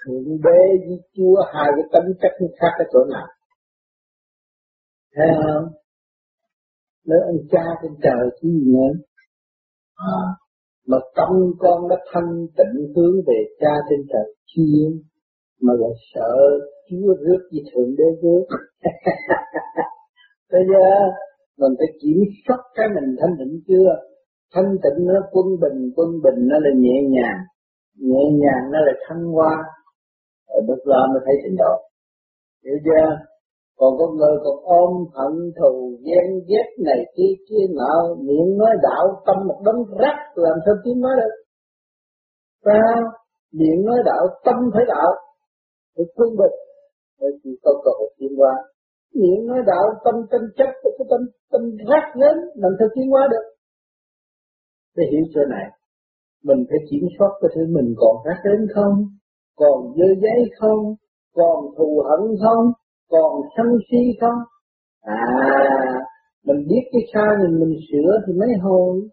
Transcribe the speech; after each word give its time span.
thượng 0.00 0.28
đế 0.44 0.62
với 0.86 0.98
chúa 1.16 1.36
hai 1.54 1.68
cái 1.76 1.84
tánh 1.92 2.12
chất 2.22 2.32
khác 2.60 2.72
ở 2.78 2.84
chỗ 2.92 2.98
nào? 3.12 3.26
Thấy 5.14 5.26
không? 5.36 5.64
Nếu 7.06 7.18
ông 7.26 7.40
cha 7.50 7.64
trên 7.82 7.92
trời 8.02 8.30
chứ 8.42 8.48
gì 8.48 8.72
nữa. 8.72 8.92
À, 9.96 10.20
mà 10.86 10.98
tâm 11.16 11.32
con 11.58 11.88
đã 11.88 11.96
thanh 12.12 12.46
tịnh 12.56 12.92
hướng 12.96 13.14
về 13.26 13.44
cha 13.60 13.72
trên 13.90 14.00
trời 14.12 14.34
chuyên 14.46 15.02
mà 15.62 15.72
lại 15.80 15.90
sợ 16.14 16.34
chúa 16.90 17.14
rước 17.14 17.40
với 17.52 17.62
thượng 17.72 17.96
đế 17.98 18.04
rước. 18.22 18.44
Bây 20.52 20.62
giờ 20.70 20.86
mình 21.58 21.72
phải 21.78 21.88
kiểm 22.02 22.18
soát 22.46 22.60
cái 22.74 22.88
mình 22.94 23.16
thanh 23.20 23.34
tịnh 23.38 23.60
chưa? 23.68 23.90
Thanh 24.54 24.70
tịnh 24.82 25.06
nó 25.06 25.20
quân 25.30 25.46
bình 25.60 25.92
quân 25.96 26.08
bình 26.24 26.48
nó 26.50 26.56
là 26.58 26.70
nhẹ 26.76 27.02
nhàng. 27.08 27.40
Nhẹ 27.98 28.24
nhàng 28.42 28.64
nó 28.72 28.78
là 28.78 28.92
thăng 29.08 29.24
hoa 29.24 29.64
rồi 30.50 30.62
lúc 30.68 30.80
đó 30.92 31.00
mới 31.12 31.20
thấy 31.24 31.34
trình 31.42 31.56
độ 31.62 31.74
hiểu 32.64 32.78
chưa? 32.86 33.06
Còn 33.78 33.90
con 33.98 34.10
người 34.16 34.36
còn 34.44 34.56
ôm 34.80 34.92
hận 35.16 35.34
thù, 35.58 35.98
ghen 36.06 36.26
ghét 36.48 36.68
này 36.84 37.00
kia 37.16 37.32
kia 37.48 37.64
nọ, 37.78 38.14
miệng 38.26 38.58
nói 38.58 38.70
đạo, 38.82 39.22
tâm 39.26 39.36
một 39.48 39.60
đống 39.64 39.82
rác, 39.98 40.16
làm 40.34 40.56
sao 40.64 40.74
tiếng 40.84 41.00
nói 41.00 41.12
được? 41.20 41.34
Ta 42.64 42.80
miệng 43.52 43.84
nói 43.84 43.98
đạo, 44.04 44.26
tâm 44.44 44.54
phải 44.74 44.84
đạo. 44.88 45.10
Phải 45.96 46.04
quân 46.14 46.28
bình 46.38 46.56
để 47.20 47.28
chỉ 47.42 47.50
có 47.62 47.72
cơ 47.84 47.90
hội 47.98 48.10
tiến 48.18 48.32
qua. 48.36 48.54
miệng 49.14 49.46
nói 49.46 49.58
đạo, 49.66 49.84
tâm 50.04 50.14
chân 50.30 50.40
chất 50.56 50.70
cái 50.82 51.06
tâm 51.10 51.20
tâm 51.52 51.62
rác 51.88 52.16
lớn, 52.16 52.36
làm 52.54 52.72
sao 52.78 52.88
tiến 52.94 53.10
hóa 53.10 53.28
được? 53.30 53.44
Để 54.96 55.04
hiểu 55.12 55.24
chỗ 55.34 55.40
này. 55.48 55.66
Mình 56.44 56.64
phải 56.68 56.78
kiểm 56.90 57.04
soát 57.18 57.30
cái 57.40 57.50
thứ 57.54 57.62
mình 57.76 57.94
còn 57.98 58.16
rác 58.26 58.40
đến 58.44 58.66
không? 58.74 58.94
Còn 59.60 59.78
dơ 59.96 60.08
giấy 60.22 60.40
không, 60.58 60.82
còn 61.34 61.58
thù 61.76 62.02
hận 62.08 62.22
không, 62.42 62.66
còn 63.10 63.32
sân 63.56 63.66
si 63.90 64.02
không? 64.20 64.40
À 65.02 65.20
mình 66.46 66.60
biết 66.68 66.84
cái 66.92 67.02
sai 67.12 67.30
mình 67.42 67.60
mình 67.60 67.74
sửa 67.88 68.10
thì 68.26 68.32
mới 68.40 68.48
hồi 68.62 69.08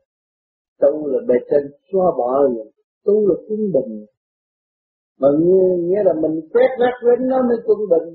tu 0.81 1.07
là 1.07 1.19
bề 1.27 1.35
trên, 1.49 1.63
xóa 1.91 2.05
bỏ 2.17 2.29
rồi 2.41 2.71
tu 3.05 3.27
là 3.27 3.35
quân 3.47 3.59
bình. 3.75 4.05
Mà 5.19 5.27
nghĩa 5.87 6.03
là 6.05 6.13
mình 6.23 6.35
quét 6.53 6.69
rác 6.79 6.95
đến 7.05 7.27
nó 7.27 7.37
mới 7.47 7.57
quân 7.65 7.79
bình. 7.91 8.07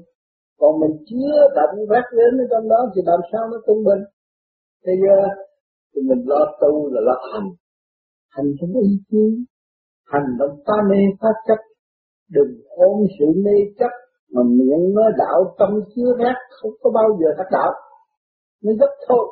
Còn 0.60 0.80
mình 0.80 0.94
chứa 1.08 1.32
đậm 1.56 1.86
rác 1.90 2.06
đến 2.18 2.32
ở 2.44 2.46
trong 2.50 2.68
đó 2.68 2.80
thì 2.94 3.02
làm 3.04 3.20
sao 3.32 3.42
nó 3.50 3.58
quân 3.66 3.78
bình? 3.88 4.02
Bây 4.86 4.96
giờ, 5.02 5.16
thì 5.94 6.00
mình 6.08 6.22
lo 6.26 6.42
tu 6.60 6.92
là 6.92 7.00
lo 7.00 7.16
hành. 7.32 7.50
Hành 8.28 8.46
trong 8.60 8.72
ý 8.82 8.90
chí 9.10 9.24
hành 10.12 10.28
động 10.38 10.56
ta 10.66 10.74
mê, 10.90 11.00
ta 11.20 11.28
chấp 11.46 11.60
đừng 12.34 12.52
ôm 12.68 12.96
sự 13.18 13.26
mê 13.44 13.56
chấp 13.78 13.92
mà 14.34 14.42
miệng 14.42 14.94
nói 14.94 15.10
đạo, 15.18 15.54
tâm 15.58 15.70
chứa 15.94 16.10
rác, 16.18 16.36
không 16.50 16.72
có 16.82 16.90
bao 16.90 17.08
giờ 17.20 17.28
thất 17.36 17.48
đạo. 17.52 17.72
Nó 18.64 18.72
rất 18.80 18.90
thôi. 19.08 19.24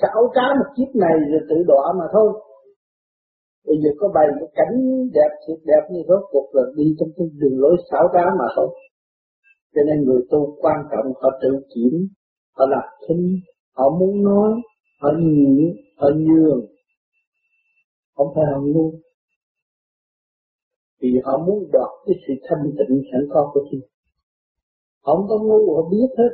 Xảo 0.00 0.20
trá 0.34 0.46
một 0.58 0.68
chiếc 0.76 0.90
này 0.94 1.14
rồi 1.30 1.40
tự 1.48 1.56
đọa 1.66 1.84
mà 1.98 2.04
thôi. 2.12 2.30
Bây 3.66 3.76
giờ 3.82 3.90
có 3.98 4.08
bày 4.14 4.26
cái 4.38 4.48
cảnh 4.54 4.74
đẹp, 5.14 5.30
thiệt 5.46 5.58
đẹp 5.64 5.82
như 5.90 6.00
rốt 6.08 6.22
cuộc 6.30 6.48
là 6.52 6.62
đi 6.76 6.84
trong 6.98 7.08
cái 7.16 7.26
đường 7.40 7.60
lối 7.60 7.76
xảo 7.90 8.08
trá 8.12 8.24
mà 8.38 8.44
thôi. 8.56 8.68
Cho 9.74 9.82
nên 9.86 10.04
người 10.04 10.22
tu 10.30 10.56
quan 10.60 10.76
trọng, 10.90 11.12
họ 11.22 11.30
tự 11.42 11.50
kiểm, 11.74 12.08
họ 12.56 12.66
lập 12.66 12.86
thinh 13.08 13.40
họ 13.76 13.90
muốn 13.98 14.22
nói, 14.22 14.52
họ 15.00 15.08
nhịn, 15.18 15.76
họ 15.96 16.08
nhường. 16.16 16.60
Không 18.16 18.28
phải 18.34 18.44
họ 18.52 18.60
ngu 18.60 18.92
vì 21.00 21.10
họ 21.24 21.38
muốn 21.46 21.58
đoạt 21.72 21.90
cái 22.06 22.14
sự 22.24 22.32
thanh 22.46 22.62
tịnh 22.78 23.02
sẵn 23.12 23.22
có 23.32 23.50
của 23.52 23.60
thiên. 23.70 23.80
họ 25.04 25.16
không 25.16 25.26
có 25.28 25.38
ngu, 25.38 25.74
họ 25.76 25.82
biết 25.92 26.08
hết. 26.18 26.32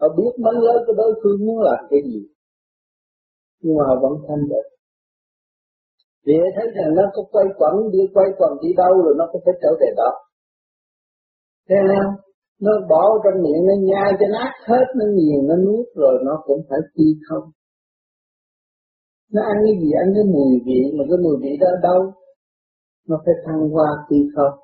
Họ 0.00 0.08
biết 0.18 0.32
mấy 0.44 0.54
lớn 0.66 0.78
cái 0.86 0.94
đối 0.96 1.12
phương 1.22 1.46
muốn 1.46 1.58
làm 1.60 1.80
cái 1.90 2.00
gì. 2.04 2.20
Nhưng 3.60 3.76
mà 3.76 3.84
họ 3.88 3.94
vẫn 4.02 4.12
thanh 4.28 4.48
được 4.48 4.66
vì 6.26 6.34
thấy 6.56 6.66
rằng 6.76 6.94
nó 6.98 7.02
có 7.14 7.22
quay 7.32 7.46
quẩn 7.58 7.74
đi 7.92 7.98
quay 8.14 8.28
quẩn 8.38 8.52
đi 8.62 8.68
đâu 8.76 8.92
rồi 9.04 9.14
nó 9.18 9.24
có 9.32 9.38
phải 9.44 9.54
trở 9.62 9.70
về 9.80 9.88
đó. 9.96 10.10
Thế 11.68 11.76
nào 11.90 12.08
nó 12.60 12.72
bỏ 12.90 13.02
trong 13.24 13.42
miệng, 13.42 13.62
nó 13.68 13.74
nhai 13.88 14.10
cho 14.20 14.26
nát 14.36 14.52
hết, 14.68 14.86
nó 14.98 15.04
nghiền, 15.16 15.40
nó 15.48 15.56
nuốt 15.56 15.86
rồi 15.94 16.14
nó 16.24 16.34
cũng 16.46 16.60
phải 16.68 16.78
chi 16.94 17.08
không. 17.28 17.44
Nó 19.32 19.42
ăn 19.42 19.56
cái 19.64 19.74
gì? 19.80 19.90
Ăn 20.02 20.08
cái 20.14 20.24
mùi 20.34 20.52
vị. 20.66 20.80
Mà 20.96 21.04
cái 21.08 21.18
mùi 21.24 21.36
vị 21.42 21.52
đó 21.60 21.70
đâu? 21.82 22.00
Nó 23.08 23.16
phải 23.24 23.34
thăng 23.46 23.68
hoa 23.70 23.88
đi 24.10 24.20
không? 24.36 24.54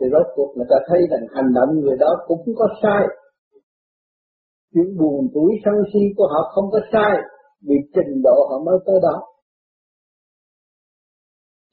Thì 0.00 0.06
rốt 0.12 0.26
cuộc 0.34 0.52
người 0.56 0.66
ta 0.70 0.76
thấy 0.88 1.00
rằng 1.10 1.24
hành 1.34 1.52
động 1.54 1.80
người 1.80 1.96
đó 2.00 2.10
cũng 2.26 2.42
có 2.56 2.68
sai. 2.82 3.02
Chuyện 4.74 4.96
buồn 4.98 5.28
tuổi 5.34 5.50
sân 5.64 5.74
si 5.92 6.00
của 6.16 6.28
họ 6.32 6.50
không 6.54 6.70
có 6.72 6.80
sai. 6.92 7.12
Vì 7.68 7.76
trình 7.94 8.22
độ 8.24 8.46
họ 8.50 8.56
mới 8.66 8.78
tới 8.86 8.98
đó. 9.02 9.22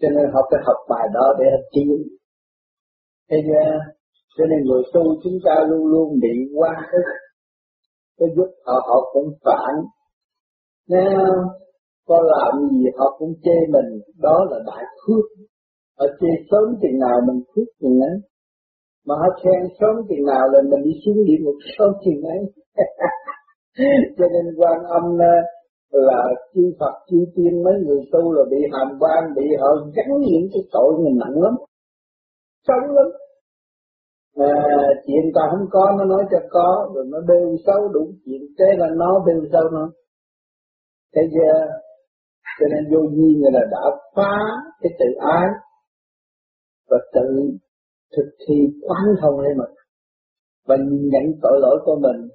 Cho 0.02 0.10
nên 0.10 0.26
họ 0.34 0.42
phải 0.52 0.62
học 0.66 0.78
bài 0.90 1.08
đó 1.14 1.26
để 1.40 1.46
học 1.52 1.66
tiến 1.74 1.88
thế 3.30 3.38
giờ 3.48 3.80
cho 4.38 4.46
nên 4.46 4.60
người 4.66 4.84
tu 4.94 5.04
chúng 5.24 5.38
ta 5.46 5.56
luôn 5.70 5.86
luôn 5.88 6.20
bị 6.22 6.36
qua. 6.56 6.88
Cái 6.92 7.02
cái 8.20 8.30
giúp 8.36 8.50
họ 8.66 8.74
họ 8.88 9.10
cũng 9.14 9.30
phản. 9.46 9.74
Nha 10.88 11.18
có 12.08 12.18
làm 12.34 12.70
gì 12.72 12.86
họ 12.98 13.16
cũng 13.20 13.34
chê 13.44 13.58
mình. 13.74 13.90
Đó 14.22 14.46
là 14.50 14.58
đại 14.66 14.84
phước. 15.02 15.26
Họ 16.00 16.06
chê 16.20 16.32
sớm 16.52 16.76
chừng 16.82 17.00
nào 17.00 17.18
mình 17.28 17.42
phước 17.56 17.68
chừng 17.82 18.00
ấy. 18.00 18.18
Mà 19.08 19.16
họ 19.16 19.28
khen 19.44 19.62
sớm 19.80 19.96
chừng 20.10 20.26
nào 20.26 20.44
là 20.52 20.60
mình 20.70 20.84
đi 20.84 20.92
xuống 21.06 21.26
địa 21.28 21.40
ngục 21.42 21.60
sớm 21.78 21.92
chừng 22.06 22.22
ấy. 22.36 22.40
Cho 24.18 24.26
nên 24.34 24.46
quan 24.58 24.84
âm 24.84 25.04
ờ, 25.20 25.34
là 26.08 26.22
chư 26.54 26.74
Phật 26.80 26.94
chư 27.10 27.18
tiên 27.36 27.64
mấy 27.64 27.74
người 27.86 28.02
tu 28.12 28.32
là 28.32 28.44
bị 28.52 28.58
hàm 28.74 28.98
quan 29.00 29.24
bị 29.36 29.46
họ 29.60 29.68
gắn 29.96 30.08
những 30.20 30.48
cái 30.54 30.64
tội 30.72 30.94
mình 31.04 31.18
nặng 31.18 31.42
lắm. 31.44 31.56
Sống 32.68 32.96
lắm. 32.96 33.08
À, 34.36 34.54
chuyện 35.08 35.26
ta 35.36 35.42
không 35.52 35.68
có 35.72 35.96
nó 35.98 36.06
nói 36.06 36.24
cho 36.32 36.38
có 36.50 36.92
rồi 36.96 37.06
nó 37.12 37.20
đều 37.28 37.56
xấu 37.66 37.88
đủ 37.94 38.12
chuyện 38.26 38.42
thế 38.60 38.66
là 38.78 38.88
nó 38.96 39.24
đều 39.28 39.42
xấu 39.54 39.64
nó 39.72 39.92
thế 41.16 41.22
giờ 41.32 41.68
cho 42.60 42.66
nên 42.72 42.94
vô 42.94 43.02
vi 43.16 43.36
người 43.40 43.52
là 43.52 43.64
đã 43.72 43.84
phá 44.16 44.38
cái 44.82 44.92
tự 45.00 45.06
ái 45.20 45.48
và 46.90 46.98
tự 47.14 47.28
thực 48.18 48.30
thi 48.48 48.56
quán 48.88 49.04
thông 49.22 49.40
lên 49.40 49.58
mình 49.58 49.74
và 50.68 50.76
nhìn 50.76 51.10
nhận 51.12 51.24
tội 51.42 51.60
lỗi 51.62 51.78
của 51.86 51.96
mình. 51.96 52.30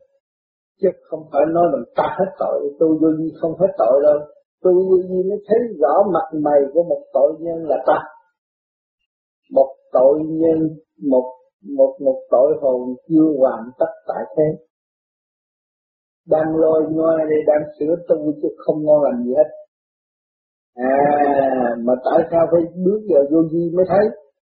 Chứ 0.80 0.88
không 1.08 1.22
phải 1.32 1.42
nói 1.54 1.66
mình 1.72 1.84
ta 1.96 2.16
hết 2.18 2.30
tội, 2.38 2.76
tôi 2.78 2.88
vô 3.00 3.08
vi 3.18 3.28
không 3.40 3.52
hết 3.60 3.72
tội 3.78 4.02
đâu. 4.02 4.18
Tôi 4.62 4.74
vô 4.74 4.96
vi 5.08 5.28
mới 5.28 5.38
thấy 5.48 5.58
rõ 5.80 5.94
mặt 6.14 6.38
mày 6.44 6.60
của 6.72 6.82
một 6.82 7.02
tội 7.12 7.32
nhân 7.40 7.58
là 7.66 7.76
ta. 7.86 7.98
Một 9.52 9.74
tội 9.92 10.20
nhân, 10.24 10.58
một 11.10 11.34
một 11.76 11.96
một 12.04 12.22
tội 12.30 12.52
hồn 12.60 12.94
chưa 13.08 13.26
hoàn 13.38 13.70
tất 13.78 13.92
tại 14.08 14.24
thế. 14.36 14.64
Đang 16.26 16.56
lôi 16.56 16.82
ngoi 16.90 17.18
đây 17.18 17.38
đang 17.46 17.62
sửa 17.78 17.96
tu 18.08 18.32
chứ 18.42 18.48
không 18.56 18.84
ngon 18.84 19.02
lành 19.02 19.24
gì 19.24 19.32
hết 19.36 19.48
à 20.78 20.90
mà 21.86 21.94
tại 22.06 22.20
sao 22.30 22.42
phải 22.50 22.62
bước 22.84 23.00
vào 23.10 23.22
vô 23.30 23.40
vi 23.52 23.62
mới 23.76 23.86
thấy? 23.88 24.04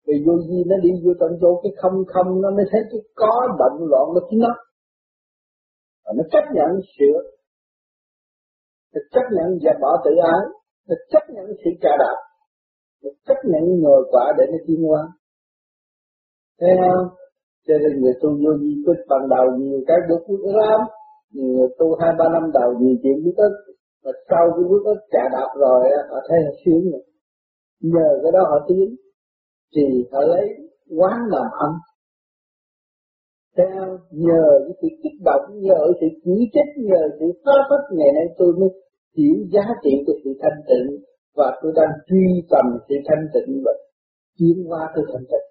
Vì 0.06 0.14
vô 0.26 0.34
vi 0.48 0.58
nó 0.70 0.76
đi 0.84 0.90
vô 1.04 1.12
tận 1.20 1.30
chỗ, 1.40 1.60
cái 1.62 1.72
không 1.80 1.96
không 2.12 2.40
nó 2.42 2.50
mới 2.56 2.64
thấy 2.70 2.80
cái 2.90 3.00
có 3.14 3.34
động 3.60 3.78
loạn 3.90 4.06
nó 4.14 4.20
chính 4.30 4.40
nó. 4.46 4.54
Và 6.04 6.12
nó 6.16 6.24
chấp 6.32 6.44
nhận 6.56 6.70
sửa 6.94 7.18
nó 8.94 9.00
chấp 9.12 9.26
nhận 9.36 9.48
và 9.62 9.72
bỏ 9.82 9.90
tự 10.04 10.10
ái, 10.34 10.44
nó 10.88 10.94
chấp 11.12 11.24
nhận 11.34 11.46
sự 11.64 11.70
trả 11.82 11.92
đạp, 12.02 12.18
nó 13.02 13.10
chấp 13.26 13.38
nhận 13.44 13.64
ngồi 13.82 14.02
quả 14.12 14.32
để 14.38 14.44
nó 14.52 14.58
tiến 14.66 14.90
qua 14.90 15.02
thấy 16.60 16.70
không? 16.80 17.06
Cho 17.66 17.74
nên 17.82 18.00
người 18.00 18.12
tu 18.22 18.28
vô 18.30 18.52
vi 18.60 18.72
cứ 18.86 18.92
bằng 19.08 19.28
đầu 19.28 19.46
nhiều 19.58 19.80
cái 19.86 19.96
bước 20.08 20.22
lắm 20.54 20.80
nhiều 21.32 21.68
tu 21.78 21.96
hai, 22.00 22.10
ba 22.18 22.24
năm 22.32 22.50
đầu 22.54 22.68
nhiều 22.80 22.96
chuyện 23.02 23.24
biết 23.24 23.36
ức 23.36 23.71
mà 24.04 24.10
sau 24.28 24.44
cái 24.54 24.64
bước 24.70 24.82
đó 24.84 24.94
trả 25.12 25.22
đạp 25.32 25.50
rồi 25.56 25.82
họ 26.10 26.18
thấy 26.28 26.38
họ 26.44 26.52
sướng 26.64 26.90
rồi. 26.92 27.04
Nhờ 27.80 28.08
cái 28.22 28.32
đó 28.32 28.40
họ 28.50 28.66
tiến, 28.68 28.96
thì 29.76 29.82
họ 30.12 30.20
lấy 30.20 30.46
quán 30.98 31.18
làm 31.30 31.46
âm 31.66 31.72
theo 33.56 33.98
nhờ 34.10 34.44
cái 34.64 34.74
sự 34.82 34.88
kích 35.02 35.18
động, 35.24 35.44
nhờ 35.66 35.80
sự 36.00 36.06
chỉ 36.24 36.36
trích, 36.54 36.84
nhờ 36.84 37.02
sự 37.18 37.26
phá 37.44 37.56
phách 37.68 37.86
ngày 37.96 38.12
nay 38.14 38.26
tôi 38.38 38.52
mới 38.60 38.68
hiểu 39.16 39.36
giá 39.52 39.66
trị 39.84 39.90
của 40.06 40.12
sự 40.24 40.30
thanh 40.42 40.60
tịnh 40.68 40.86
và 41.36 41.58
tôi 41.62 41.72
đang 41.76 41.92
truy 42.08 42.26
tầm 42.50 42.66
sự 42.88 42.94
thanh 43.08 43.24
tịnh 43.34 43.62
và 43.64 43.72
tiến 44.38 44.56
qua 44.68 44.92
sự 44.94 45.02
thanh 45.12 45.24
tịnh. 45.30 45.46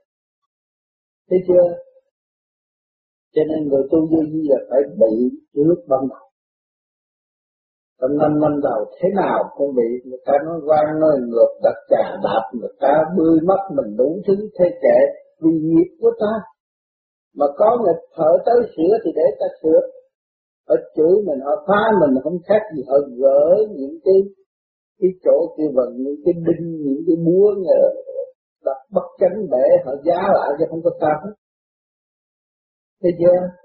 Thấy 1.30 1.39
chưa? 1.47 1.65
Cho 3.33 3.42
nên 3.50 3.68
người 3.68 3.83
tu 3.92 4.00
vô 4.12 4.21
vi 4.31 4.42
là 4.50 4.57
phải 4.69 4.81
bị 5.00 5.13
lúc 5.54 5.80
ban 5.88 6.00
đầu 6.09 6.31
trong 8.01 8.18
năm 8.18 8.39
năm 8.39 8.62
đầu 8.63 8.86
thế 9.00 9.09
nào 9.15 9.44
cũng 9.57 9.75
bị 9.75 9.89
người 10.06 10.19
ta 10.25 10.33
nói 10.45 10.59
quan 10.68 11.00
nói 11.00 11.12
ngược, 11.27 11.51
đặt 11.63 11.77
trà 11.89 12.03
đạp, 12.24 12.44
người 12.53 12.74
ta 12.80 13.03
bươi 13.18 13.39
mất 13.44 13.62
mình 13.75 13.98
đủ 13.98 14.21
thứ 14.27 14.33
thế 14.59 14.65
kệ 14.81 15.00
vì 15.42 15.51
nghiệp 15.51 15.89
của 16.01 16.12
ta. 16.19 16.33
Mà 17.36 17.45
có 17.57 17.77
nghịch 17.83 18.03
thở 18.15 18.31
tới 18.45 18.56
sửa 18.75 18.98
thì 19.03 19.12
để 19.15 19.24
ta 19.39 19.45
sửa. 19.63 19.80
Họ 20.69 20.75
chửi 20.95 21.15
mình, 21.27 21.39
họ 21.45 21.65
phá 21.68 21.81
mình, 22.01 22.24
không 22.24 22.38
khác 22.48 22.62
gì 22.75 22.83
họ 22.88 22.98
gỡ 23.21 23.65
những 23.69 23.98
cái 24.06 24.19
cái 25.00 25.09
chỗ 25.24 25.56
kia 25.57 25.69
bằng 25.75 25.92
những 25.97 26.15
cái 26.25 26.33
đinh, 26.33 26.65
những 26.86 27.01
cái 27.07 27.15
búa 27.25 27.54
nhờ 27.57 27.81
đặt 28.65 28.77
bất 28.92 29.07
chánh 29.19 29.38
để 29.51 29.65
họ 29.86 29.92
giá 30.06 30.21
lại 30.33 30.50
cho 30.59 30.65
không 30.69 30.81
có 30.83 30.92
sao 31.01 31.19
hết. 31.24 31.33
Thế 33.04 33.09
chưa? 33.19 33.60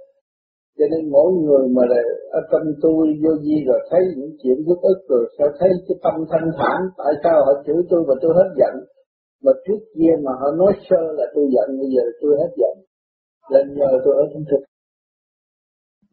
Cho 0.78 0.86
nên 0.92 1.02
mỗi 1.14 1.30
người 1.42 1.64
mà 1.76 1.82
là 1.92 2.00
ở 2.38 2.40
tâm 2.50 2.62
tôi 2.82 3.02
vô 3.22 3.32
di 3.44 3.56
rồi 3.68 3.80
thấy 3.90 4.02
những 4.16 4.32
chuyện 4.40 4.58
rất 4.66 4.80
ức 4.92 4.98
rồi 5.08 5.24
sẽ 5.38 5.44
thấy 5.58 5.70
cái 5.86 5.96
tâm 6.04 6.14
thanh 6.30 6.48
thản. 6.58 6.78
Tại 7.00 7.12
sao 7.22 7.36
họ 7.46 7.52
chửi 7.66 7.80
tôi 7.90 8.00
mà 8.08 8.14
tôi 8.22 8.32
hết 8.38 8.48
giận? 8.60 8.74
Mà 9.44 9.52
trước 9.64 9.80
kia 9.94 10.12
mà 10.24 10.32
họ 10.40 10.48
nói 10.60 10.72
sơ 10.88 11.02
là 11.18 11.26
tôi 11.34 11.44
giận 11.54 11.68
bây 11.80 11.88
giờ 11.94 12.04
tôi 12.20 12.32
hết 12.40 12.52
giận. 12.60 12.74
Là 13.52 13.60
nhờ 13.76 13.90
tôi 14.04 14.14
ở 14.22 14.24
trong 14.32 14.44
thực. 14.50 14.62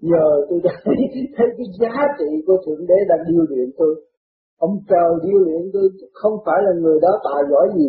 Nhờ 0.10 0.26
tôi 0.50 0.60
đã 0.64 0.74
thấy, 0.86 1.00
thấy 1.36 1.48
cái 1.58 1.68
giá 1.82 1.96
trị 2.20 2.30
của 2.46 2.58
thượng 2.66 2.84
đế 2.90 3.00
đang 3.10 3.22
điêu 3.30 3.44
luyện 3.50 3.70
tôi. 3.78 3.94
Ông 4.60 4.76
trời 4.90 5.12
điêu 5.26 5.40
luyện 5.46 5.62
tôi 5.74 5.86
không 6.14 6.36
phải 6.46 6.60
là 6.66 6.72
người 6.82 7.00
đó 7.02 7.12
tài 7.28 7.42
giỏi 7.52 7.68
gì. 7.78 7.88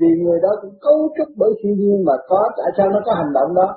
Vì 0.00 0.10
người 0.24 0.38
đó 0.42 0.50
cũng 0.62 0.74
cấu 0.80 0.98
trúc 1.16 1.28
bởi 1.36 1.50
thiên 1.60 1.74
nhiên 1.80 2.04
mà 2.04 2.12
có 2.28 2.40
tại 2.58 2.70
sao 2.76 2.86
nó 2.90 3.00
có 3.06 3.12
hành 3.14 3.32
động 3.34 3.54
đó? 3.54 3.68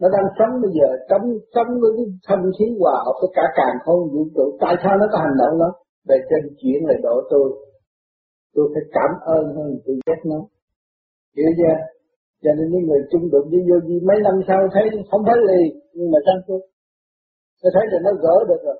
Nó 0.00 0.06
đang 0.14 0.26
sống 0.38 0.52
bây 0.62 0.70
giờ 0.78 0.88
sống 1.10 1.24
sống 1.54 1.70
với 1.80 1.90
cái 1.96 2.06
thanh 2.26 2.44
khí 2.56 2.66
hòa 2.80 2.96
hợp 3.04 3.16
với 3.20 3.30
cả 3.36 3.44
càng 3.58 3.76
không 3.84 4.00
vũ 4.12 4.22
trụ. 4.34 4.46
Tại 4.62 4.74
sao 4.82 4.92
nó 5.00 5.06
có 5.12 5.18
hành 5.24 5.36
động 5.40 5.54
đó? 5.62 5.70
Về 6.08 6.16
trên 6.28 6.42
chuyện 6.60 6.80
là 6.88 6.94
độ 7.06 7.14
tôi. 7.30 7.48
Tôi 8.54 8.64
phải 8.72 8.84
cảm 8.96 9.10
ơn 9.36 9.44
hơn 9.56 9.70
tôi 9.84 9.96
ghét 10.06 10.20
nó. 10.30 10.40
Hiểu 11.36 11.50
chưa? 11.58 11.76
Cho 12.42 12.50
nên 12.56 12.66
những 12.72 12.84
người 12.88 13.02
chung 13.10 13.24
đụng 13.32 13.46
với 13.52 13.60
vô 13.68 13.76
vi 13.86 13.96
mấy 14.08 14.18
năm 14.26 14.36
sau 14.48 14.60
thấy 14.74 14.84
không 15.10 15.22
thấy 15.28 15.38
liền 15.48 15.68
nhưng 15.96 16.10
mà 16.12 16.18
sao 16.26 16.36
tôi? 16.48 16.60
Tôi 17.62 17.70
thấy 17.74 17.84
là 17.92 17.98
nó 18.06 18.12
gỡ 18.24 18.36
được 18.48 18.60
rồi. 18.66 18.78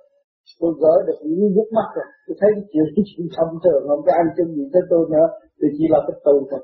Tôi 0.60 0.72
gỡ 0.82 0.94
được 1.06 1.18
những 1.22 1.54
bút 1.56 1.68
mắt 1.76 1.88
rồi. 1.96 2.08
Tôi 2.26 2.36
thấy 2.40 2.50
cái 2.54 2.64
chuyện 2.72 2.86
cái 2.96 3.04
chuyện 3.10 3.26
thông 3.36 3.52
thường 3.64 3.82
không 3.88 4.02
có 4.06 4.12
ăn 4.22 4.26
chung 4.36 4.50
gì 4.56 4.64
tới 4.72 4.82
tôi 4.90 5.02
nữa. 5.14 5.26
Tôi 5.58 5.68
chỉ 5.76 5.84
là 5.92 5.98
cái 6.06 6.16
tù 6.24 6.36
thôi. 6.50 6.62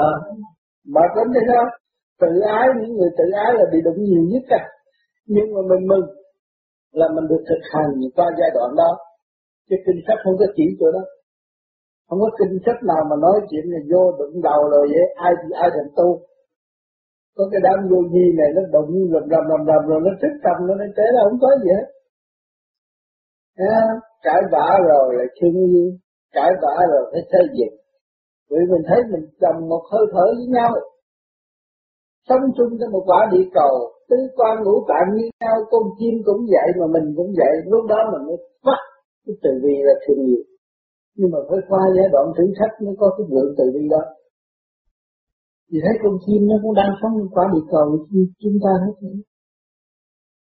À, 0.00 0.06
mà 0.94 1.02
tính 1.14 1.30
thế 1.34 1.40
sao? 1.50 1.64
Tự 2.20 2.30
ái 2.60 2.66
những 2.80 2.92
người 2.96 3.10
tự 3.18 3.24
ái 3.44 3.52
là 3.58 3.64
bị 3.72 3.78
đụng 3.84 4.00
nhiều 4.04 4.24
nhất 4.32 4.42
cả 4.48 4.62
nhưng 5.26 5.48
mà 5.54 5.60
mình 5.70 5.82
mừng 5.90 6.06
là 6.98 7.06
mình 7.14 7.26
được 7.30 7.42
thực 7.48 7.62
hành 7.72 7.90
qua 8.16 8.26
giai 8.38 8.50
đoạn 8.54 8.70
đó. 8.76 8.90
Chứ 9.68 9.76
kinh 9.86 10.00
sách 10.06 10.18
không 10.24 10.36
có 10.40 10.46
chỉ 10.56 10.66
chỗ 10.80 10.86
đó. 10.96 11.02
Không 12.08 12.20
có 12.24 12.30
kinh 12.38 12.58
sách 12.66 12.80
nào 12.90 13.02
mà 13.10 13.16
nói 13.24 13.36
chuyện 13.50 13.64
là 13.72 13.80
vô 13.90 14.02
đụng 14.18 14.42
đầu 14.48 14.60
rồi 14.72 14.84
vậy 14.92 15.04
ai 15.26 15.32
ai 15.62 15.68
thành 15.74 15.90
tu. 15.96 16.08
Có 17.36 17.44
cái 17.52 17.60
đám 17.66 17.78
vô 17.90 17.98
vi 18.12 18.24
này 18.40 18.50
nó 18.56 18.62
đụng 18.74 18.90
rầm 19.12 19.24
rầm 19.32 19.42
rầm 19.50 19.60
rầm 19.68 19.82
rồi 19.90 20.00
nó 20.06 20.10
thích 20.20 20.36
cầm 20.44 20.56
nó 20.66 20.74
nó 20.74 20.84
thế 20.96 21.06
là 21.14 21.20
không 21.26 21.38
có 21.44 21.50
gì 21.62 21.70
hết. 21.76 21.86
À, 23.56 23.80
cãi 24.22 24.40
vã 24.52 24.68
rồi 24.88 25.06
là 25.18 25.24
thương 25.36 25.56
yêu. 25.72 25.88
Cãi 26.36 26.50
vã 26.62 26.74
rồi 26.92 27.02
phải 27.12 27.22
xây 27.32 27.46
dựng 27.58 27.74
vì 28.50 28.62
mình 28.72 28.82
thấy 28.88 29.00
mình 29.12 29.24
trầm 29.40 29.68
một 29.68 29.82
hơi 29.92 30.04
thở 30.12 30.26
với 30.38 30.46
nhau 30.56 30.70
sống 32.28 32.44
chung 32.56 32.72
trong 32.78 32.92
một 32.94 33.04
quả 33.10 33.20
địa 33.32 33.46
cầu. 33.58 33.72
Tứ 34.10 34.18
quan 34.36 34.54
ngũ 34.64 34.76
tạng 34.90 35.08
như 35.14 35.24
nhau, 35.40 35.56
con 35.70 35.82
chim 35.98 36.14
cũng 36.26 36.40
vậy, 36.54 36.68
mà 36.78 36.86
mình 36.94 37.06
cũng 37.16 37.30
vậy. 37.40 37.54
Lúc 37.72 37.84
đó 37.92 37.98
mình 38.12 38.22
mới 38.28 38.38
phát 38.64 38.80
cái 39.24 39.34
từ 39.42 39.50
bi 39.62 39.74
là 39.86 39.94
thương 40.02 40.20
yêu. 40.30 40.42
Nhưng 41.16 41.30
mà 41.32 41.38
phải 41.48 41.58
qua 41.68 41.82
giai 41.96 42.08
đoạn 42.12 42.26
thử 42.36 42.44
thách 42.58 42.74
mới 42.84 42.94
có 43.00 43.06
cái 43.16 43.26
lượng 43.34 43.54
từ 43.58 43.64
bi 43.74 43.84
đó. 43.94 44.02
Vì 45.70 45.78
thấy 45.84 45.94
con 46.02 46.14
chim 46.24 46.40
nó 46.50 46.56
cũng 46.62 46.74
đang 46.80 46.92
sống 47.00 47.12
trong 47.18 47.30
quả 47.34 47.44
địa 47.54 47.66
cầu 47.72 47.86
như 48.10 48.22
chúng 48.42 48.56
ta 48.64 48.72
hết 48.84 48.96
nữa 49.02 49.18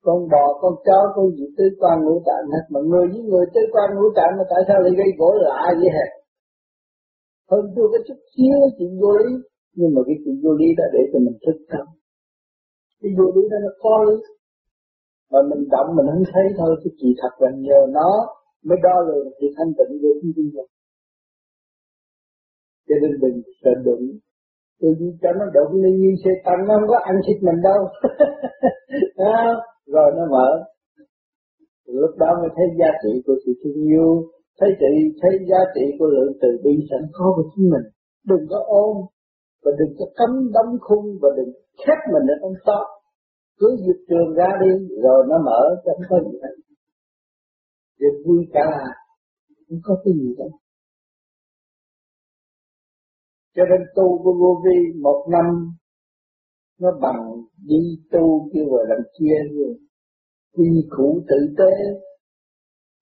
con 0.07 0.19
bò, 0.33 0.45
con 0.63 0.75
chó, 0.87 0.99
con 1.15 1.27
gì, 1.37 1.47
tứ 1.57 1.65
quan 1.81 1.97
ngũ 2.05 2.23
tạng 2.27 2.47
hết. 2.53 2.65
Mà 2.73 2.81
người 2.91 3.07
với 3.13 3.23
người, 3.29 3.45
tứ 3.55 3.61
quan 3.73 3.89
ngũ 3.95 4.07
tạng 4.17 4.33
mà 4.39 4.45
tại 4.51 4.61
sao 4.69 4.79
lại 4.81 4.93
gây 5.01 5.11
gỗ 5.19 5.31
lạ 5.47 5.61
vậy 5.81 5.91
hả? 5.99 6.07
Hơn 7.51 7.65
thua 7.75 7.87
cái 7.93 8.03
chút 8.07 8.19
xíu, 8.33 8.57
chuyện 8.79 8.93
vô 9.01 9.13
lý 9.23 9.33
nhưng 9.79 9.91
mà 9.94 10.00
cái 10.06 10.17
chuyện 10.23 10.37
vô 10.43 10.53
lý 10.61 10.69
đó 10.79 10.85
để 10.94 11.03
cho 11.12 11.19
mình 11.19 11.37
thức 11.44 11.59
tâm. 11.71 11.87
Cái 13.00 13.11
vô 13.19 13.26
lý 13.35 13.43
đó 13.50 13.56
nó 13.65 13.73
có 13.82 13.97
mà 15.32 15.41
mình 15.50 15.69
động 15.75 15.88
mình 15.97 16.06
không 16.12 16.26
thấy 16.32 16.44
thôi 16.59 16.71
cái 16.82 16.93
kỳ 17.00 17.09
thật 17.21 17.32
là 17.43 17.50
nhờ 17.67 17.81
nó 17.99 18.11
mới 18.67 18.79
đo 18.82 18.97
lường 19.09 19.29
sự 19.41 19.47
thanh 19.56 19.73
tịnh 19.79 19.93
của 20.03 20.15
chúng 20.23 20.50
ta 20.56 20.65
cho 22.88 22.94
nên 23.03 23.12
đừng 23.23 23.43
sợ 23.62 23.71
đụng. 23.85 24.05
Tôi 24.81 24.94
chỉ 24.99 25.06
cho 25.23 25.31
nó 25.38 25.44
đụng 25.56 25.82
nên 25.82 25.94
như 26.00 26.11
xe 26.25 26.31
tăng 26.44 26.61
nó 26.69 26.75
không 26.79 26.88
có 26.88 26.99
ăn 27.11 27.17
thịt 27.27 27.43
mình 27.43 27.61
đâu. 27.62 27.81
Đó, 29.19 29.62
rồi 29.87 30.12
nó 30.17 30.25
mở. 30.31 30.49
Lúc 31.87 32.11
đó 32.19 32.27
mới 32.41 32.50
thấy 32.56 32.67
giá 32.79 32.91
trị 33.03 33.23
của 33.27 33.35
sự 33.47 33.53
thương 33.65 33.85
yêu 33.85 34.29
thấy 34.61 34.70
trị 34.81 34.93
thấy 35.23 35.32
giá 35.50 35.61
trị 35.75 35.85
của 35.99 36.06
lượng 36.06 36.32
từ 36.43 36.49
bi 36.65 36.87
sẵn 36.91 37.03
có 37.12 37.32
của 37.37 37.44
chính 37.56 37.70
mình. 37.70 37.87
Đừng 38.29 38.47
có 38.50 38.59
ôm 38.67 38.97
và 39.65 39.71
đừng 39.79 39.93
có 39.99 40.07
cấm 40.19 40.31
đóng 40.53 40.73
khung 40.81 41.07
và 41.23 41.29
đừng 41.37 41.53
khép 41.79 41.99
mình 42.13 42.27
ở 42.35 42.37
trong 42.43 42.55
đó 42.67 42.81
cứ 43.59 43.77
diệt 43.85 44.01
trường 44.09 44.35
ra 44.39 44.49
đi, 44.63 44.73
rồi 45.03 45.25
nó 45.29 45.37
mở 45.47 45.61
cho 45.85 45.93
không 45.97 46.07
có 46.09 46.17
gì 46.31 46.39
hết 46.43 46.55
việc 48.01 48.17
vui 48.27 48.45
cả. 48.53 48.67
Là 48.71 48.93
không 49.69 49.79
có 49.85 49.95
cái 50.05 50.15
gì 50.15 50.35
hết 50.39 50.51
cho 53.57 53.63
nên 53.71 53.81
tu 53.97 54.23
của 54.23 54.35
vô 54.41 54.63
vi 54.65 55.01
một 55.01 55.29
năm, 55.33 55.47
nó 56.81 56.91
bằng 57.03 57.23
đi 57.69 57.83
tu 58.13 58.51
kêu 58.53 58.65
gọi 58.71 58.85
làm 58.89 58.99
chia 59.19 59.37
rồi 59.57 59.75
quy 60.53 60.89
củ 60.91 61.23
tử 61.29 61.55
tế, 61.59 61.73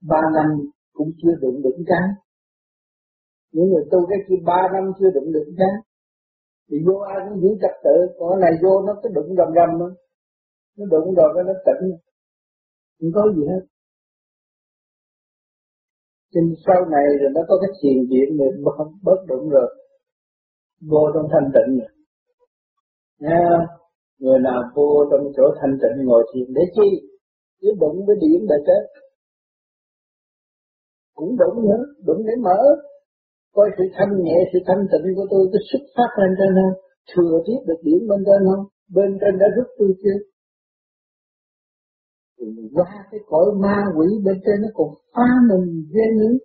ba 0.09 0.21
năm 0.35 0.49
cũng 0.93 1.11
chưa 1.23 1.35
đụng 1.41 1.63
được 1.63 1.85
cái 1.87 2.09
những 3.53 3.69
người 3.69 3.85
tu 3.91 4.07
cái 4.11 4.19
kia 4.29 4.41
ba 4.47 4.61
năm 4.73 4.93
chưa 5.01 5.11
đụng 5.15 5.33
được 5.33 5.55
cái 5.59 5.69
thì 6.73 6.79
vô 6.87 6.97
ai 6.99 7.19
cũng 7.29 7.41
giữ 7.43 7.49
trật 7.63 7.75
tự. 7.85 7.97
Còn 8.19 8.41
này 8.41 8.53
vô 8.63 8.83
nó 8.87 8.93
cứ 9.03 9.09
đụng 9.17 9.37
rầm 9.39 9.49
rầm 9.57 9.79
nữa 9.79 9.95
nó 10.77 10.85
đụng 10.95 11.15
rồi 11.15 11.29
cái 11.35 11.45
nó 11.47 11.55
tỉnh. 11.67 11.85
Không 13.01 13.11
có 13.15 13.33
gì 13.37 13.43
hết. 13.51 13.63
Nhưng 16.33 16.55
sau 16.67 16.85
này 16.95 17.05
rồi 17.21 17.31
nó 17.35 17.41
có 17.49 17.55
cái 17.63 17.71
thiền 17.79 17.99
viện 18.11 18.29
mình 18.39 18.65
bớt, 18.65 18.85
bớt 19.03 19.21
đụng 19.29 19.49
rồi. 19.49 19.69
Vô 20.91 21.03
trong 21.15 21.27
thanh 21.33 21.51
tịnh 21.55 21.79
rồi. 21.79 21.89
Nha, 23.21 23.45
người 24.19 24.39
nào 24.39 24.63
vô 24.75 25.05
trong 25.11 25.33
chỗ 25.37 25.43
thanh 25.61 25.79
tịnh 25.83 26.07
ngồi 26.07 26.23
thiền 26.35 26.55
để 26.55 26.63
chi? 26.75 26.89
Cứ 27.61 27.69
đụng 27.81 28.07
với 28.07 28.17
điểm 28.21 28.47
để 28.49 28.57
chết. 28.67 28.83
Cũng 31.15 31.37
đụng 31.37 31.63
nữa 31.65 31.85
đụng 32.07 32.23
để 32.27 32.33
mở 32.41 32.61
coi 33.57 33.69
sự 33.77 33.85
thanh 33.97 34.13
nhẹ, 34.25 34.39
sự 34.53 34.59
thanh 34.67 34.83
tịnh 34.91 35.07
của 35.17 35.27
tôi 35.33 35.43
có 35.53 35.59
xuất 35.69 35.83
phát 35.95 36.11
lên 36.21 36.31
trên 36.39 36.51
không? 36.59 36.75
Thừa 37.11 37.35
tiếp 37.47 37.61
được 37.69 37.81
điểm 37.87 38.01
bên 38.09 38.21
trên 38.27 38.41
không? 38.49 38.65
Bên 38.97 39.11
trên 39.21 39.33
đã 39.41 39.47
rút 39.57 39.67
tôi 39.79 39.91
chưa? 40.03 40.19
Qua 42.75 42.91
cái 43.11 43.21
cõi 43.31 43.47
ma 43.63 43.77
quỷ 43.97 44.09
bên 44.25 44.37
trên 44.45 44.57
nó 44.63 44.69
còn 44.79 44.89
phá 45.15 45.29
mình 45.49 45.65
ghê 45.95 46.07
nữa. 46.21 46.37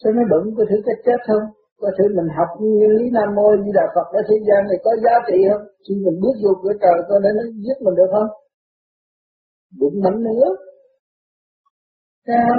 Sao 0.00 0.12
nó 0.12 0.22
đụng 0.32 0.54
có 0.56 0.62
thử 0.70 0.76
cái 0.86 0.96
chết 1.04 1.20
không? 1.28 1.44
Có 1.80 1.88
thử 1.96 2.04
mình 2.16 2.28
học 2.36 2.50
như 2.60 2.86
lý 2.98 3.04
nam 3.16 3.28
mô 3.36 3.46
di 3.64 3.70
đà 3.78 3.86
phật 3.94 4.06
ở 4.18 4.20
thế 4.28 4.36
gian 4.46 4.60
này 4.68 4.78
có 4.84 4.90
giá 5.04 5.14
trị 5.26 5.38
không? 5.50 5.64
Khi 5.84 5.94
mình 6.04 6.16
bước 6.22 6.34
vô 6.42 6.52
cửa 6.62 6.74
trời 6.82 6.98
coi 7.08 7.18
để 7.24 7.30
nó 7.38 7.44
giết 7.62 7.76
mình 7.84 7.94
được 7.98 8.10
không? 8.16 8.30
Đụng 9.80 9.96
mạnh 10.04 10.18
nữa. 10.28 10.48
Sao? 12.26 12.56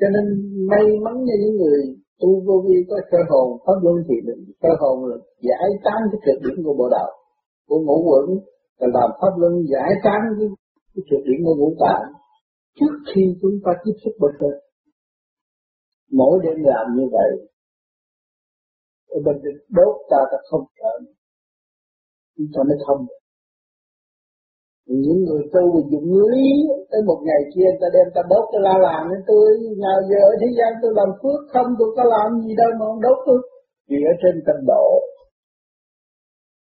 Cho 0.00 0.06
nên 0.14 0.24
may 0.72 0.84
mắn 1.04 1.14
như 1.26 1.34
những 1.42 1.56
người 1.60 1.80
tu 2.20 2.30
vô 2.46 2.56
vi 2.66 2.76
có 2.88 2.96
sơ 3.10 3.18
hồn 3.30 3.46
pháp 3.66 3.78
luân 3.82 3.96
thì 4.06 4.14
sơ 4.62 4.68
hồn 4.80 4.96
là 5.10 5.16
giải 5.48 5.68
tán 5.84 5.98
cái 6.10 6.20
cực 6.26 6.38
điểm 6.44 6.64
của 6.64 6.74
bộ 6.78 6.88
đạo 6.96 7.10
của 7.68 7.78
ngũ 7.86 7.98
quẩn 8.08 8.26
là 8.78 8.86
làm 8.96 9.10
pháp 9.20 9.32
luân 9.40 9.52
giải 9.72 9.90
tán 10.04 10.20
cái, 10.38 10.48
cái 10.94 11.02
cực 11.10 11.22
điểm 11.28 11.40
của 11.44 11.54
ngũ 11.58 11.70
tạng 11.84 12.06
trước 12.78 12.94
khi 13.14 13.22
chúng 13.40 13.56
ta 13.64 13.72
tiếp 13.84 13.96
xúc 14.04 14.14
bên 14.20 14.32
trên. 14.40 14.54
Mỗi 16.18 16.34
đêm 16.44 16.56
làm 16.70 16.86
như 16.96 17.06
vậy 17.16 17.30
ở 19.08 19.18
bên 19.24 19.36
đốt 19.76 19.94
ta 20.10 20.20
ta 20.32 20.38
không 20.50 20.64
sợ 20.78 20.94
chúng 22.36 22.46
ta 22.54 22.60
mới 22.68 22.78
thông 22.86 23.00
được 23.08 23.21
những 24.86 25.20
người 25.26 25.42
tu 25.52 25.62
và 25.74 25.80
dụng 25.90 26.08
lý, 26.30 26.46
tới 26.90 27.00
một 27.08 27.20
ngày 27.26 27.42
kia 27.54 27.68
ta 27.80 27.86
đem 27.94 28.06
ta 28.14 28.22
đốt 28.30 28.44
cái 28.52 28.60
la 28.66 28.74
làng 28.86 29.04
nên 29.10 29.20
tôi 29.26 29.44
nào 29.84 29.98
giờ 30.08 30.20
ở 30.30 30.34
thế 30.40 30.48
gian 30.58 30.70
tôi 30.82 30.92
làm 30.94 31.10
phước, 31.20 31.40
không 31.52 31.68
tôi 31.78 31.88
có 31.96 32.04
làm 32.04 32.28
gì 32.44 32.54
đâu 32.60 32.70
mà 32.78 32.84
ông 32.86 33.00
đốt 33.00 33.18
tôi. 33.26 33.38
Vì 33.88 33.98
ở 34.12 34.14
trên 34.22 34.34
tận 34.46 34.58
độ. 34.66 34.86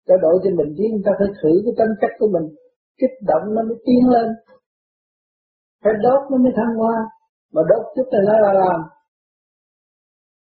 Cho 0.07 0.15
độ 0.23 0.31
cho 0.43 0.49
mình 0.57 0.69
chứ 0.77 0.83
ta 1.05 1.11
phải 1.19 1.29
thử 1.39 1.51
cái 1.65 1.73
tâm 1.77 1.89
cách 2.01 2.15
của 2.19 2.29
mình. 2.35 2.47
Kích 2.99 3.15
động 3.29 3.45
nó 3.55 3.61
mới 3.69 3.77
tiến 3.85 4.01
lên. 4.13 4.27
Phải 5.83 5.93
đốt 6.05 6.21
nó 6.31 6.37
mới 6.43 6.53
thăng 6.55 6.73
hoa. 6.79 6.97
Mà 7.53 7.61
đốt 7.69 7.83
chút 7.95 8.07
là 8.11 8.19
nó 8.29 8.35
là 8.45 8.51
làm. 8.63 8.79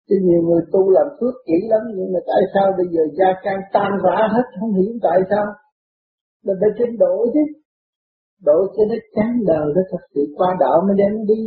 Chứ 0.07 0.15
nhiều 0.27 0.41
người 0.47 0.61
tu 0.71 0.89
làm 0.89 1.07
phước 1.19 1.35
kỹ 1.47 1.57
lắm, 1.71 1.81
nhưng 1.95 2.13
mà 2.13 2.19
tại 2.27 2.41
sao 2.53 2.65
bây 2.77 2.87
giờ 2.93 3.03
gia 3.17 3.29
can 3.43 3.59
tan 3.73 3.91
rã 4.03 4.17
hết? 4.35 4.45
Không 4.59 4.73
hiểu 4.73 4.93
tại 5.01 5.19
sao 5.29 5.45
là 6.47 6.53
phải 6.59 6.71
trên 6.77 6.91
độ 7.03 7.15
chứ. 7.33 7.43
Độ 8.47 8.57
cho 8.75 8.83
nó 8.89 8.97
chán 9.15 9.31
đời 9.49 9.65
nó 9.75 9.81
thật 9.91 10.03
sự 10.13 10.21
qua 10.37 10.49
đạo 10.63 10.77
mới 10.87 10.95
đem 11.01 11.13
đi. 11.31 11.41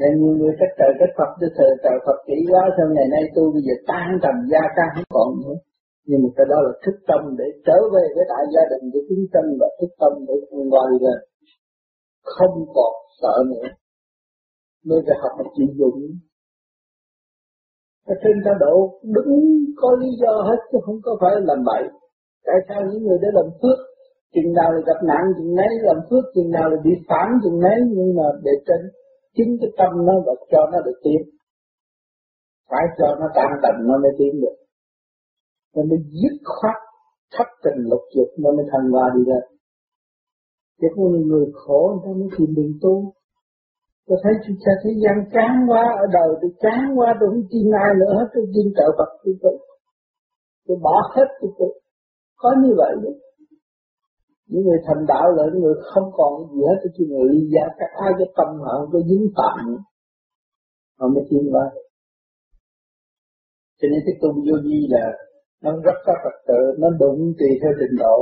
Nên 0.00 0.12
nhiều 0.20 0.34
người 0.38 0.54
cách 0.60 0.74
trời 0.78 0.92
cách 1.00 1.12
Phật 1.18 1.30
cho 1.40 1.48
thờ 1.56 1.68
trời 1.84 1.98
Phật 2.06 2.18
kỹ 2.26 2.38
quá 2.50 2.62
sau 2.76 2.86
ngày 2.94 3.08
nay 3.14 3.22
tôi 3.34 3.46
bây 3.54 3.62
giờ 3.66 3.74
tan 3.90 4.08
tầm 4.22 4.36
gia 4.52 4.62
can 4.76 4.88
không 4.94 5.10
còn 5.16 5.28
nữa. 5.42 5.58
Nhưng 6.08 6.20
mà 6.22 6.28
cái 6.36 6.46
đó 6.50 6.58
là 6.66 6.72
thức 6.84 6.96
tâm 7.10 7.22
để 7.38 7.48
trở 7.66 7.78
về 7.94 8.04
với 8.14 8.24
đại 8.32 8.44
gia 8.54 8.64
đình 8.72 8.84
của 8.92 9.02
chúng 9.08 9.24
sanh 9.32 9.48
và 9.60 9.68
thức 9.78 9.92
tâm 10.00 10.12
để 10.28 10.34
ngoài 10.72 10.90
là 11.04 11.14
không 12.22 12.56
còn 12.76 12.94
sợ 13.20 13.34
nữa. 13.52 13.68
Mới 14.88 15.00
phải 15.06 15.16
học 15.22 15.32
một 15.38 15.50
chịu 15.56 15.70
dụng 15.78 15.98
ở 18.06 18.14
trên 18.22 18.36
cao 18.44 18.54
độ, 18.60 19.00
đúng 19.14 19.36
có 19.76 19.96
lý 20.00 20.08
do 20.22 20.32
hết 20.48 20.58
chứ 20.72 20.78
không 20.86 20.98
có 21.02 21.18
phải 21.20 21.30
làm 21.40 21.58
bậy 21.64 21.82
tại 22.46 22.58
sao 22.68 22.80
những 22.88 23.02
người 23.04 23.18
đã 23.22 23.28
làm 23.38 23.48
phước? 23.60 23.78
Chừng 24.34 24.52
nào 24.58 24.72
là 24.72 24.80
gặp 24.86 25.00
nạn 25.10 25.22
chừng 25.36 25.54
nấy 25.54 25.72
làm 25.88 25.98
phước 26.10 26.24
chừng 26.34 26.50
nào 26.50 26.66
là 26.70 26.76
bị 26.84 26.90
phản 27.08 27.28
chừng 27.42 27.58
nấy 27.60 27.78
nhưng 27.96 28.10
mà 28.18 28.26
để 28.44 28.52
trên 28.66 28.80
chính 29.36 29.56
cái 29.60 29.70
tâm 29.78 29.92
nó 30.06 30.14
và 30.26 30.32
cho 30.52 30.62
nó 30.72 30.78
được 30.86 30.98
tiến. 31.04 31.20
Phải 32.70 32.84
cho 32.98 33.08
nó 33.20 33.26
tan 33.34 33.50
tành 33.62 33.78
nó 33.88 33.94
mới 34.02 34.12
tiến 34.18 34.40
được. 34.42 34.56
Nó 35.74 35.82
mới 35.90 35.98
dứt 36.20 36.36
khoát 36.44 36.78
thất 37.34 37.48
tình 37.64 37.80
lục 37.90 38.04
dục 38.14 38.28
nó 38.38 38.50
mới 38.56 38.66
thành 38.72 38.90
hoa 38.90 39.06
đi 39.16 39.22
ra 39.30 39.40
chứ 40.80 40.88
có 40.96 41.02
người 41.02 41.46
khổ 41.54 41.80
người 41.90 42.02
ta 42.04 42.10
mới 42.18 42.28
tìm 42.38 42.54
đường 42.56 42.72
tu. 42.82 43.12
Tôi 44.06 44.18
thấy 44.22 44.32
chúng 44.46 44.56
ta 44.66 44.72
thế 44.82 44.90
gian 45.02 45.16
chán 45.34 45.52
quá 45.68 45.84
ở 46.02 46.06
đời 46.12 46.30
tôi 46.40 46.50
chán 46.62 46.80
quá 46.96 47.08
tôi 47.20 47.28
không 47.30 47.46
tin 47.50 47.66
ai 47.84 47.90
nữa 48.00 48.12
hết 48.18 48.28
tôi 48.34 48.44
tin 48.54 48.66
trợ 48.76 48.86
Phật 48.98 49.10
tôi 49.24 49.34
tôi. 49.42 49.56
Tôi 50.66 50.76
bỏ 50.82 50.96
hết 51.14 51.28
tôi, 51.40 51.50
tôi 51.58 51.70
có 52.36 52.50
như 52.62 52.72
vậy 52.76 52.92
đó. 53.02 53.10
Những 54.48 54.64
người 54.64 54.80
thành 54.86 55.02
đạo 55.08 55.26
là 55.36 55.42
những 55.52 55.62
người 55.62 55.74
không 55.90 56.08
còn 56.18 56.32
gì 56.52 56.60
hết 56.68 56.78
cho 56.98 57.04
người 57.08 57.28
ly 57.32 57.40
gia 57.52 57.64
các 57.78 57.90
ai 58.04 58.12
cái 58.18 58.28
tâm 58.36 58.48
họ 58.64 58.72
không 58.78 58.90
có 58.92 59.00
dính 59.08 59.26
tạm, 59.40 59.76
họ 60.98 61.08
mới 61.08 61.24
tin 61.30 61.52
vào. 61.52 61.70
Cho 63.78 63.86
nên 63.90 64.00
cái 64.06 64.14
tu 64.20 64.28
vô 64.46 64.56
vi 64.64 64.78
là 64.94 65.04
nó 65.62 65.70
rất 65.86 65.98
có 66.06 66.12
trật 66.22 66.36
tự 66.48 66.60
nó 66.78 66.88
đúng 67.00 67.20
tùy 67.38 67.50
theo 67.62 67.72
trình 67.80 67.96
độ. 67.98 68.16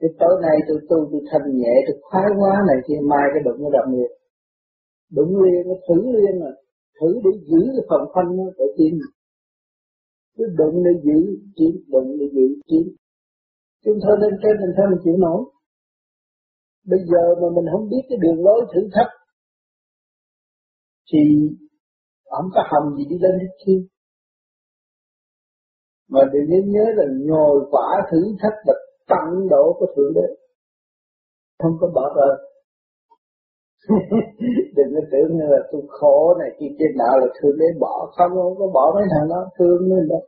Cái 0.00 0.10
tối 0.20 0.34
nay 0.42 0.56
tôi 0.68 0.78
tu, 0.88 0.98
tôi 1.10 1.22
thanh 1.30 1.56
nhẹ, 1.56 1.74
tôi 1.86 1.96
khoái 2.02 2.28
quá 2.38 2.52
này 2.68 2.78
thì 2.86 2.94
mai 3.10 3.26
cái 3.32 3.42
đụng 3.46 3.62
nó 3.62 3.70
đậm 3.76 3.86
liền 3.92 4.12
đụng 5.16 5.42
liền, 5.42 5.68
nó 5.68 5.74
thử 5.86 5.98
liền 6.16 6.34
mà. 6.40 6.50
Thử 7.00 7.20
để 7.24 7.30
giữ 7.48 7.60
cái 7.74 7.84
phần 7.90 8.02
thanh 8.14 8.36
nó 8.36 8.44
phải 8.58 8.66
tin 8.78 8.94
cứ 10.36 10.44
đụng 10.58 10.84
để 10.84 10.90
giữ 11.04 11.20
chiến 11.56 11.72
đụng 11.88 12.16
để 12.20 12.26
giữ 12.32 12.46
chiến 12.66 12.94
chúng 13.84 13.98
thôi 14.02 14.16
lên 14.20 14.34
trên 14.42 14.54
mình 14.60 14.72
thôi 14.76 14.86
mình 14.90 15.00
chịu 15.04 15.16
nổi. 15.18 15.40
Bây 16.90 17.00
giờ 17.10 17.22
mà 17.40 17.48
mình 17.56 17.66
không 17.72 17.88
biết 17.90 18.02
cái 18.08 18.18
đường 18.22 18.44
lối 18.44 18.60
thử 18.74 18.80
thách, 18.94 19.12
thì 21.12 21.22
không 22.30 22.48
có 22.54 22.62
hầm 22.70 22.96
gì 22.96 23.04
đi 23.10 23.16
lên 23.24 23.34
hết 23.40 23.52
kia 23.66 23.80
mà 26.12 26.20
đừng 26.32 26.46
nhớ 26.50 26.60
nhớ 26.74 26.84
là 26.98 27.04
nhồi 27.28 27.56
quả 27.70 27.88
thử 28.10 28.18
thách 28.40 28.58
là 28.66 28.74
tận 29.10 29.48
độ 29.50 29.76
của 29.78 29.86
thượng 29.96 30.12
đế. 30.14 30.28
Không 31.62 31.76
có 31.80 31.86
bỏ 31.94 32.14
rơi. 32.16 32.34
Đừng 34.76 34.90
có 34.94 35.00
tưởng 35.12 35.36
như 35.36 35.46
là 35.54 35.60
tôi 35.72 35.82
khổ 35.88 36.34
này 36.38 36.50
kia 36.58 36.66
trên 36.78 36.92
đạo 36.98 37.18
là 37.20 37.26
thương 37.38 37.56
đế 37.58 37.66
bỏ. 37.80 38.12
Không 38.16 38.30
không 38.30 38.56
có 38.58 38.66
bỏ 38.74 38.92
mấy 38.94 39.04
thằng 39.12 39.28
đó, 39.28 39.40
thương 39.58 39.88
mình 39.90 40.08
đâu 40.08 40.22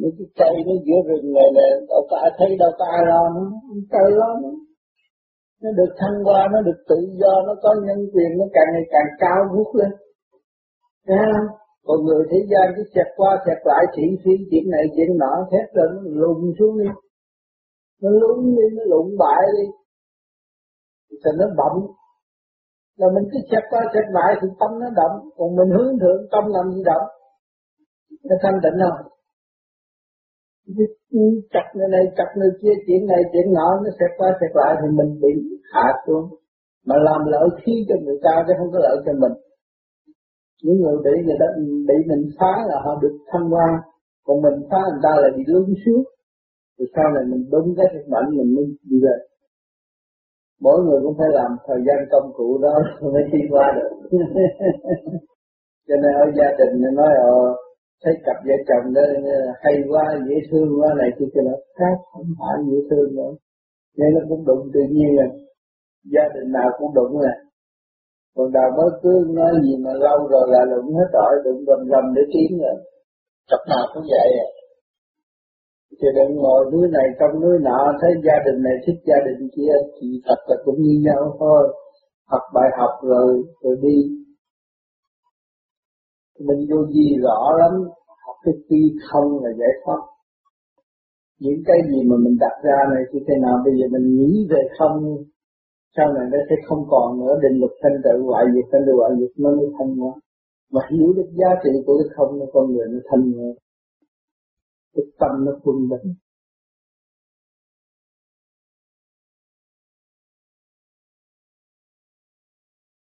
mấy 0.00 0.10
cái 0.16 0.28
cây 0.40 0.54
nó 0.66 0.74
giữa 0.86 1.00
rừng 1.08 1.26
này 1.36 1.48
là 1.56 1.66
đâu 1.88 2.02
có 2.10 2.16
ai 2.16 2.30
thấy, 2.38 2.50
đâu 2.62 2.72
có 2.78 2.84
ai 2.96 3.02
lo, 3.10 3.22
nó 3.34 3.42
cây 3.92 4.08
lo 4.20 4.30
nó 4.42 4.50
nó 5.62 5.70
được 5.78 5.92
thăng 6.00 6.24
hoa, 6.24 6.48
nó 6.52 6.60
được 6.68 6.80
tự 6.88 6.98
do, 7.20 7.32
nó 7.46 7.54
có 7.62 7.70
nhân 7.86 7.98
quyền, 8.12 8.30
nó 8.38 8.44
càng 8.52 8.68
ngày 8.72 8.86
càng 8.90 9.08
cao 9.18 9.40
vút 9.52 9.70
lên. 9.74 9.90
Thấy 11.06 11.16
không? 11.32 11.46
còn 11.86 12.04
người 12.04 12.24
thế 12.30 12.38
gian 12.50 12.66
cứ 12.76 12.82
xẹt 12.94 13.06
qua 13.16 13.30
xẹt 13.46 13.58
lại, 13.64 13.84
chuyện 13.94 14.10
phi 14.24 14.32
chuyện 14.50 14.64
này, 14.70 14.84
chuyện 14.96 15.10
nọ, 15.18 15.32
thét 15.50 15.66
lên, 15.76 15.90
nó 15.94 16.10
lùn 16.20 16.52
xuống 16.58 16.78
đi. 16.78 16.90
Nó 18.02 18.10
lún 18.10 18.56
đi, 18.56 18.66
nó 18.76 18.82
lụng 18.92 19.10
bại 19.18 19.42
đi. 19.56 19.66
Thì 21.10 21.30
nó 21.38 21.46
bậm. 21.58 21.74
Là 22.98 23.06
mình 23.14 23.24
cứ 23.32 23.38
xẹt 23.50 23.62
qua 23.70 23.80
xẹt 23.94 24.04
lại 24.08 24.34
thì 24.40 24.48
tâm 24.60 24.70
nó 24.80 24.88
động 25.00 25.16
còn 25.36 25.56
mình 25.56 25.70
hướng 25.76 25.98
thượng, 26.00 26.20
tâm 26.32 26.44
làm 26.54 26.72
gì 26.74 26.82
động 26.84 27.06
nó 28.28 28.36
thanh 28.42 28.58
tịnh 28.62 28.78
không? 28.82 29.15
Chặt 31.52 31.66
nơi 31.76 31.88
này, 31.88 32.04
chặt 32.16 32.30
nơi 32.36 32.50
kia, 32.62 32.74
chuyện 32.86 33.06
này, 33.06 33.22
chuyện 33.32 33.52
nọ, 33.52 33.68
nó 33.84 33.90
sẽ 33.98 34.06
qua 34.16 34.28
sẽ 34.40 34.46
lại 34.54 34.76
thì 34.80 34.88
mình 34.98 35.20
bị 35.22 35.32
hạ 35.72 35.86
xuống. 36.06 36.26
Mà 36.86 36.94
làm 36.96 37.20
lợi 37.26 37.48
khi 37.62 37.72
cho 37.88 37.94
người 38.04 38.18
ta 38.22 38.44
chứ 38.46 38.52
không 38.58 38.70
có 38.72 38.78
lợi 38.78 38.96
cho 39.06 39.12
mình. 39.12 39.32
Những 40.62 40.76
người 40.80 40.96
bị 41.04 41.24
người 41.26 41.36
ta, 41.40 41.46
bị 41.88 41.94
mình 42.06 42.24
phá 42.38 42.52
là 42.68 42.76
họ 42.84 42.98
được 43.02 43.16
thăng 43.32 43.48
hoa. 43.50 43.82
Còn 44.24 44.42
mình 44.42 44.68
phá 44.70 44.78
người 44.90 45.00
ta 45.02 45.10
là 45.22 45.28
bị 45.36 45.42
lún 45.46 45.64
xuống. 45.86 46.04
Rồi 46.78 46.88
sau 46.94 47.06
này 47.14 47.24
mình 47.30 47.44
đúng 47.50 47.74
cái 47.76 47.86
thực 47.92 48.04
bản 48.10 48.24
mình 48.30 48.54
mới 48.54 48.64
đi 48.90 48.96
về. 49.04 49.16
Mỗi 50.60 50.78
người 50.84 51.00
cũng 51.02 51.16
phải 51.18 51.28
làm 51.32 51.50
thời 51.66 51.80
gian 51.86 51.98
công 52.10 52.32
cụ 52.36 52.58
đó 52.62 52.74
mới 53.12 53.22
đi 53.32 53.38
qua 53.50 53.72
được. 53.76 53.90
Cho 55.88 55.94
nên 56.02 56.12
ở 56.12 56.26
gia 56.36 56.48
đình 56.58 56.94
nói 56.94 57.14
ờ 57.22 57.65
thấy 58.02 58.14
cặp 58.26 58.36
vợ 58.46 58.56
chồng 58.68 58.86
đó 58.96 59.04
ờ, 59.36 59.38
hay 59.62 59.74
quá, 59.90 60.04
dễ 60.28 60.36
thương 60.50 60.68
quá 60.80 60.88
này 61.00 61.10
kia 61.18 61.28
kia 61.32 61.44
là 61.48 61.56
khác, 61.78 61.96
không 62.12 62.28
phải 62.38 62.56
dễ 62.68 62.78
thương 62.90 63.10
nữa. 63.18 63.32
Nên 63.98 64.08
nó 64.14 64.20
cũng 64.28 64.44
đụng 64.48 64.64
tự 64.74 64.80
nhiên 64.94 65.10
rồi 65.18 65.30
gia 66.14 66.24
đình 66.34 66.52
nào 66.52 66.68
cũng 66.78 66.94
đụng 66.94 67.12
rồi 67.24 67.36
còn 68.36 68.52
đào 68.52 68.70
mới 68.76 68.90
cưới 69.02 69.20
nói 69.38 69.52
gì 69.64 69.74
mà 69.84 69.92
lâu 69.92 70.18
rồi 70.32 70.46
là 70.48 70.62
đụng 70.72 70.94
hết 70.96 71.08
tội, 71.12 71.32
đụng 71.44 71.64
gầm 71.68 71.80
gầm 71.90 72.04
để 72.16 72.22
kiếm 72.32 72.58
rồi 72.58 72.76
cặp 73.50 73.60
nào 73.70 73.84
cũng 73.94 74.04
vậy 74.12 74.30
à. 74.46 74.48
Thì 75.98 76.08
đừng 76.16 76.36
ngồi 76.36 76.70
núi 76.72 76.88
này 76.96 77.06
trong 77.18 77.40
núi 77.42 77.56
nọ, 77.62 77.80
thấy 78.00 78.10
gia 78.26 78.36
đình 78.46 78.62
này 78.62 78.76
thích 78.86 79.00
gia 79.08 79.18
đình 79.26 79.48
kia, 79.56 79.74
thì 79.96 80.06
thật 80.26 80.40
là 80.48 80.56
cũng 80.64 80.78
như 80.82 80.94
nhau 81.06 81.36
thôi. 81.38 81.62
Học 82.30 82.42
bài 82.54 82.68
học 82.78 82.90
rồi 83.02 83.42
rồi 83.62 83.76
đi 83.82 83.98
mình 86.38 86.66
vô 86.70 86.86
gì 86.86 87.16
rõ 87.22 87.40
lắm 87.58 87.72
học 88.26 88.36
cái 88.44 88.54
phi 88.68 88.80
không 89.08 89.44
là 89.44 89.50
giải 89.58 89.74
thoát. 89.84 90.00
Những 91.40 91.62
cái 91.66 91.78
gì 91.90 91.98
mà 92.08 92.16
mình 92.24 92.36
đặt 92.40 92.56
ra 92.64 92.78
này 92.94 93.02
thì 93.12 93.18
thế 93.28 93.34
nào? 93.42 93.56
Bây 93.64 93.74
giờ 93.78 93.86
mình 93.94 94.06
nghĩ 94.16 94.46
về 94.50 94.62
không, 94.78 94.94
sau 95.96 96.12
này 96.12 96.24
nó 96.32 96.38
sẽ 96.48 96.56
không 96.66 96.82
còn 96.90 97.20
nữa. 97.20 97.34
Định 97.42 97.60
luật 97.60 97.72
thanh 97.82 97.96
tự 98.04 98.22
ngoại 98.22 98.44
diệt 98.54 98.66
thanh 98.72 98.82
tự 98.86 98.92
ngoại 98.96 99.12
diệt 99.20 99.32
nó 99.36 99.50
mới 99.50 99.68
thanh 99.78 99.96
hóa. 99.96 100.12
Mà 100.72 100.80
hiểu 100.90 101.12
được 101.16 101.30
giá 101.38 101.50
trị 101.62 101.70
của 101.86 101.94
cái 101.98 102.08
không 102.16 102.38
nó 102.38 102.46
con 102.52 102.72
người 102.72 102.86
nó 102.92 102.98
thanh 103.10 103.32
hóa. 103.32 103.50
Cái 104.94 105.04
tâm 105.20 105.44
nó 105.44 105.52
quân 105.62 105.76
bình. 105.90 106.14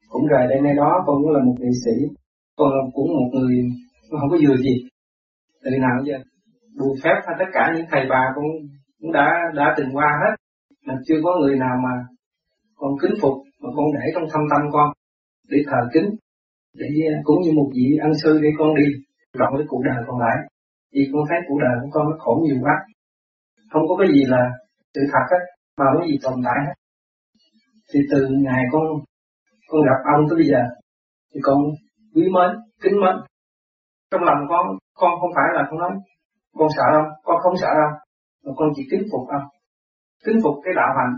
Cũng 0.10 0.28
rời 0.28 0.48
đây 0.50 0.62
nay 0.62 0.74
đó, 0.76 1.04
con 1.08 1.16
cũng 1.24 1.32
là 1.32 1.40
một 1.44 1.56
nghệ 1.60 1.70
sĩ 1.86 2.16
con 2.56 2.72
cũng 2.94 3.08
một 3.08 3.30
người 3.34 3.56
không 4.10 4.30
có 4.32 4.38
vừa 4.48 4.58
gì. 4.58 4.76
Từ 5.64 5.72
nào 5.80 6.04
giờ 6.06 6.18
bù 6.80 6.96
phép 7.04 7.18
hay 7.26 7.36
tất 7.40 7.50
cả 7.54 7.74
những 7.76 7.86
thầy 7.92 8.06
bà 8.10 8.24
cũng 8.36 8.46
cũng 9.02 9.12
đã 9.12 9.28
đã 9.56 9.74
từng 9.78 9.90
qua 9.94 10.10
hết. 10.22 10.36
Mà 10.86 10.94
chưa 11.06 11.20
có 11.24 11.36
người 11.40 11.56
nào 11.60 11.76
mà 11.84 11.94
con 12.76 12.92
kính 13.02 13.16
phục, 13.22 13.34
mà 13.62 13.70
con 13.76 13.86
để 13.94 14.12
trong 14.14 14.24
thâm 14.32 14.42
tâm 14.52 14.62
con, 14.72 14.90
để 15.50 15.58
thờ 15.68 15.82
kính, 15.94 16.10
để 16.74 16.88
cũng 17.24 17.42
như 17.42 17.52
một 17.52 17.70
vị 17.76 17.98
ân 18.02 18.12
sư 18.24 18.40
để 18.44 18.50
con 18.58 18.76
đi 18.76 18.86
rộng 19.34 19.54
với 19.56 19.66
cuộc 19.68 19.82
đời 19.86 20.04
còn 20.08 20.20
lại. 20.20 20.38
Vì 20.94 21.02
con 21.14 21.24
thấy 21.30 21.38
cuộc 21.48 21.60
đời 21.62 21.76
của 21.82 21.90
con 21.92 22.10
nó 22.10 22.16
khổ 22.20 22.42
nhiều 22.44 22.58
quá. 22.62 22.76
Không 23.72 23.84
có 23.88 23.96
cái 24.00 24.08
gì 24.14 24.24
là 24.28 24.52
sự 24.94 25.02
thật 25.12 25.26
hết, 25.32 25.44
mà 25.78 25.86
không 25.86 26.02
có 26.02 26.08
gì 26.08 26.18
tồn 26.24 26.34
tại 26.46 26.58
hết. 26.66 26.74
Thì 27.94 28.00
từ 28.12 28.28
ngày 28.46 28.64
con 28.72 28.84
con 29.68 29.82
gặp 29.82 30.00
ông 30.16 30.26
tới 30.30 30.36
bây 30.38 30.48
giờ, 30.48 30.62
thì 31.34 31.40
con 31.44 31.60
quý 32.16 32.24
mến 32.36 32.50
kính 32.84 32.98
mến. 33.02 33.16
Trong 34.12 34.24
lòng 34.24 34.42
con 34.50 34.66
con 34.94 35.12
không 35.20 35.32
phải 35.36 35.50
là 35.54 35.68
con 35.70 35.80
nói 35.80 35.92
con 36.58 36.68
sợ 36.78 36.88
không 36.94 37.10
con 37.24 37.38
không 37.44 37.58
sợ 37.62 37.68
đâu, 37.82 37.92
mà 38.44 38.52
con 38.58 38.70
chỉ 38.76 38.84
kính 38.92 39.04
phục 39.12 39.28
ông 39.30 39.48
kính 40.26 40.40
phục 40.44 40.56
cái 40.64 40.74
đạo 40.80 40.92
hành 40.98 41.14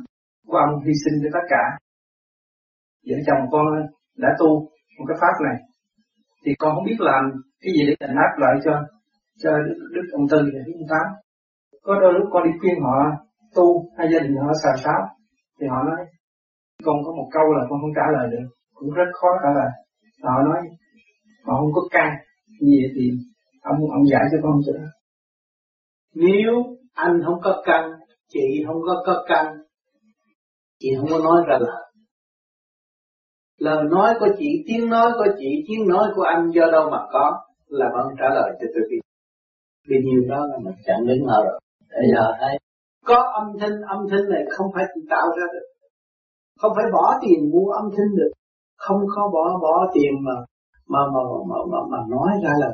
của 0.48 0.58
ông 0.58 0.74
hy 0.86 0.94
sinh 1.04 1.16
cho 1.24 1.30
tất 1.34 1.46
cả. 1.50 1.64
Vợ 3.08 3.18
chồng 3.28 3.42
con 3.52 3.66
đã 4.18 4.30
tu 4.40 4.50
một 4.98 5.06
cái 5.08 5.18
pháp 5.22 5.36
này 5.48 5.58
thì 6.46 6.52
con 6.60 6.76
không 6.76 6.86
biết 6.86 7.00
làm 7.00 7.24
cái 7.62 7.72
gì 7.76 7.82
để 7.88 7.96
đền 8.00 8.16
đáp 8.16 8.32
lại 8.38 8.56
cho 8.66 8.74
cho 9.42 9.52
đức 9.94 10.06
ông 10.12 10.26
tư 10.32 10.38
và 10.54 10.60
đức 10.66 10.74
ông 10.80 10.90
tám 10.90 11.08
có 11.82 12.00
đôi 12.02 12.14
lúc 12.14 12.28
con 12.32 12.44
đi 12.44 12.52
khuyên 12.60 12.76
họ 12.84 12.96
tu 13.56 13.66
hay 13.98 14.08
gia 14.12 14.20
đình 14.20 14.36
họ 14.36 14.52
xào 14.64 14.78
xáo 14.84 15.02
thì 15.60 15.68
họ 15.68 15.84
nói 15.84 16.06
con 16.86 16.96
có 17.06 17.12
một 17.18 17.28
câu 17.32 17.46
là 17.58 17.64
con 17.70 17.80
không 17.82 17.96
trả 17.96 18.06
lời 18.16 18.28
được. 18.32 18.48
Cũng 18.74 18.94
rất 18.94 19.10
khó 19.14 19.28
trả 19.44 19.50
lời. 19.60 19.72
Họ 20.24 20.42
nói 20.44 20.62
mà 21.48 21.54
không 21.60 21.72
có 21.74 21.82
căn. 21.92 22.10
Gì 22.62 22.82
thì 22.96 23.12
ông 23.62 23.78
ông 23.92 24.08
giải 24.12 24.22
cho 24.32 24.38
con 24.44 24.62
chưa? 24.66 24.80
Nếu 26.14 26.54
anh 26.94 27.22
không 27.26 27.40
có 27.44 27.62
căn, 27.66 27.92
chị 28.30 28.64
không 28.68 28.82
có 28.86 29.04
có 29.06 29.26
căn, 29.28 29.46
chị 30.80 30.90
không 30.98 31.10
có 31.10 31.20
nói 31.20 31.44
ra 31.48 31.58
lời. 31.60 31.84
Lời 33.58 33.84
nói 33.92 34.14
của 34.20 34.28
chị, 34.38 34.64
tiếng 34.68 34.90
nói 34.90 35.12
của 35.18 35.28
chị, 35.38 35.64
tiếng 35.68 35.88
nói 35.88 36.10
của 36.16 36.22
anh 36.22 36.52
do 36.56 36.66
đâu 36.72 36.90
mà 36.90 36.98
có, 37.12 37.42
là 37.68 37.86
vẫn 37.94 38.08
trả 38.20 38.30
lời 38.36 38.50
cho 38.60 38.68
tôi 38.74 38.84
biết. 38.90 39.00
Vì 39.90 39.96
nhiều 40.06 40.24
đó 40.30 40.46
là 40.46 40.58
mình 40.64 40.76
chẳng 40.86 41.08
đứng 41.08 41.26
ở 41.26 41.44
rồi. 41.44 41.60
Bây 41.90 42.08
giờ 42.16 42.34
thấy 42.40 42.58
có 43.06 43.32
âm 43.40 43.60
thanh 43.60 43.82
âm 43.88 44.00
thanh 44.10 44.30
này 44.30 44.44
không 44.50 44.68
phải 44.76 44.84
tự 44.96 45.02
tạo 45.10 45.28
ra 45.40 45.46
được. 45.54 45.68
Không 46.60 46.72
phải 46.76 46.86
bỏ 46.94 47.20
tiền 47.22 47.52
mua 47.52 47.72
âm 47.72 47.86
thanh 47.98 48.16
được. 48.18 48.32
Không 48.78 49.02
có 49.16 49.30
bỏ 49.34 49.60
bỏ 49.62 49.92
tiền 49.94 50.12
mà 50.26 50.32
mà 50.88 51.00
mà 51.14 51.22
mà 51.50 51.58
mà, 51.72 51.78
mà 51.92 51.98
nói 52.10 52.32
ra 52.44 52.52
là 52.60 52.70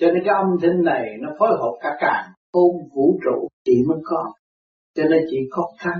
cho 0.00 0.06
nên 0.06 0.22
cái 0.24 0.34
âm 0.34 0.46
thanh 0.62 0.82
này 0.84 1.04
nó 1.20 1.28
phối 1.38 1.48
hợp 1.48 1.74
cả 1.80 1.90
càng. 2.00 2.32
Ôm 2.50 2.70
vũ 2.94 3.18
trụ 3.24 3.48
chị 3.64 3.72
mới 3.88 3.98
có. 4.04 4.32
Cho 4.94 5.02
nên 5.10 5.22
chị 5.30 5.36
có 5.50 5.62
căn. 5.84 5.98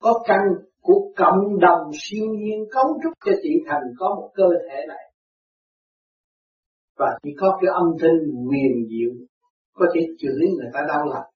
Có 0.00 0.22
căn 0.26 0.40
của 0.80 1.12
cộng 1.16 1.58
đồng 1.60 1.90
siêu 2.02 2.26
nhiên 2.26 2.64
cấu 2.70 2.84
trúc 3.02 3.12
cho 3.24 3.32
chị 3.42 3.50
thành 3.66 3.82
có 3.98 4.14
một 4.14 4.30
cơ 4.34 4.44
thể 4.68 4.86
này. 4.88 5.12
Và 6.98 7.18
chỉ 7.22 7.30
có 7.40 7.58
cái 7.60 7.70
âm 7.74 7.86
thanh 8.00 8.18
huyền 8.48 8.88
diệu 8.90 9.26
có 9.72 9.86
thể 9.94 10.00
chửi 10.18 10.48
người 10.58 10.70
ta 10.74 10.80
đau 10.88 11.06
lòng 11.06 11.30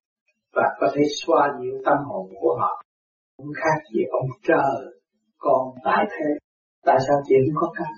và 0.53 0.77
có 0.81 0.87
thể 0.95 1.03
xoa 1.25 1.49
dịu 1.63 1.73
tâm 1.85 1.97
hồn 2.05 2.31
của 2.41 2.57
họ. 2.61 2.85
Cũng 3.37 3.53
khác 3.57 3.83
gì 3.95 4.01
ông 4.11 4.29
trời 4.43 5.01
còn 5.39 5.75
tại 5.85 6.05
thế 6.11 6.44
tại 6.85 6.99
sao 7.07 7.17
chị 7.29 7.35
cũng 7.47 7.55
có 7.61 7.73
căn 7.77 7.89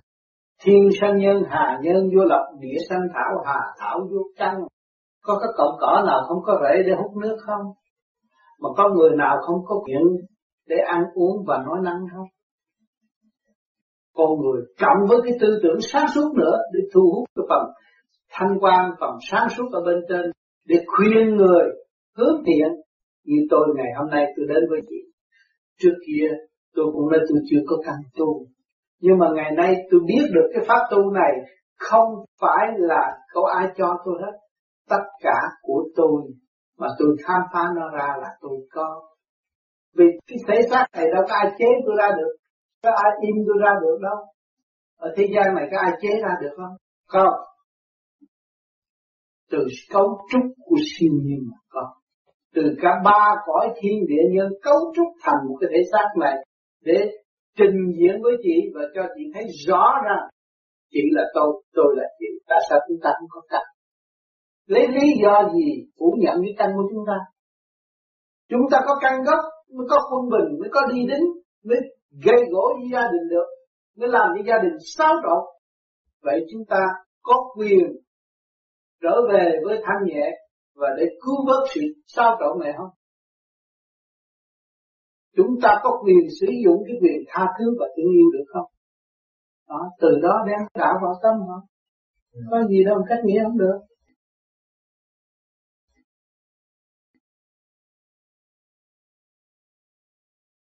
thiên 0.63 0.89
sanh 1.01 1.19
nhân, 1.19 1.43
hà 1.49 1.79
nhân, 1.83 2.11
vô 2.17 2.25
lập, 2.25 2.47
địa 2.61 2.79
sanh, 2.89 3.01
thảo 3.15 3.43
hà, 3.47 3.61
thảo, 3.79 4.09
vô 4.11 4.23
căn. 4.37 4.55
Có 5.23 5.39
cái 5.43 5.53
cọng 5.57 5.77
cỏ 5.81 6.03
nào 6.07 6.21
không 6.29 6.39
có 6.45 6.61
rễ 6.63 6.83
để 6.87 6.93
hút 6.97 7.17
nước 7.23 7.37
không? 7.47 7.67
Mà 8.61 8.69
có 8.77 8.89
người 8.89 9.11
nào 9.17 9.37
không 9.47 9.65
có 9.67 9.83
chuyện 9.87 10.03
để 10.69 10.77
ăn 10.77 11.03
uống 11.15 11.45
và 11.47 11.59
nói 11.67 11.79
năng 11.83 12.01
không? 12.15 12.27
Con 14.15 14.31
người 14.41 14.63
cộng 14.81 15.09
với 15.09 15.19
cái 15.25 15.33
tư 15.41 15.61
tưởng 15.63 15.79
sáng 15.81 16.07
suốt 16.15 16.33
nữa 16.37 16.57
để 16.73 16.81
thu 16.95 17.01
hút 17.15 17.29
cái 17.37 17.45
phần 17.49 17.73
thanh 18.31 18.59
quan, 18.61 18.91
phần 19.01 19.11
sáng 19.31 19.49
suốt 19.49 19.69
ở 19.73 19.81
bên 19.87 19.97
trên 20.09 20.31
để 20.69 20.77
khuyên 20.87 21.37
người 21.37 21.65
hướng 22.17 22.43
thiện. 22.47 22.69
Như 23.25 23.37
tôi 23.51 23.67
ngày 23.77 23.93
hôm 23.97 24.11
nay 24.11 24.27
tôi 24.37 24.47
đến 24.49 24.65
với 24.71 24.81
chị. 24.89 24.97
Trước 25.79 25.95
kia 26.07 26.29
tôi 26.75 26.87
cũng 26.93 27.11
nói 27.11 27.21
tôi 27.29 27.39
chưa 27.51 27.61
có 27.67 27.77
căn 27.85 27.95
tu 28.19 28.47
nhưng 29.01 29.19
mà 29.19 29.27
ngày 29.35 29.51
nay 29.57 29.77
tôi 29.91 30.01
biết 30.07 30.27
được 30.33 30.51
cái 30.55 30.65
pháp 30.69 30.87
tu 30.91 31.11
này 31.11 31.33
không 31.79 32.25
phải 32.41 32.67
là 32.77 33.19
có 33.33 33.43
ai 33.57 33.67
cho 33.77 33.97
tôi 34.05 34.15
hết. 34.23 34.39
Tất 34.89 35.03
cả 35.21 35.41
của 35.63 35.85
tôi 35.97 36.23
mà 36.79 36.87
tôi 36.99 37.17
khám 37.25 37.41
phá 37.53 37.65
nó 37.77 37.89
ra 37.91 38.17
là 38.21 38.29
tôi 38.41 38.59
có. 38.73 39.03
Vì 39.97 40.05
cái 40.27 40.39
thể 40.49 40.69
xác 40.71 40.87
này 40.95 41.07
đâu 41.15 41.25
có 41.29 41.35
ai 41.35 41.53
chế 41.59 41.67
tôi 41.87 41.95
ra 41.99 42.11
được, 42.17 42.37
có 42.83 42.91
ai 42.91 43.13
im 43.21 43.37
tôi 43.47 43.57
ra 43.65 43.75
được 43.83 43.99
đâu. 44.03 44.27
Ở 44.99 45.15
thế 45.17 45.29
gian 45.35 45.55
này 45.55 45.69
có 45.73 45.79
ai 45.79 45.93
chế 46.03 46.09
ra 46.23 46.35
được 46.41 46.55
không? 46.57 46.77
Không. 47.07 47.35
Từ 49.51 49.59
cấu 49.93 50.27
trúc 50.33 50.43
của 50.65 50.77
siêu 50.99 51.13
nhiên 51.23 51.39
mà 51.51 51.57
có. 51.69 51.95
Từ 52.55 52.63
cả 52.83 52.91
ba 53.05 53.37
cõi 53.47 53.69
thiên 53.81 54.07
địa 54.09 54.23
nhân 54.31 54.49
cấu 54.63 54.93
trúc 54.97 55.07
thành 55.23 55.49
một 55.49 55.57
cái 55.61 55.71
thể 55.73 55.83
xác 55.93 56.09
này 56.21 56.35
để 56.85 57.11
trình 57.57 57.79
diễn 57.99 58.23
với 58.23 58.33
chị 58.43 58.57
và 58.75 58.81
cho 58.95 59.03
chị 59.15 59.23
thấy 59.35 59.45
rõ 59.67 59.85
ra 60.05 60.17
chị 60.91 61.01
là 61.11 61.23
tôi, 61.35 61.63
tôi 61.73 61.95
là 61.97 62.05
chị. 62.19 62.27
Tại 62.49 62.59
sao 62.71 62.79
chúng 62.89 62.99
ta 63.03 63.11
không 63.19 63.29
có 63.31 63.41
căn? 63.49 63.63
Lấy 64.67 64.89
lý 64.89 65.07
do 65.23 65.49
gì 65.55 65.87
phủ 65.99 66.17
nhận 66.19 66.37
cái 66.43 66.55
căn 66.59 66.71
của 66.77 66.89
chúng 66.91 67.05
ta? 67.07 67.19
Chúng 68.49 68.61
ta 68.71 68.79
có 68.87 68.99
căn 69.01 69.23
gốc, 69.23 69.45
mới 69.75 69.87
có 69.91 69.97
quân 70.11 70.31
bình, 70.31 70.61
mới 70.61 70.69
có 70.73 70.81
đi 70.95 71.07
đến, 71.09 71.21
mới 71.65 71.79
gây 72.25 72.45
gỗ 72.51 72.75
với 72.79 72.89
gia 72.93 73.03
đình 73.13 73.29
được, 73.31 73.47
mới 73.97 74.09
làm 74.09 74.29
cho 74.37 74.43
gia 74.47 74.59
đình 74.63 74.77
xáo 74.97 75.15
trộn. 75.23 75.45
Vậy 76.23 76.47
chúng 76.53 76.65
ta 76.69 76.81
có 77.23 77.55
quyền 77.57 77.87
trở 79.03 79.15
về 79.33 79.53
với 79.65 79.79
thanh 79.85 80.07
nhẹ 80.07 80.31
và 80.75 80.89
để 80.99 81.05
cứu 81.21 81.37
vớt 81.47 81.71
sự 81.75 81.81
xáo 82.07 82.37
trộn 82.41 82.61
này 82.65 82.73
không? 82.77 82.91
Chúng 85.37 85.53
ta 85.63 85.71
có 85.83 85.91
quyền 86.05 86.25
sử 86.41 86.47
dụng 86.65 86.83
cái 86.87 86.97
quyền 87.03 87.19
tha 87.29 87.45
thứ 87.59 87.77
và 87.81 87.87
thương 87.97 88.13
yêu 88.19 88.29
được 88.33 88.45
không? 88.53 88.69
Đó, 89.69 89.91
từ 90.01 90.09
đó 90.23 90.45
đem 90.47 90.61
đạo 90.75 90.95
vào 91.03 91.15
tâm 91.23 91.35
họ. 91.49 91.59
Có 92.51 92.69
gì 92.69 92.85
đâu 92.85 92.97
cách 93.09 93.19
nghĩa 93.25 93.43
không 93.45 93.59
được. 93.59 93.79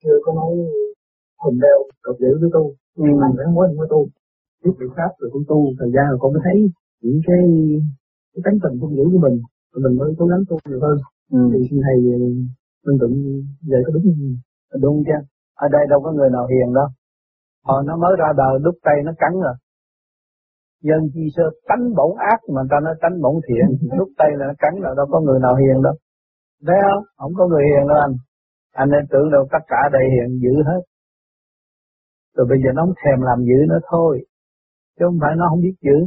Chưa 0.03 0.19
có 0.25 0.33
nói 0.33 0.53
hùng 1.43 1.59
đeo 1.61 1.79
độc 2.05 2.17
giữ 2.21 2.39
với 2.41 2.51
tu, 2.53 2.75
nhưng 2.95 3.17
mà 3.21 3.27
vẫn 3.37 3.55
muốn 3.55 3.79
với 3.79 3.89
tu. 3.91 4.09
Biết 4.65 4.71
biện 4.79 4.89
pháp 4.97 5.11
rồi 5.19 5.31
cũng 5.33 5.45
tu, 5.49 5.59
thời 5.79 5.91
gian 5.95 6.05
rồi 6.11 6.19
con 6.21 6.33
mới 6.33 6.43
thấy 6.45 6.57
những 7.03 7.21
cái 7.27 7.43
cái 8.33 8.43
tánh 8.45 8.59
tình 8.63 8.81
không 8.81 8.97
giữ 8.97 9.05
của 9.13 9.21
mình, 9.27 9.37
mình 9.85 9.97
mới 9.99 10.09
cố 10.19 10.27
gắng 10.27 10.43
tu 10.49 10.57
nhiều 10.69 10.81
hơn. 10.85 10.97
Ừ. 11.33 11.39
Thì 11.53 11.59
xin 11.71 11.81
thầy 11.87 11.97
minh 12.85 12.99
tụng 13.01 13.15
về 13.71 13.79
có 13.87 13.93
đúng 13.95 14.03
không? 14.05 14.37
Đúng 14.81 15.03
chứ. 15.07 15.19
Ở 15.55 15.69
đây 15.69 15.83
đâu 15.91 16.01
có 16.05 16.13
người 16.13 16.31
nào 16.31 16.47
hiền 16.47 16.75
đâu. 16.75 16.89
Hồi 17.65 17.83
nó 17.87 17.97
mới 17.97 18.13
ra 18.19 18.29
đời 18.37 18.55
đúc 18.65 18.75
tay 18.83 18.95
nó 19.05 19.13
cắn 19.19 19.33
rồi. 19.45 19.55
Dân 20.83 21.01
chi 21.15 21.25
sơ 21.37 21.43
tánh 21.69 21.85
bổn 21.97 22.13
ác 22.33 22.41
mà 22.55 22.63
ta 22.71 22.77
nói 22.85 22.95
tánh 23.03 23.17
bổn 23.23 23.35
thiện 23.47 23.67
đúc 23.99 24.09
tay 24.19 24.31
là 24.39 24.47
nó 24.47 24.55
cắn 24.59 24.75
là 24.85 24.91
đâu 24.97 25.07
có 25.11 25.21
người 25.21 25.39
nào 25.41 25.55
hiền 25.57 25.83
đâu. 25.83 25.95
Thấy 26.67 26.77
không? 26.87 27.05
Không 27.17 27.33
có 27.39 27.47
người 27.47 27.65
hiền 27.71 27.89
đâu 27.89 27.99
anh. 28.07 28.15
Anh 28.73 28.89
nên 28.91 29.05
tưởng 29.11 29.31
đâu 29.31 29.43
tất 29.53 29.63
cả 29.67 29.81
đây 29.93 30.05
hiền 30.15 30.29
dữ 30.43 30.55
hết. 30.69 30.83
Rồi 32.37 32.47
bây 32.51 32.59
giờ 32.63 32.71
nó 32.75 32.83
không 32.83 32.95
thèm 33.03 33.19
làm 33.29 33.39
dữ 33.49 33.59
nữa 33.69 33.81
thôi. 33.91 34.13
Chứ 34.99 35.05
không 35.09 35.19
phải 35.21 35.33
nó 35.37 35.45
không 35.51 35.61
biết 35.61 35.77
giữ 35.87 35.99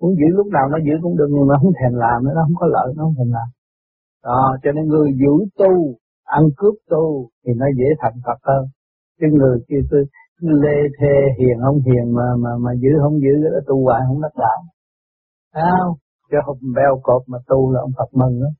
muốn 0.00 0.12
giữ 0.20 0.28
lúc 0.38 0.46
nào 0.46 0.68
nó 0.72 0.78
giữ 0.86 0.94
cũng 1.02 1.16
được 1.16 1.28
nhưng 1.30 1.46
mà 1.50 1.54
không 1.62 1.72
thèm 1.80 1.92
làm 1.94 2.24
nữa 2.24 2.32
nó 2.34 2.42
không 2.46 2.58
có 2.60 2.66
lợi 2.66 2.88
nó 2.96 3.04
không 3.04 3.14
thèm 3.18 3.30
làm. 3.36 3.48
Đó 4.24 4.56
cho 4.62 4.72
nên 4.72 4.84
người 4.88 5.08
giữ 5.22 5.34
tu 5.60 5.72
ăn 6.26 6.42
cướp 6.56 6.74
tu 6.90 7.28
thì 7.42 7.52
nó 7.56 7.66
dễ 7.78 7.88
thành 8.00 8.16
Phật 8.26 8.40
hơn. 8.48 8.64
Chứ 9.20 9.26
người 9.32 9.58
kia 9.68 9.82
tôi 9.90 10.04
lê 10.40 10.78
thê 10.98 11.14
hiền 11.38 11.56
không 11.64 11.80
hiền 11.86 12.14
mà 12.14 12.28
mà 12.38 12.50
mà 12.64 12.70
giữ 12.82 12.88
không 13.02 13.16
giữ 13.24 13.34
đó 13.42 13.60
tu 13.66 13.84
hoài 13.84 14.00
không 14.08 14.22
đắc 14.22 14.34
đạo. 14.38 14.60
Sao? 15.54 15.96
Cho 16.30 16.38
hùng 16.46 16.72
beo 16.76 17.00
cột 17.02 17.22
mà 17.26 17.38
tu 17.48 17.72
là 17.72 17.80
ông 17.80 17.92
Phật 17.98 18.10
mừng 18.12 18.40
đó 18.42 18.50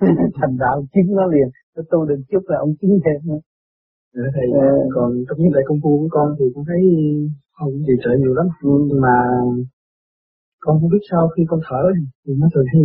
thành 0.40 0.56
đạo 0.58 0.76
chứng 0.94 1.16
nó 1.16 1.26
liền. 1.26 1.48
Nó 1.76 1.82
tu 1.90 2.04
được 2.04 2.20
chút 2.30 2.42
là 2.46 2.58
ông 2.58 2.72
chứng 2.80 2.90
thêm 3.04 3.18
nữa. 3.28 3.40
Thầy, 4.34 4.48
à, 4.60 4.68
còn 4.94 5.10
trong 5.28 5.38
những 5.38 5.52
đại 5.52 5.62
công 5.66 5.78
phu 5.82 5.98
của 6.00 6.08
con 6.10 6.28
thì 6.38 6.44
con 6.54 6.64
thấy 6.68 6.82
không 7.58 7.72
gì 7.72 7.94
trợ 8.04 8.10
nhiều 8.18 8.34
lắm. 8.34 8.46
Ừ. 8.62 8.70
nhưng 8.88 9.00
mà 9.00 9.16
con 10.64 10.74
không 10.80 10.90
biết 10.94 11.04
sao 11.10 11.22
khi 11.34 11.42
con 11.50 11.60
thở 11.68 11.82
thì 12.24 12.32
nó 12.40 12.46
thường 12.54 12.68
hay 12.72 12.82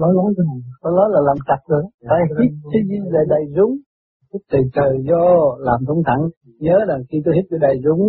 lói 0.00 0.12
lói 0.18 0.30
cái 0.36 0.44
này. 0.50 0.60
Lói 0.82 0.92
lói 0.98 1.08
là 1.14 1.20
làm 1.28 1.38
chặt 1.48 1.60
rồi. 1.72 1.82
Phải 2.08 2.20
hít 2.38 2.52
cái 2.72 2.82
gì 2.88 2.96
đầy 3.14 3.24
đầy 3.34 3.44
rúng. 3.56 3.74
Hít 4.30 4.42
từ 4.52 4.58
trời 4.76 4.92
vô 5.08 5.26
làm 5.68 5.78
thủng 5.88 6.02
thẳng. 6.08 6.22
Nhớ 6.64 6.76
là 6.88 6.96
khi 7.08 7.18
tôi 7.24 7.32
hít 7.36 7.44
cái 7.50 7.60
đầy 7.66 7.76
rúng 7.84 8.02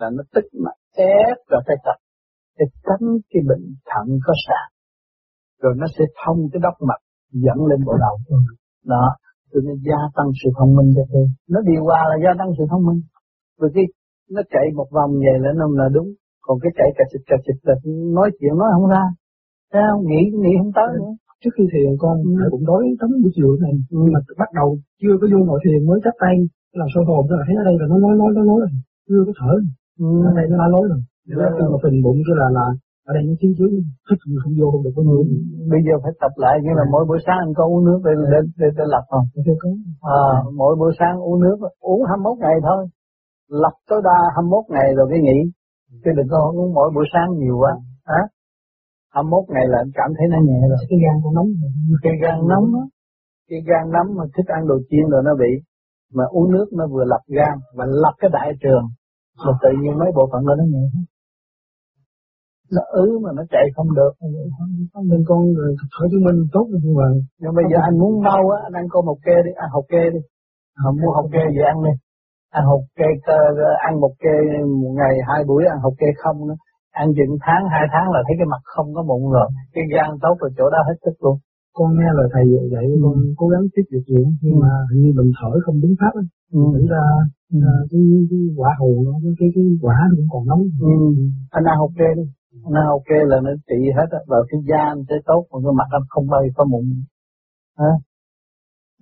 là 0.00 0.08
nó 0.16 0.22
tích 0.34 0.48
mà 0.64 0.70
ép 0.96 1.36
vào 1.50 1.62
cái 1.66 1.76
chặt 1.84 1.98
để 2.58 2.64
tránh 2.86 3.06
cái 3.30 3.42
bệnh 3.48 3.64
thận 3.90 4.06
có 4.26 4.32
sạc. 4.46 4.68
Rồi 5.62 5.74
nó 5.80 5.86
sẽ 5.98 6.04
thông 6.20 6.38
cái 6.52 6.60
đốc 6.66 6.76
mạch 6.88 7.02
dẫn 7.44 7.58
lên 7.70 7.80
bộ 7.86 7.94
đầu. 8.04 8.16
Đó 8.92 9.06
cho 9.52 9.60
nên 9.66 9.76
gia 9.88 10.00
tăng 10.16 10.28
sự 10.40 10.48
thông 10.58 10.74
minh 10.76 10.90
cho 10.96 11.02
tôi. 11.12 11.26
Nó 11.52 11.60
điều 11.70 11.82
hòa 11.84 12.00
là 12.10 12.16
gia 12.24 12.32
tăng 12.38 12.50
sự 12.58 12.64
thông 12.70 12.86
minh. 12.88 13.00
Vì 13.60 13.68
khi 13.74 13.84
nó 14.34 14.42
chạy 14.52 14.66
một 14.74 14.88
vòng 14.96 15.12
về 15.24 15.34
là 15.42 15.50
nó 15.60 15.66
là 15.80 15.88
đúng 15.96 16.08
còn 16.46 16.56
cái 16.62 16.72
chạy 16.78 16.88
xịt 17.12 17.22
cà 17.28 17.36
xịt 17.44 17.56
là 17.68 17.74
nói 18.18 18.28
chuyện 18.38 18.52
nói 18.60 18.68
không 18.74 18.88
ra. 18.94 19.04
Sao 19.72 19.92
nghĩ 20.08 20.20
nghĩ 20.42 20.52
không 20.60 20.72
tới. 20.78 20.90
Nữa 20.98 21.14
trước 21.40 21.52
khi 21.56 21.64
thiền 21.72 21.90
con 22.02 22.16
ừ. 22.22 22.48
cũng 22.52 22.64
đối 22.70 22.82
tấm 23.00 23.10
buổi 23.22 23.32
chiều 23.36 23.50
này 23.64 23.74
ừ. 23.90 24.02
mà 24.14 24.20
bắt 24.40 24.50
đầu 24.58 24.68
chưa 25.00 25.14
có 25.20 25.26
vô 25.32 25.38
ngồi 25.44 25.60
thiền 25.64 25.80
mới 25.88 25.98
chắp 26.04 26.14
tay 26.22 26.34
làm 26.78 26.88
soi 26.94 27.04
hồn 27.08 27.22
là 27.30 27.44
thấy 27.46 27.54
ở 27.60 27.64
đây 27.68 27.76
là 27.80 27.86
nó 27.90 27.96
nói 28.04 28.14
nói 28.20 28.30
nói 28.36 28.44
nói 28.50 28.58
rồi. 28.64 28.72
Chưa 29.08 29.22
có 29.26 29.32
thở. 29.40 29.52
Ừ. 30.04 30.08
ở 30.28 30.30
đây 30.38 30.46
nó 30.50 30.56
nói 30.62 30.70
nói 30.76 30.84
rồi. 30.90 31.00
Yeah. 31.28 31.52
khi 31.56 31.64
mà 31.72 31.78
phình 31.82 31.96
bụng 32.04 32.18
cái 32.26 32.36
là 32.40 32.48
là 32.58 32.66
ở 33.08 33.10
đây 33.16 33.22
nó 33.28 33.34
chiến 33.40 33.52
chướng 33.58 33.74
thích 34.06 34.20
không 34.42 34.54
vô 34.58 34.66
không 34.72 34.82
được 34.84 34.94
có 34.96 35.02
người 35.08 35.22
bây 35.72 35.80
giờ 35.86 35.94
phải 36.02 36.12
tập 36.22 36.32
lại 36.42 36.54
như 36.64 36.72
là 36.78 36.84
mỗi 36.92 37.04
buổi 37.08 37.18
sáng 37.26 37.38
anh 37.44 37.52
có 37.58 37.64
uống 37.72 37.84
nước 37.86 38.00
để 38.06 38.12
để 38.32 38.40
để, 38.60 38.68
để 38.78 38.84
lập 38.94 39.04
không? 39.12 39.26
À, 40.18 40.22
mỗi 40.60 40.72
buổi 40.80 40.92
sáng 40.98 41.14
uống 41.26 41.40
nước 41.44 41.56
uống 41.90 42.00
21 42.04 42.38
ngày 42.42 42.56
thôi. 42.68 42.80
Lập 43.62 43.74
tối 43.88 44.00
đa 44.08 44.18
21 44.34 44.64
ngày 44.74 44.88
rồi 44.96 45.06
cái 45.10 45.20
nghỉ 45.22 45.38
chứ 46.02 46.10
đừng 46.16 46.28
có 46.30 46.38
uống 46.56 46.74
mỗi 46.74 46.88
buổi 46.94 47.06
sáng 47.12 47.28
nhiều 47.40 47.56
quá. 47.62 47.72
Hả? 48.12 48.20
À? 48.20 48.22
21 49.14 49.44
ngày 49.52 49.66
là 49.72 49.78
anh 49.82 49.90
cảm 49.94 50.10
thấy 50.16 50.26
nó 50.32 50.38
nhẹ 50.48 50.60
rồi. 50.70 50.80
Cái 50.90 50.98
gan 51.04 51.14
nó 51.24 51.30
nóng 51.36 51.50
cái 52.04 52.12
gan 52.22 52.36
nóng 52.52 52.66
đó 52.74 52.82
cái 53.50 53.60
gan 53.68 53.84
nóng 53.94 54.08
mà 54.18 54.24
thích 54.34 54.48
ăn 54.56 54.62
đồ 54.70 54.76
chiên 54.90 55.06
rồi 55.12 55.22
nó 55.24 55.32
bị 55.42 55.52
mà 56.16 56.24
uống 56.30 56.52
nước 56.52 56.68
nó 56.78 56.84
vừa 56.92 57.04
lập 57.04 57.22
gan 57.36 57.54
và 57.76 57.84
lập 58.02 58.14
cái 58.18 58.30
đại 58.32 58.48
trường 58.62 58.84
rồi 59.44 59.54
tự 59.62 59.68
nhiên 59.80 59.98
mấy 59.98 60.10
bộ 60.16 60.28
phận 60.32 60.44
nó 60.44 60.54
nó 60.54 60.64
nhẹ 60.64 60.86
nó 62.74 62.82
ứ 62.88 63.18
mà 63.22 63.30
nó 63.36 63.42
chạy 63.50 63.66
không 63.76 63.94
được. 63.94 64.12
Nên 65.10 65.20
con 65.28 65.40
người 65.52 65.74
thở 65.80 66.06
chứng 66.10 66.24
minh 66.24 66.46
tốt 66.52 66.66
rồi 66.70 66.80
nhưng 66.84 66.94
mà 66.94 67.06
nhưng 67.40 67.54
bây 67.54 67.64
giờ 67.70 67.78
anh 67.82 67.98
muốn 67.98 68.22
mau 68.22 68.50
á 68.50 68.58
anh 68.66 68.72
ăn 68.72 68.86
con 68.88 69.06
một 69.06 69.18
kê 69.26 69.36
đi. 69.44 69.50
Ăn 69.56 69.68
hột 69.72 69.84
kê 69.88 70.02
đi. 70.14 70.20
Không 70.84 70.96
mua 71.02 71.12
hột 71.16 71.26
kê 71.32 71.42
gì 71.54 71.60
ăn 71.72 71.76
đi 71.84 71.90
ăn 72.50 72.64
hột 72.66 72.82
kê 72.98 73.08
ăn 73.86 74.00
một 74.00 74.12
kê 74.22 74.36
một 74.82 74.92
ngày 74.98 75.14
hai 75.28 75.44
buổi 75.48 75.64
ăn 75.72 75.78
hột 75.82 75.94
kê 76.00 76.06
không 76.22 76.48
nữa 76.48 76.54
ăn 77.02 77.06
chừng 77.16 77.36
tháng 77.44 77.62
hai 77.72 77.84
tháng 77.92 78.06
là 78.14 78.20
thấy 78.26 78.34
cái 78.38 78.46
mặt 78.52 78.62
không 78.64 78.88
có 78.94 79.02
mụn 79.02 79.22
rồi 79.32 79.48
cái 79.74 79.84
gan 79.94 80.10
tốt 80.22 80.34
rồi 80.40 80.50
chỗ 80.58 80.70
đó 80.70 80.78
hết 80.88 80.96
sức 81.04 81.16
luôn 81.24 81.36
con 81.76 81.88
nghe 81.98 82.10
lời 82.18 82.28
thầy 82.34 82.44
dạy 82.72 82.86
ừ. 82.94 82.98
con 83.02 83.14
cố 83.40 83.46
gắng 83.48 83.64
tiếp 83.74 83.86
việc 83.92 84.04
nhiều 84.06 84.26
nhưng 84.42 84.56
ừ. 84.56 84.60
mà 84.62 84.72
hình 84.88 85.00
như 85.02 85.10
mình 85.18 85.30
thở 85.38 85.50
không 85.64 85.76
đúng 85.82 85.94
pháp 86.00 86.12
ấy. 86.20 86.26
Ừ. 86.52 86.62
Thực 86.74 86.86
ra 86.94 87.04
ừ. 87.52 87.58
cái, 87.90 88.02
cái 88.30 88.40
quả 88.58 88.70
hù 88.80 88.90
nó 89.06 89.12
cái 89.22 89.32
cái, 89.38 89.48
cái 89.54 89.64
quả 89.84 89.96
nó 90.08 90.14
cũng 90.16 90.30
còn 90.32 90.42
nóng 90.50 90.62
ừ. 90.80 90.94
anh 91.50 91.64
ăn 91.72 91.78
kê 91.98 92.08
đi 92.18 92.26
nó 92.74 92.80
ok 92.96 93.10
là 93.30 93.36
nó 93.46 93.50
trị 93.68 93.80
hết 93.96 94.08
á 94.18 94.20
vào 94.26 94.42
cái 94.48 94.60
da 94.68 94.80
anh 94.92 95.02
sẽ 95.08 95.16
tốt 95.26 95.40
còn 95.50 95.58
cái 95.64 95.72
mặt 95.80 95.88
anh 95.90 96.06
không 96.08 96.26
bao 96.32 96.40
giờ 96.44 96.50
có 96.56 96.64
mụn 96.64 96.84
hả 97.78 97.92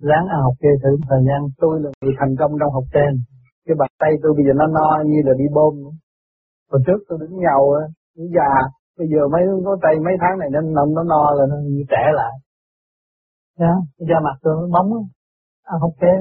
ráng 0.01 0.25
ăn 0.33 0.39
học 0.41 0.55
kê 0.61 0.69
thử 0.83 0.91
thời 1.09 1.21
gian 1.27 1.39
tôi 1.61 1.73
là 1.83 1.89
người 2.01 2.15
thành 2.19 2.35
công 2.39 2.51
trong 2.59 2.73
học 2.73 2.83
trên 2.93 3.11
cái 3.65 3.75
bàn 3.79 3.91
tay 3.99 4.11
tôi 4.23 4.31
bây 4.37 4.43
giờ 4.45 4.53
nó 4.55 4.67
no 4.67 5.03
như 5.05 5.19
là 5.25 5.33
đi 5.37 5.45
bơm 5.55 5.73
hồi 6.71 6.81
trước 6.85 6.99
tôi 7.07 7.17
đứng 7.21 7.35
nhau 7.45 7.61
á 7.79 7.83
đứng 8.15 8.29
già 8.35 8.51
bây 8.97 9.07
giờ 9.11 9.21
mấy 9.31 9.43
có 9.65 9.77
tay 9.81 9.93
mấy 10.05 10.13
tháng 10.21 10.39
này 10.39 10.49
nó 10.51 10.61
nó, 10.61 10.85
nó 10.85 11.03
no 11.03 11.23
là 11.37 11.45
nó 11.49 11.55
như 11.63 11.83
trẻ 11.89 12.03
lại. 12.13 12.33
Đó 13.59 13.73
da 13.97 14.15
mặt 14.23 14.37
tôi 14.41 14.53
nó 14.61 14.67
bóng 14.73 14.89
ăn 15.63 15.79
học 15.81 15.91
kê. 16.01 16.13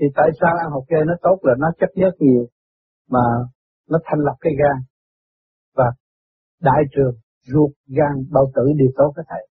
Thì 0.00 0.06
tại 0.14 0.28
sao 0.40 0.50
ăn 0.64 0.70
học 0.70 0.84
kê 0.88 0.96
nó 1.06 1.14
tốt 1.22 1.38
là 1.42 1.54
nó 1.58 1.68
chất 1.80 1.90
nhất 1.94 2.14
nhiều 2.18 2.46
mà 3.08 3.20
nó 3.88 3.98
thành 4.04 4.18
lập 4.18 4.36
cái 4.40 4.52
gan? 4.58 4.76
Và 5.74 5.84
đại 6.60 6.82
trường 6.92 7.14
ruột 7.42 7.70
gan 7.86 8.14
bao 8.32 8.44
tử 8.54 8.62
đều 8.78 8.88
tốt 8.96 9.12
cái 9.16 9.24
thầy. 9.28 9.48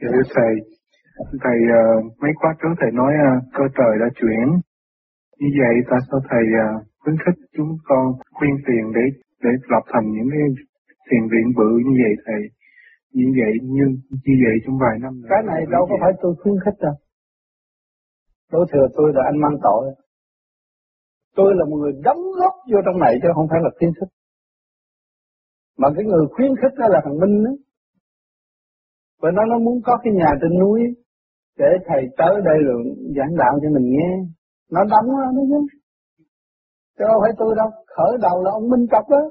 Dạ 0.00 0.08
thưa 0.14 0.26
thầy, 0.36 0.52
thầy 1.44 1.58
uh, 1.78 2.20
mấy 2.22 2.32
khóa 2.38 2.50
trước 2.58 2.74
thầy 2.80 2.90
nói 3.00 3.12
uh, 3.26 3.42
cơ 3.56 3.64
trời 3.78 3.92
đã 4.02 4.08
chuyển. 4.18 4.46
Như 5.40 5.50
vậy 5.60 5.74
tại 5.90 6.00
sao 6.08 6.20
thầy 6.30 6.44
uh, 6.62 6.86
khuyến 7.00 7.16
khích 7.22 7.38
chúng 7.56 7.72
con 7.88 8.04
khuyên 8.36 8.54
tiền 8.66 8.84
để 8.96 9.04
để 9.44 9.50
lập 9.72 9.84
thành 9.92 10.06
những 10.16 10.28
cái 10.32 10.40
thiền 11.06 11.22
viện 11.32 11.46
bự 11.58 11.70
như 11.86 11.94
vậy 12.04 12.14
thầy? 12.26 12.42
Như 13.18 13.28
vậy 13.40 13.52
như 13.76 13.84
như 14.26 14.34
vậy 14.44 14.56
trong 14.64 14.76
vài 14.84 14.96
năm 15.04 15.12
nữa. 15.20 15.28
Cái 15.32 15.42
này 15.50 15.60
đâu 15.74 15.82
có 15.90 15.96
phải 16.02 16.12
tôi 16.22 16.32
khuyến 16.40 16.54
khích 16.64 16.78
đâu. 16.86 16.96
Đối 18.52 18.64
thừa 18.72 18.86
tôi 18.96 19.08
là 19.14 19.22
anh 19.30 19.38
mang 19.44 19.56
tội. 19.62 19.84
Tôi 21.36 21.50
là 21.58 21.64
một 21.70 21.76
người 21.76 21.92
đóng 22.08 22.22
góp 22.38 22.54
vô 22.72 22.78
trong 22.86 22.98
này 23.04 23.12
chứ 23.22 23.28
không 23.34 23.48
phải 23.50 23.60
là 23.62 23.70
khuyến 23.78 23.90
khích. 23.98 24.12
Mà 25.78 25.88
cái 25.96 26.04
người 26.04 26.24
khuyến 26.34 26.52
khích 26.60 26.74
đó 26.80 26.86
là 26.88 27.00
thằng 27.04 27.18
Minh 27.20 27.44
đó. 27.44 27.52
Và 29.22 29.28
nó 29.36 29.42
nó 29.50 29.58
muốn 29.58 29.80
có 29.86 29.98
cái 30.02 30.12
nhà 30.20 30.30
trên 30.40 30.58
núi 30.60 30.80
để 31.58 31.70
thầy 31.86 32.02
tới 32.18 32.34
đây 32.48 32.58
rồi 32.68 32.80
giảng 33.16 33.36
đạo 33.40 33.54
cho 33.62 33.68
mình 33.74 33.86
nghe. 33.94 34.10
Nó 34.74 34.80
đóng 34.92 35.06
đó 35.16 35.26
nó 35.36 35.42
chứ. 35.50 35.60
Chứ 36.96 37.04
không 37.08 37.22
phải 37.24 37.32
tôi 37.38 37.54
đâu. 37.56 37.68
Khởi 37.96 38.12
đầu 38.26 38.36
là 38.44 38.50
ông 38.58 38.68
Minh 38.70 38.86
Cập 38.90 39.04
đó. 39.08 39.22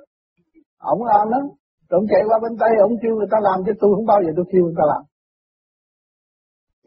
Ông 0.78 1.04
làm 1.04 1.26
đó. 1.34 1.42
Rồi 1.90 2.00
ông 2.02 2.08
chạy 2.12 2.22
qua 2.28 2.38
bên 2.44 2.54
Tây, 2.62 2.72
ông 2.88 2.96
kêu 3.02 3.14
người 3.16 3.32
ta 3.32 3.38
làm 3.48 3.58
chứ 3.66 3.72
tôi 3.82 3.90
không 3.96 4.06
bao 4.12 4.20
giờ 4.24 4.32
tôi 4.36 4.46
kêu 4.52 4.64
người 4.64 4.78
ta 4.80 4.86
làm. 4.94 5.04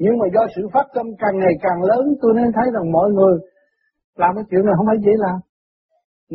Nhưng 0.03 0.19
mà 0.19 0.27
do 0.35 0.43
sự 0.55 0.63
phát 0.75 0.87
tâm 0.95 1.07
càng 1.23 1.37
ngày 1.39 1.55
càng 1.65 1.81
lớn 1.91 2.03
tôi 2.21 2.33
nên 2.37 2.49
thấy 2.57 2.67
rằng 2.75 2.93
mọi 2.93 3.09
người 3.17 3.35
làm 4.17 4.31
cái 4.37 4.45
chuyện 4.51 4.65
này 4.65 4.75
không 4.77 4.87
phải 4.91 5.01
dễ 5.05 5.13
làm. 5.27 5.39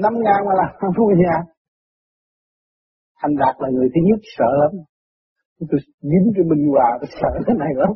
Năm 0.03 0.13
ngàn 0.25 0.39
mà 0.47 0.53
làm 0.61 0.71
không 0.79 0.93
mua 0.97 1.11
nhà. 1.23 1.35
Thành 3.19 3.35
đạt 3.41 3.55
là 3.59 3.69
người 3.73 3.87
thứ 3.93 4.01
nhất 4.07 4.19
sợ 4.37 4.49
lắm. 4.61 4.71
Tôi 5.59 5.79
dính 6.11 6.27
cái 6.35 6.45
minh 6.49 6.63
hòa 6.71 6.89
tôi 6.99 7.09
sợ 7.19 7.31
cái 7.45 7.55
này 7.63 7.71
lắm. 7.81 7.91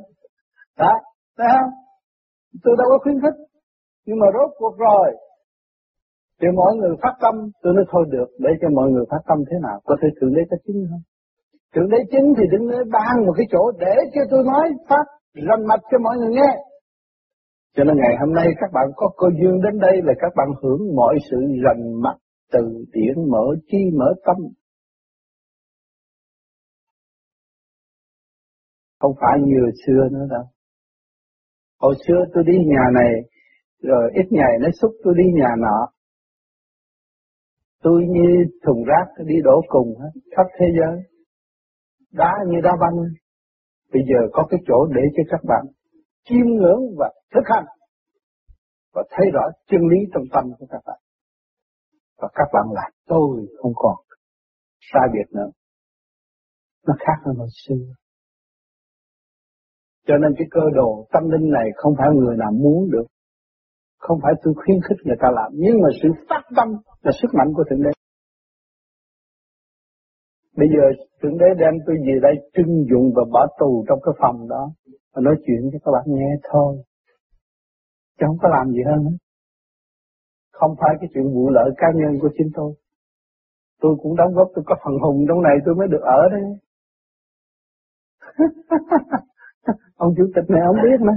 Đó, 0.77 0.93
thấy 1.37 1.47
không? 1.55 1.71
Tôi 2.63 2.73
đâu 2.79 2.87
có 2.91 2.97
khuyến 3.03 3.17
khích. 3.21 3.37
Nhưng 4.05 4.19
mà 4.21 4.27
rốt 4.35 4.49
cuộc 4.59 4.75
rồi. 4.77 5.07
Thì 6.41 6.47
mọi 6.55 6.71
người 6.75 6.93
phát 7.03 7.15
tâm, 7.23 7.35
tôi 7.61 7.73
nói 7.73 7.85
thôi 7.91 8.03
được, 8.09 8.29
để 8.39 8.51
cho 8.61 8.67
mọi 8.77 8.87
người 8.91 9.05
phát 9.11 9.23
tâm 9.27 9.37
thế 9.49 9.57
nào, 9.65 9.77
có 9.85 9.95
thể 10.01 10.07
thượng 10.17 10.33
đế 10.35 10.41
có 10.49 10.57
chính 10.65 10.87
không? 10.89 11.03
Thượng 11.73 11.89
đế 11.89 11.97
chính 12.11 12.27
thì 12.37 12.43
đứng 12.51 12.67
nơi 12.67 12.83
ban 12.95 13.25
một 13.25 13.33
cái 13.37 13.45
chỗ 13.51 13.71
để 13.79 13.95
cho 14.13 14.21
tôi 14.31 14.43
nói 14.51 14.65
phát 14.89 15.05
rành 15.47 15.67
mạch 15.67 15.83
cho 15.91 15.97
mọi 16.05 16.15
người 16.17 16.31
nghe. 16.37 16.51
Cho 17.75 17.83
nên 17.83 17.95
ngày 17.97 18.15
hôm 18.19 18.33
nay 18.33 18.47
các 18.61 18.69
bạn 18.73 18.87
có 18.95 19.09
cơ 19.17 19.27
duyên 19.39 19.61
đến 19.61 19.79
đây 19.79 19.95
là 20.03 20.13
các 20.21 20.31
bạn 20.37 20.47
hưởng 20.61 20.95
mọi 20.95 21.15
sự 21.31 21.37
rành 21.63 22.01
mạch 22.03 22.19
từ 22.53 22.59
điển 22.93 23.15
mở 23.31 23.45
chi 23.67 23.77
mở 23.99 24.13
tâm. 24.25 24.37
Không 28.99 29.13
phải 29.21 29.39
như 29.45 29.71
xưa 29.85 30.07
nữa 30.11 30.27
đâu. 30.29 30.43
Hồi 31.79 31.95
xưa 32.07 32.25
tôi 32.33 32.43
đi 32.47 32.53
nhà 32.65 32.83
này, 32.93 33.11
rồi 33.81 34.11
ít 34.13 34.27
ngày 34.29 34.51
nó 34.61 34.67
xúc 34.81 34.91
tôi 35.03 35.13
đi 35.17 35.23
nhà 35.33 35.49
nọ. 35.57 35.87
Tôi 37.81 38.05
như 38.09 38.45
thùng 38.65 38.83
rác 38.83 39.23
đi 39.25 39.35
đổ 39.43 39.61
cùng 39.67 39.99
hết, 39.99 40.19
khắp 40.35 40.47
thế 40.59 40.65
giới. 40.79 41.01
Đá 42.11 42.31
như 42.47 42.57
đá 42.63 42.71
banh, 42.81 42.95
Bây 43.93 44.01
giờ 44.09 44.19
có 44.33 44.47
cái 44.49 44.59
chỗ 44.67 44.85
để 44.95 45.01
cho 45.15 45.23
các 45.29 45.41
bạn 45.47 45.65
chiêm 46.23 46.45
ngưỡng 46.45 46.81
và 46.97 47.11
thực 47.33 47.43
hành 47.45 47.65
và 48.93 49.03
thấy 49.09 49.25
rõ 49.33 49.41
chân 49.67 49.81
lý 49.91 49.97
trong 50.13 50.23
tâm 50.31 50.43
của 50.59 50.65
các 50.69 50.81
bạn. 50.85 50.99
Và 52.17 52.27
các 52.33 52.47
bạn 52.53 52.65
là 52.73 52.89
tôi 53.05 53.47
không 53.61 53.71
còn 53.75 53.95
sai 54.93 55.07
biệt 55.13 55.35
nữa. 55.35 55.49
Nó 56.87 56.93
khác 56.99 57.21
hơn 57.25 57.35
hồi 57.35 57.47
xưa. 57.67 57.93
Cho 60.09 60.17
nên 60.17 60.31
cái 60.37 60.47
cơ 60.51 60.61
đồ 60.73 61.07
tâm 61.13 61.23
linh 61.29 61.49
này 61.57 61.67
không 61.75 61.93
phải 61.97 62.07
người 62.13 62.37
nào 62.37 62.51
muốn 62.51 62.89
được. 62.91 63.07
Không 63.97 64.19
phải 64.23 64.33
tôi 64.43 64.53
khuyến 64.53 64.77
khích 64.85 64.97
người 65.05 65.19
ta 65.21 65.27
làm. 65.37 65.51
Nhưng 65.55 65.81
mà 65.81 65.89
sự 66.01 66.09
phát 66.29 66.43
tâm 66.57 66.67
là 67.01 67.11
sức 67.21 67.27
mạnh 67.37 67.49
của 67.55 67.63
Thượng 67.69 67.83
Đế. 67.83 67.89
Bây 70.57 70.67
giờ 70.73 70.83
Thượng 71.21 71.37
Đế 71.37 71.45
đem 71.57 71.73
tôi 71.85 71.95
về 72.07 72.15
đây 72.21 72.35
trưng 72.53 72.85
dụng 72.89 73.11
và 73.15 73.23
bỏ 73.33 73.47
tù 73.59 73.85
trong 73.87 73.99
cái 74.05 74.13
phòng 74.21 74.47
đó 74.49 74.63
và 75.13 75.21
nói 75.21 75.35
chuyện 75.45 75.69
cho 75.71 75.79
các 75.83 75.91
bạn 75.91 76.05
nghe 76.07 76.31
thôi. 76.51 76.77
Chứ 78.19 78.25
không 78.27 78.37
có 78.41 78.49
làm 78.49 78.71
gì 78.71 78.81
hơn 78.89 79.03
hết. 79.03 79.17
Không 80.51 80.75
phải 80.79 80.95
cái 80.99 81.09
chuyện 81.13 81.33
vụ 81.33 81.49
lợi 81.49 81.69
cá 81.77 81.87
nhân 81.95 82.19
của 82.21 82.29
chính 82.37 82.49
tôi. 82.53 82.73
Tôi 83.81 83.95
cũng 84.01 84.15
đóng 84.15 84.33
góp 84.33 84.47
tôi 84.55 84.63
có 84.67 84.75
phần 84.83 84.93
hùng 85.03 85.25
trong 85.27 85.41
này 85.41 85.55
tôi 85.65 85.75
mới 85.75 85.87
được 85.87 86.01
ở 86.01 86.21
đây. 86.31 86.43
ông 89.95 90.13
chủ 90.17 90.23
tịch 90.35 90.49
này 90.49 90.61
ông 90.65 90.75
biết 90.83 90.99
mà, 91.07 91.13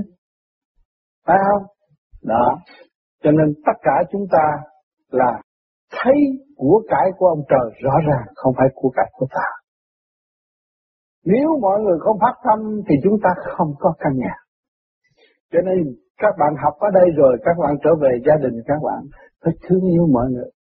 Phải 1.27 1.39
không? 1.47 1.63
Đó. 2.23 2.59
Cho 3.23 3.31
nên 3.31 3.55
tất 3.67 3.77
cả 3.83 3.97
chúng 4.13 4.27
ta 4.33 4.45
là 5.11 5.43
thấy 5.97 6.15
của 6.57 6.83
cải 6.89 7.11
của 7.17 7.27
ông 7.27 7.43
trời 7.49 7.81
rõ 7.83 7.95
ràng 8.09 8.27
không 8.35 8.55
phải 8.59 8.69
của 8.75 8.91
cải 8.97 9.11
của 9.13 9.27
ta. 9.31 9.47
Nếu 11.25 11.49
mọi 11.61 11.81
người 11.81 11.99
không 12.01 12.19
phát 12.21 12.35
tâm 12.47 12.59
thì 12.89 12.95
chúng 13.05 13.17
ta 13.23 13.31
không 13.57 13.75
có 13.79 13.95
căn 13.99 14.13
nhà. 14.17 14.35
Cho 15.53 15.61
nên 15.65 15.79
các 16.19 16.35
bạn 16.39 16.55
học 16.65 16.75
ở 16.79 16.89
đây 16.95 17.11
rồi 17.17 17.39
các 17.45 17.57
bạn 17.63 17.75
trở 17.85 17.91
về 18.03 18.11
gia 18.27 18.37
đình 18.43 18.63
các 18.67 18.79
bạn 18.87 19.01
phải 19.45 19.55
thương 19.63 19.85
yêu 19.95 20.07
mọi 20.13 20.27
người. 20.31 20.51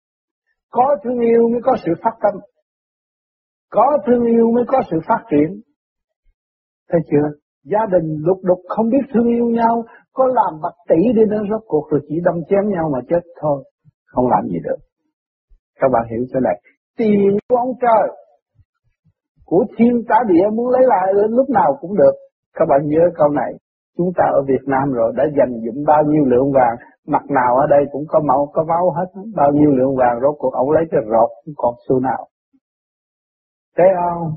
Có 0.70 0.96
thương 1.04 1.20
yêu 1.20 1.48
mới 1.52 1.60
có 1.64 1.76
sự 1.84 1.92
phát 2.02 2.16
tâm. 2.22 2.40
Có 3.70 3.98
thương 4.06 4.24
yêu 4.24 4.52
mới 4.54 4.64
có 4.68 4.78
sự 4.90 4.96
phát 5.08 5.22
triển. 5.30 5.60
Thấy 6.90 7.00
chưa? 7.10 7.28
Gia 7.64 7.86
đình 7.92 8.16
lục 8.26 8.38
đục 8.42 8.58
không 8.68 8.88
biết 8.88 9.04
thương 9.14 9.28
yêu 9.28 9.46
nhau, 9.46 9.84
có 10.12 10.26
làm 10.26 10.60
bạc 10.62 10.76
tỷ 10.88 11.12
đi 11.16 11.22
nữa 11.30 11.42
rốt 11.50 11.62
cuộc 11.66 11.90
rồi 11.90 12.00
chỉ 12.08 12.14
đâm 12.24 12.34
chém 12.48 12.68
nhau 12.68 12.90
mà 12.92 12.98
chết 13.08 13.22
thôi. 13.40 13.64
Không 14.06 14.28
làm 14.28 14.44
gì 14.46 14.58
được. 14.64 14.80
Các 15.80 15.88
bạn 15.92 16.02
hiểu 16.10 16.24
chỗ 16.32 16.40
này. 16.40 16.56
Tiền 16.98 17.38
của 17.48 17.56
ông 17.56 17.72
trời, 17.80 18.08
của 19.44 19.64
thiên 19.76 19.94
tá 20.08 20.18
địa 20.28 20.46
muốn 20.54 20.70
lấy 20.70 20.82
lại 20.86 21.06
lúc 21.28 21.50
nào 21.50 21.76
cũng 21.80 21.96
được. 21.96 22.14
Các 22.54 22.64
bạn 22.68 22.80
nhớ 22.84 23.02
câu 23.14 23.28
này. 23.28 23.52
Chúng 23.96 24.10
ta 24.16 24.24
ở 24.32 24.42
Việt 24.48 24.64
Nam 24.66 24.92
rồi 24.92 25.12
đã 25.16 25.24
dành 25.36 25.52
dụm 25.64 25.84
bao 25.86 26.02
nhiêu 26.04 26.24
lượng 26.24 26.52
vàng, 26.52 26.76
mặt 27.06 27.22
nào 27.30 27.56
ở 27.56 27.66
đây 27.70 27.84
cũng 27.92 28.04
có 28.08 28.20
mẫu 28.28 28.50
có 28.52 28.64
máu 28.64 28.90
hết, 28.90 29.08
bao 29.36 29.50
nhiêu 29.52 29.70
lượng 29.70 29.96
vàng 29.96 30.20
rốt 30.22 30.34
cuộc 30.38 30.52
ông 30.52 30.70
lấy 30.70 30.84
cái 30.90 31.00
rột 31.04 31.30
cũng 31.44 31.54
còn 31.56 31.74
xu 31.88 32.00
nào. 32.00 32.28
Thấy 33.76 33.86
không? 33.96 34.34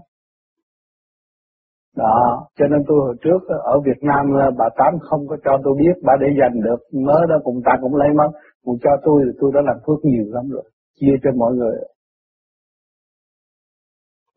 Đó, 1.95 2.47
cho 2.57 2.65
nên 2.67 2.81
tôi 2.87 2.97
hồi 3.05 3.15
trước 3.23 3.41
ở 3.63 3.79
Việt 3.85 3.99
Nam 4.01 4.25
bà 4.57 4.69
Tám 4.77 4.93
không 4.99 5.27
có 5.27 5.37
cho 5.45 5.51
tôi 5.63 5.73
biết, 5.79 5.95
bà 6.03 6.13
để 6.19 6.27
dành 6.39 6.61
được, 6.61 6.79
mớ 7.05 7.19
đó 7.29 7.35
cùng 7.43 7.61
ta 7.65 7.71
cũng 7.81 7.95
lấy 7.95 8.09
mất, 8.13 8.29
còn 8.65 8.75
cho 8.83 8.91
tôi 9.03 9.21
thì 9.25 9.31
tôi 9.39 9.51
đã 9.55 9.61
làm 9.65 9.77
phước 9.87 9.99
nhiều 10.03 10.25
lắm 10.27 10.45
rồi 10.49 10.63
chia 10.99 11.15
cho 11.23 11.29
mọi 11.35 11.53
người. 11.53 11.75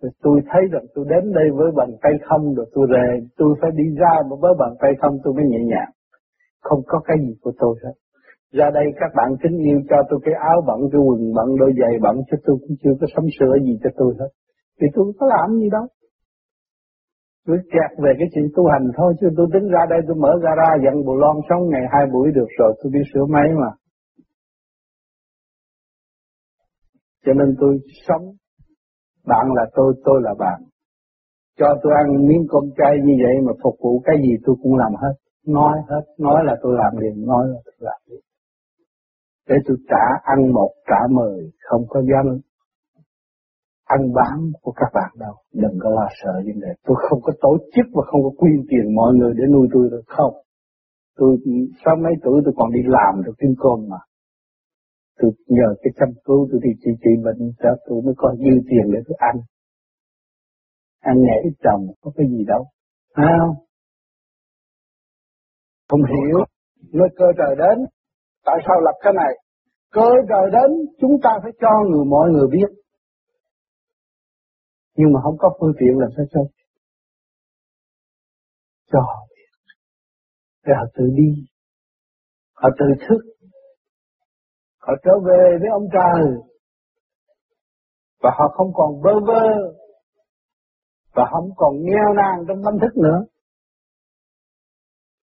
thì 0.03 0.09
tôi 0.23 0.41
thấy 0.51 0.63
rằng 0.73 0.87
tôi 0.95 1.05
đến 1.09 1.33
đây 1.33 1.47
với 1.59 1.71
bàn 1.77 1.91
tay 2.03 2.13
không 2.29 2.55
rồi 2.55 2.67
tôi 2.75 2.87
về, 2.95 3.07
tôi 3.39 3.55
phải 3.61 3.71
đi 3.71 3.85
ra 4.01 4.15
với 4.41 4.55
bàn 4.59 4.73
tay 4.81 4.93
không 5.01 5.19
tôi 5.25 5.35
mới 5.35 5.45
nhẹ 5.45 5.59
nhàng. 5.65 5.91
Không 6.63 6.81
có 6.87 7.01
cái 7.05 7.17
gì 7.21 7.35
của 7.43 7.53
tôi 7.59 7.75
hết. 7.85 7.95
Ra 8.53 8.71
đây 8.75 8.85
các 9.01 9.11
bạn 9.17 9.31
kính 9.43 9.59
yêu 9.59 9.81
cho 9.91 9.97
tôi 10.09 10.21
cái 10.25 10.35
áo 10.35 10.59
bận, 10.67 10.81
cái 10.93 11.01
quần 11.07 11.33
bận, 11.37 11.49
đôi 11.61 11.73
giày 11.81 11.95
bận 12.03 12.17
cho 12.31 12.37
tôi 12.47 12.57
cũng 12.61 12.77
chưa 12.83 12.95
có 13.01 13.07
sắm 13.15 13.25
sửa 13.39 13.55
gì 13.65 13.79
cho 13.83 13.91
tôi 13.97 14.15
hết. 14.21 14.31
Vì 14.81 14.89
tôi 14.95 15.05
không 15.05 15.19
có 15.21 15.27
làm 15.27 15.59
gì 15.61 15.69
đâu. 15.71 15.87
Tôi 17.49 17.59
kẹt 17.73 17.91
về 18.05 18.13
cái 18.19 18.29
chuyện 18.35 18.49
tu 18.57 18.63
hành 18.73 18.87
thôi 18.97 19.15
chứ 19.21 19.27
tôi 19.37 19.47
tính 19.53 19.67
ra 19.75 19.83
đây 19.91 20.01
tôi 20.07 20.17
mở 20.17 20.33
gara 20.43 20.71
dặn 20.85 21.05
bù 21.07 21.15
lon 21.17 21.37
sống 21.49 21.63
ngày 21.69 21.85
hai 21.93 22.05
buổi 22.13 22.29
được 22.35 22.51
rồi 22.59 22.73
tôi 22.83 22.93
đi 22.95 23.01
sửa 23.15 23.27
máy 23.35 23.49
mà. 23.61 23.71
Cho 27.25 27.33
nên 27.33 27.57
tôi 27.61 27.79
sống, 28.07 28.25
bạn 29.27 29.47
là 29.57 29.65
tôi, 29.75 29.95
tôi 30.05 30.21
là 30.23 30.35
bạn. 30.39 30.61
Cho 31.59 31.67
tôi 31.83 31.93
ăn 32.03 32.27
miếng 32.29 32.45
cơm 32.51 32.65
chay 32.77 32.95
như 33.05 33.15
vậy 33.25 33.35
mà 33.47 33.53
phục 33.63 33.77
vụ 33.83 34.01
cái 34.05 34.17
gì 34.23 34.33
tôi 34.45 34.57
cũng 34.63 34.77
làm 34.77 34.93
hết. 35.03 35.15
Nói 35.47 35.79
hết, 35.89 36.05
nói 36.19 36.45
là 36.45 36.57
tôi 36.63 36.73
làm 36.79 36.97
liền, 37.01 37.27
nói 37.27 37.47
là 37.49 37.61
tôi 37.65 37.75
làm 37.79 38.01
liền. 38.07 38.21
Để 39.49 39.57
tôi 39.67 39.77
trả 39.89 40.05
ăn 40.23 40.53
một 40.53 40.71
trả 40.87 41.01
mười, 41.11 41.51
không 41.69 41.83
có 41.89 42.01
dám 42.01 42.27
ăn 43.95 44.03
bám 44.19 44.39
của 44.63 44.73
các 44.81 44.91
bạn 44.95 45.11
đâu. 45.25 45.35
Đừng 45.63 45.77
có 45.83 45.91
lo 45.91 46.09
sợ 46.23 46.33
vấn 46.47 46.59
đề. 46.65 46.73
Tôi 46.87 46.97
không 47.09 47.21
có 47.23 47.33
tổ 47.41 47.53
chức 47.75 47.87
và 47.95 48.03
không 48.11 48.23
có 48.27 48.31
quyên 48.41 48.59
tiền 48.71 48.95
mọi 48.95 49.15
người 49.15 49.33
để 49.39 49.45
nuôi 49.53 49.69
tôi 49.73 49.89
được 49.91 50.07
không. 50.07 50.35
Tôi 51.19 51.31
sau 51.85 51.97
mấy 52.05 52.13
tuổi 52.23 52.43
tôi 52.45 52.55
còn 52.57 52.69
đi 52.73 52.81
làm 52.97 53.23
được 53.25 53.35
kiếm 53.41 53.55
cơm 53.63 53.79
mà. 53.89 54.01
Tôi 55.19 55.31
nhờ 55.47 55.69
cái 55.83 55.93
chăm 55.99 56.09
cứu 56.25 56.49
tôi 56.51 56.61
đi 56.65 56.71
trị 56.83 56.91
trị 57.03 57.13
bệnh 57.25 57.53
cho 57.63 57.71
tôi 57.87 58.03
mới 58.05 58.15
có 58.17 58.35
dư 58.39 58.55
tiền 58.69 58.85
để 58.93 59.01
tôi 59.07 59.17
ăn. 59.19 59.37
Ăn 61.01 61.17
nhẹ 61.25 61.37
ít 61.49 61.55
chồng 61.65 61.83
có 62.01 62.11
cái 62.17 62.27
gì 62.31 62.45
đâu. 62.53 62.63
À, 63.13 63.33
không? 63.41 63.57
Không 65.89 66.01
hiểu. 66.13 66.39
Nơi 66.93 67.09
cơ 67.17 67.27
trời 67.39 67.55
đến. 67.63 67.87
Tại 68.45 68.59
sao 68.67 68.81
lập 68.81 68.97
cái 69.05 69.13
này? 69.13 69.33
Cơ 69.93 70.09
trời 70.29 70.47
đến 70.53 70.71
chúng 71.01 71.17
ta 71.23 71.31
phải 71.43 71.53
cho 71.61 71.71
người 71.91 72.05
mọi 72.05 72.31
người 72.31 72.49
biết 72.51 72.71
nhưng 74.99 75.13
mà 75.13 75.21
không 75.25 75.37
có 75.39 75.49
phương 75.61 75.73
tiện 75.81 75.99
là 75.99 76.07
sao 76.17 76.27
cho 76.33 76.41
cho 78.93 79.01
họ 79.01 79.27
biết 79.31 79.49
để 80.67 80.73
họ 80.77 80.85
tự 80.95 81.05
đi. 81.17 81.31
Họ 82.55 82.69
tự 82.79 82.87
thức. 83.09 83.21
Họ 84.79 84.93
trở 85.05 85.13
về 85.27 85.59
với 85.61 85.69
ông 85.73 85.87
trời. 85.93 86.25
Và 88.23 88.31
họ 88.39 88.49
không 88.57 88.73
còn 88.75 89.03
bơ 89.03 89.13
vơ. 89.27 89.45
Và 91.15 91.25
không 91.33 91.51
còn 91.57 91.75
nghèo 91.83 92.15
nàn 92.17 92.45
trong 92.49 92.63
tâm 92.65 92.75
thức 92.81 92.97
nữa. 92.97 93.25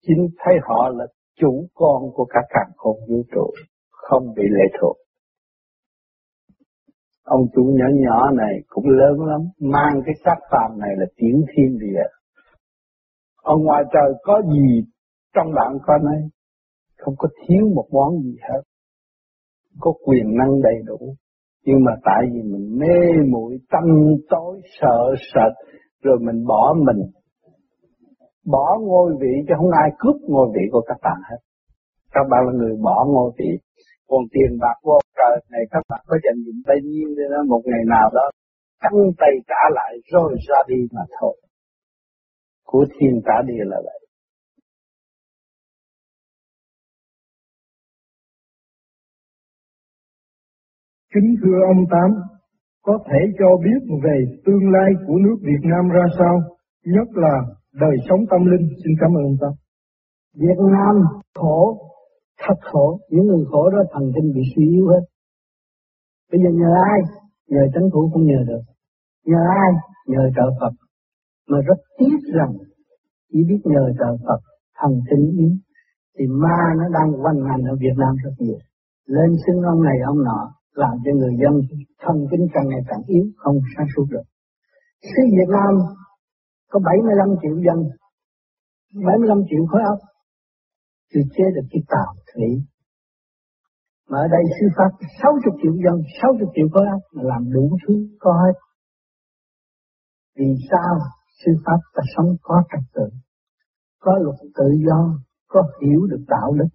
Chính 0.01 0.27
thấy 0.37 0.53
họ 0.63 0.89
là 0.89 1.05
chủ 1.35 1.67
con 1.73 2.01
của 2.13 2.25
cả 2.29 2.39
càng 2.49 2.71
khôn 2.77 2.97
vũ 3.09 3.23
trụ, 3.31 3.51
không 3.91 4.33
bị 4.35 4.43
lệ 4.49 4.77
thuộc 4.81 4.97
ông 7.23 7.41
chủ 7.55 7.63
nhỏ 7.63 7.85
nhỏ 7.93 8.31
này 8.31 8.53
cũng 8.67 8.85
lớn 8.89 9.21
lắm, 9.25 9.41
mang 9.59 10.01
cái 10.05 10.15
xác 10.25 10.37
phàm 10.51 10.79
này 10.79 10.89
là 10.97 11.05
tiến 11.15 11.41
thiên 11.55 11.77
địa. 11.79 12.03
Ở 13.43 13.55
ngoài 13.63 13.83
trời 13.93 14.13
có 14.23 14.41
gì 14.53 14.81
trong 15.35 15.47
bạn 15.55 15.77
con 15.85 16.01
ấy, 16.01 16.21
không 16.97 17.13
có 17.17 17.27
thiếu 17.47 17.65
một 17.75 17.85
món 17.91 18.21
gì 18.21 18.35
hết. 18.41 18.61
Có 19.79 19.93
quyền 20.05 20.35
năng 20.37 20.61
đầy 20.61 20.75
đủ, 20.85 21.15
nhưng 21.65 21.83
mà 21.85 21.91
tại 22.03 22.23
vì 22.33 22.41
mình 22.41 22.77
mê 22.79 23.23
muội 23.31 23.57
tâm 23.71 23.83
tối 24.29 24.61
sợ 24.81 25.13
sệt, 25.33 25.51
rồi 26.03 26.17
mình 26.21 26.45
bỏ 26.47 26.75
mình, 26.85 27.11
bỏ 28.45 28.77
ngôi 28.81 29.13
vị 29.21 29.33
cho 29.47 29.55
không 29.57 29.71
ai 29.83 29.89
cướp 29.99 30.15
ngôi 30.29 30.47
vị 30.55 30.61
của 30.71 30.81
các 30.87 30.97
bạn 31.03 31.17
hết. 31.31 31.37
Các 32.11 32.23
bạn 32.31 32.39
là 32.45 32.51
người 32.53 32.75
bỏ 32.83 33.05
ngôi 33.07 33.31
vị, 33.37 33.59
còn 34.09 34.21
tiền 34.33 34.51
bạc 34.63 34.77
vô 34.83 34.97
trời 35.17 35.35
này 35.53 35.63
các 35.71 35.83
bạn 35.89 36.01
có 36.07 36.15
dành 36.23 36.39
dụng 36.45 36.61
bao 36.67 36.77
nhiêu 36.83 37.09
để 37.17 37.23
đó 37.31 37.39
một 37.51 37.61
ngày 37.65 37.83
nào 37.95 38.09
đó 38.17 38.25
căng 38.83 39.01
tay 39.17 39.33
trả 39.49 39.63
lại 39.77 39.93
rồi 40.13 40.35
ra 40.47 40.59
đi 40.67 40.79
mà 40.91 41.01
thôi. 41.19 41.35
Của 42.65 42.85
thiên 42.93 43.21
trả 43.25 43.41
đi 43.47 43.53
là 43.57 43.77
vậy. 43.83 43.99
Kính 51.13 51.35
thưa 51.43 51.59
ông 51.67 51.83
Tám, 51.91 52.09
có 52.81 52.99
thể 53.07 53.19
cho 53.39 53.49
biết 53.65 53.81
về 54.03 54.17
tương 54.45 54.71
lai 54.71 54.89
của 55.07 55.17
nước 55.25 55.37
Việt 55.41 55.63
Nam 55.71 55.89
ra 55.89 56.05
sao, 56.19 56.35
nhất 56.85 57.07
là 57.13 57.35
đời 57.73 57.95
sống 58.09 58.19
tâm 58.31 58.41
linh. 58.51 58.67
Xin 58.83 58.93
cảm 59.01 59.09
ơn 59.17 59.23
ông 59.23 59.37
Tám. 59.41 59.53
Việt 60.35 60.59
Nam 60.75 60.95
khổ, 61.35 61.77
thật 62.47 62.59
khổ, 62.71 62.99
những 63.09 63.25
người 63.27 63.45
khổ 63.51 63.69
đó 63.69 63.81
thần 63.93 64.11
kinh 64.15 64.33
bị 64.35 64.41
suy 64.55 64.63
yếu 64.69 64.87
hết. 64.87 65.03
Bây 66.31 66.41
giờ 66.43 66.49
nhờ 66.59 66.71
ai? 66.91 66.99
Nhờ 67.47 67.61
chánh 67.73 67.89
thủ 67.93 68.09
không 68.13 68.25
nhờ 68.25 68.39
được. 68.47 68.63
Nhờ 69.25 69.41
ai? 69.63 69.71
Nhờ 70.07 70.23
trợ 70.35 70.45
Phật. 70.59 70.73
Mà 71.49 71.57
rất 71.67 71.79
tiếc 71.97 72.17
rằng 72.33 72.53
chỉ 73.31 73.39
biết 73.49 73.61
nhờ 73.63 73.83
trợ 73.99 74.17
Phật, 74.27 74.41
thần 74.79 74.91
kinh 75.09 75.31
yếu. 75.37 75.51
Thì 76.17 76.25
ma 76.27 76.57
nó 76.77 76.85
đang 76.97 77.09
quanh 77.23 77.39
hành 77.49 77.63
ở 77.63 77.75
Việt 77.79 77.95
Nam 77.97 78.15
rất 78.23 78.33
nhiều. 78.39 78.59
Lên 79.07 79.29
xưng 79.47 79.61
ông 79.61 79.83
này 79.83 79.97
ông 80.05 80.23
nọ, 80.23 80.41
làm 80.73 80.95
cho 81.05 81.11
người 81.11 81.35
dân 81.41 81.53
thần 82.03 82.17
kinh 82.31 82.47
càng 82.53 82.67
ngày 82.67 82.81
càng 82.87 83.01
yếu, 83.07 83.25
không 83.37 83.57
sáng 83.77 83.87
suốt 83.95 84.05
được. 84.09 84.25
Xứ 85.01 85.21
Việt 85.37 85.49
Nam 85.49 85.73
có 86.71 86.79
75 86.85 87.27
triệu 87.41 87.55
dân, 87.65 87.77
75 89.05 89.37
triệu 89.49 89.65
khối 89.69 89.81
óc, 89.91 89.99
tự 91.13 91.21
chế 91.35 91.43
được 91.55 91.67
cái 91.71 91.81
tàu 91.87 92.13
thủy 92.33 92.63
mà 94.09 94.17
ở 94.19 94.27
đây 94.27 94.43
sư 94.59 94.65
Pháp 94.77 94.91
60 95.21 95.53
triệu 95.61 95.73
dân, 95.83 95.95
60 96.21 96.47
triệu 96.55 96.67
khối 96.73 96.85
óc 96.95 97.01
mà 97.13 97.23
làm 97.23 97.51
đủ 97.53 97.77
thứ 97.87 97.93
có 98.19 98.31
hết. 98.43 98.55
Vì 100.37 100.49
sao 100.71 100.93
sư 101.39 101.51
Pháp 101.65 101.79
ta 101.95 102.03
sống 102.15 102.29
có 102.41 102.63
trật 102.71 102.83
tự, 102.95 103.07
có 103.99 104.17
luật 104.23 104.39
tự 104.57 104.67
do, 104.87 104.99
có 105.47 105.63
hiểu 105.81 106.01
được 106.11 106.23
đạo 106.27 106.53
đức. 106.59 106.71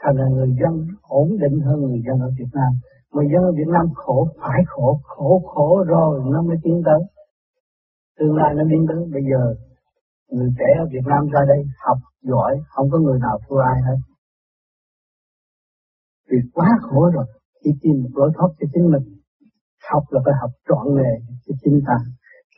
Thành 0.00 0.16
là 0.16 0.28
người 0.28 0.52
dân 0.60 0.86
ổn 1.02 1.28
định 1.40 1.60
hơn 1.66 1.80
người 1.80 2.02
dân 2.06 2.20
ở 2.20 2.30
Việt 2.38 2.50
Nam. 2.54 2.72
Người 3.12 3.26
dân 3.32 3.42
ở 3.42 3.52
Việt 3.52 3.70
Nam 3.72 3.86
khổ, 3.94 4.28
phải 4.40 4.60
khổ, 4.66 5.00
khổ 5.02 5.42
khổ 5.46 5.84
rồi 5.86 6.20
nó 6.32 6.42
mới 6.42 6.56
tiến 6.62 6.82
tới. 6.84 7.00
Tương 8.18 8.36
lai 8.36 8.54
nó 8.54 8.62
tiến 8.70 8.86
tới 8.88 8.96
bây 9.12 9.22
giờ 9.30 9.54
người 10.34 10.50
trẻ 10.58 10.70
ở 10.82 10.84
Việt 10.92 11.04
Nam 11.10 11.22
ra 11.32 11.40
đây 11.52 11.60
học 11.86 11.98
giỏi, 12.22 12.52
không 12.68 12.86
có 12.92 12.98
người 12.98 13.18
nào 13.26 13.38
thua 13.44 13.58
ai 13.72 13.78
hết. 13.86 13.98
Vì 16.30 16.38
quá 16.52 16.68
khổ 16.82 17.10
rồi 17.14 17.26
chỉ 17.64 17.70
tìm 17.82 18.02
một 18.02 18.10
lối 18.14 18.30
thoát 18.36 18.48
cho 18.58 18.66
chính 18.74 18.86
mình 18.92 19.06
học 19.90 20.04
là 20.10 20.20
phải 20.24 20.34
học 20.40 20.50
trọn 20.68 20.94
nghề 20.96 21.12
cho 21.44 21.54
chính 21.62 21.80
ta. 21.86 21.98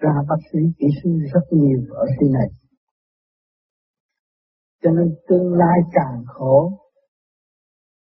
Ra 0.01 0.15
bác 0.29 0.41
sĩ 0.53 0.59
kỹ 0.79 0.87
sư 1.03 1.11
rất 1.33 1.45
nhiều 1.51 1.81
ở 1.91 2.07
thế 2.21 2.27
này. 2.33 2.49
Cho 4.83 4.91
nên 4.91 5.15
tương 5.29 5.53
lai 5.53 5.79
càng 5.93 6.25
khổ 6.27 6.73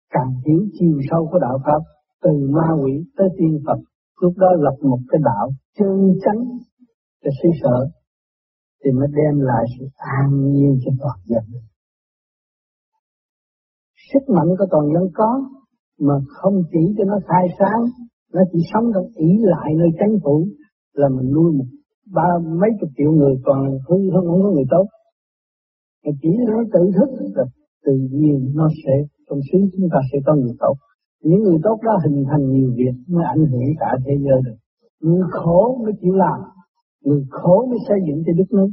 càng 0.10 0.32
hiểu 0.45 0.62
chiều 0.80 1.00
sâu 1.12 1.28
của 1.32 1.39
đạo 1.39 1.58
pháp 1.65 1.82
từ 2.24 2.32
ma 2.56 2.67
quỷ 2.84 2.93
tới 3.17 3.28
tiên 3.38 3.60
Phật 3.65 3.80
lúc 4.21 4.34
đó 4.38 4.47
lập 4.58 4.76
một 4.82 5.00
cái 5.10 5.21
đạo 5.26 5.50
chân 5.78 6.13
chánh 6.26 6.41
cho 7.24 7.30
suy 7.43 7.50
sở 7.63 8.01
thì 8.86 8.91
mới 8.91 9.08
đem 9.20 9.39
lại 9.39 9.63
sự 9.80 9.86
an 9.96 10.52
nhiên 10.52 10.80
cho 10.86 10.91
toàn 11.02 11.17
dân. 11.26 11.44
Sức 14.13 14.24
mạnh 14.36 14.48
của 14.58 14.65
toàn 14.72 14.86
dân 14.94 15.04
có, 15.13 15.50
mà 16.00 16.13
không 16.28 16.63
chỉ 16.72 16.94
cho 16.98 17.04
nó 17.04 17.17
khai 17.28 17.46
sáng, 17.60 17.82
nó 18.34 18.41
chỉ 18.52 18.60
sống 18.74 18.86
trong 18.94 19.08
ý 19.15 19.30
lại 19.39 19.70
nơi 19.78 19.89
chánh 20.00 20.13
phủ, 20.24 20.48
là 20.94 21.10
mình 21.10 21.32
nuôi 21.34 21.52
một 21.58 21.65
ba 22.13 22.30
mấy 22.62 22.70
chục 22.80 22.89
triệu 22.98 23.12
người 23.12 23.36
còn 23.44 23.58
hư 23.88 23.98
hơn 24.13 24.24
không 24.28 24.41
có 24.44 24.50
người 24.52 24.67
tốt. 24.70 24.86
Mà 26.06 26.12
chỉ 26.22 26.30
nó 26.48 26.63
tự 26.74 26.91
thức, 26.96 27.10
là 27.36 27.44
tự 27.86 27.94
nhiên 28.12 28.52
nó 28.56 28.67
sẽ, 28.86 28.94
trong 29.30 29.39
xứ 29.52 29.58
chúng 29.74 29.88
ta 29.91 30.00
sẽ 30.12 30.20
có 30.26 30.36
người 30.36 30.56
tốt. 30.60 30.76
Những 31.24 31.44
người 31.44 31.58
tốt 31.63 31.78
đó 31.84 31.91
hình 32.04 32.24
thành 32.32 32.50
nhiều 32.52 32.70
việc, 32.76 32.96
mới 33.08 33.26
ảnh 33.26 33.46
hưởng 33.52 33.72
cả 33.80 33.98
thế 34.06 34.13
giới 34.26 34.41
được. 34.46 34.58
Người 35.02 35.24
khổ 35.32 35.78
mới 35.84 35.94
chịu 36.02 36.13
làm 36.13 36.39
người 37.02 37.26
khổ 37.30 37.66
mới 37.70 37.80
xây 37.88 38.00
dựng 38.08 38.24
cho 38.26 38.34
đất 38.38 38.50
nước 38.52 38.70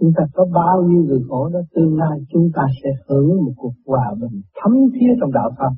chúng 0.00 0.12
ta 0.16 0.24
có 0.34 0.44
bao 0.54 0.82
nhiêu 0.82 1.02
người 1.02 1.22
khổ 1.28 1.48
đó 1.52 1.60
tương 1.74 1.98
lai 1.98 2.18
chúng 2.32 2.50
ta 2.54 2.62
sẽ 2.82 2.90
hưởng 3.08 3.44
một 3.44 3.52
cuộc 3.56 3.74
hòa 3.86 4.14
bình 4.20 4.42
thấm 4.54 4.72
thiết 4.94 5.12
trong 5.20 5.32
đạo 5.32 5.50
Phật. 5.58 5.74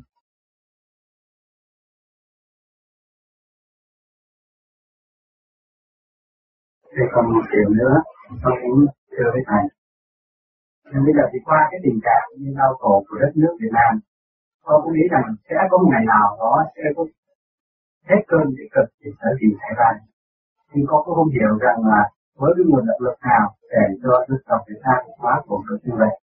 Thì 6.97 7.03
còn 7.15 7.25
một 7.35 7.45
điều 7.53 7.69
nữa, 7.81 7.95
tôi 8.43 8.53
muốn 8.63 8.87
thưa 9.13 9.29
với 9.33 9.43
Thầy. 9.47 9.65
Nhưng 10.93 11.03
bây 11.07 11.15
giờ 11.17 11.25
thì 11.33 11.39
qua 11.45 11.61
cái 11.71 11.81
tình 11.85 11.99
trạng 12.07 12.27
như 12.41 12.51
đau 12.57 12.73
khổ 12.81 13.05
của 13.09 13.17
đất 13.23 13.33
nước 13.35 13.55
Việt 13.61 13.73
Nam, 13.79 13.93
tôi 14.65 14.81
cũng 14.83 14.93
nghĩ 14.95 15.07
rằng 15.15 15.27
sẽ 15.49 15.57
có 15.71 15.79
một 15.79 15.89
ngày 15.93 16.05
nào 16.15 16.29
đó 16.43 16.55
sẽ 16.77 16.83
có 16.97 17.03
hết 18.11 18.21
cơn 18.31 18.45
để 18.57 18.65
cực 18.75 18.89
thì 19.01 19.11
sẽ 19.19 19.29
tìm 19.41 19.51
thầy 19.61 19.73
ra 19.79 20.13
thì 20.70 20.81
con 20.88 21.03
cũng 21.05 21.14
không 21.14 21.33
hiểu 21.37 21.53
rằng 21.64 21.79
là 21.92 22.03
với 22.40 22.53
cái 22.57 22.64
nguồn 22.68 22.85
động 22.88 23.03
lực 23.07 23.18
nào 23.31 23.46
để 23.72 23.85
cho 24.03 24.12
đức 24.29 24.40
tộc 24.48 24.61
Việt 24.68 24.81
Nam 24.87 25.00
hóa 25.18 25.42
khổ 25.46 25.62
được 25.68 25.79
như 25.85 25.94
vậy 25.98 26.14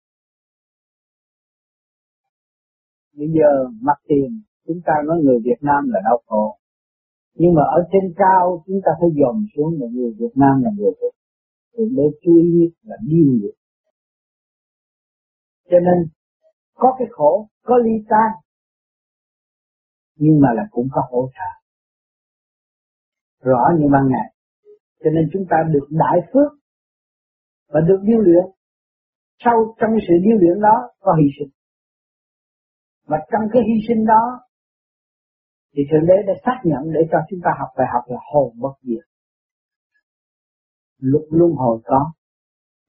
bây 3.18 3.28
giờ 3.36 3.50
mặt 3.80 3.98
tiền 4.08 4.42
chúng 4.66 4.80
ta 4.86 4.92
nói 5.06 5.16
người 5.22 5.38
Việt 5.44 5.60
Nam 5.60 5.88
là 5.92 6.00
đau 6.04 6.22
khổ. 6.26 6.56
Nhưng 7.34 7.54
mà 7.54 7.62
ở 7.62 7.80
trên 7.92 8.14
cao 8.16 8.62
chúng 8.66 8.80
ta 8.84 8.90
phải 9.00 9.10
dòm 9.20 9.46
xuống 9.56 9.80
là 9.80 9.86
người 9.92 10.12
Việt 10.18 10.34
Nam 10.34 10.62
là 10.64 10.70
người 10.76 10.92
Việt. 11.00 11.14
Thượng 11.76 11.94
Đế 11.96 12.02
chú 12.22 12.36
ý 12.36 12.72
là 12.82 12.96
điên 13.08 13.38
nghiệp 13.40 13.54
cho 15.70 15.78
nên, 15.78 16.08
có 16.74 16.96
cái 16.98 17.08
khổ, 17.10 17.48
có 17.62 17.76
ly 17.76 18.04
tan, 18.08 18.30
nhưng 20.16 20.40
mà 20.40 20.48
là 20.54 20.62
cũng 20.70 20.88
có 20.92 21.02
hỗ 21.10 21.28
trợ 21.34 21.59
rõ 23.40 23.62
như 23.78 23.86
ban 23.92 24.02
ngày. 24.08 24.28
Cho 25.04 25.10
nên 25.10 25.28
chúng 25.32 25.44
ta 25.50 25.56
được 25.72 25.86
đại 25.90 26.18
phước 26.32 26.50
và 27.68 27.80
được 27.80 28.00
điêu 28.02 28.18
luyện. 28.18 28.44
Sau 29.44 29.54
trong 29.80 29.90
sự 30.08 30.14
điêu 30.24 30.36
luyện 30.40 30.60
đó 30.60 30.76
có 31.00 31.12
hy 31.20 31.28
sinh. 31.38 31.48
Và 33.06 33.18
trong 33.32 33.42
cái 33.52 33.62
hy 33.62 33.76
sinh 33.88 34.06
đó, 34.06 34.40
thì 35.74 35.82
thượng 35.90 36.06
đế 36.06 36.14
đã 36.26 36.32
xác 36.44 36.58
nhận 36.64 36.92
để 36.94 37.00
cho 37.12 37.18
chúng 37.30 37.40
ta 37.44 37.50
học 37.58 37.68
bài 37.76 37.86
học 37.92 38.04
là 38.06 38.18
hồn 38.32 38.54
bất 38.60 38.74
diệt. 38.82 39.04
Luật 40.98 41.24
luân 41.30 41.52
hồi 41.52 41.80
có 41.84 42.12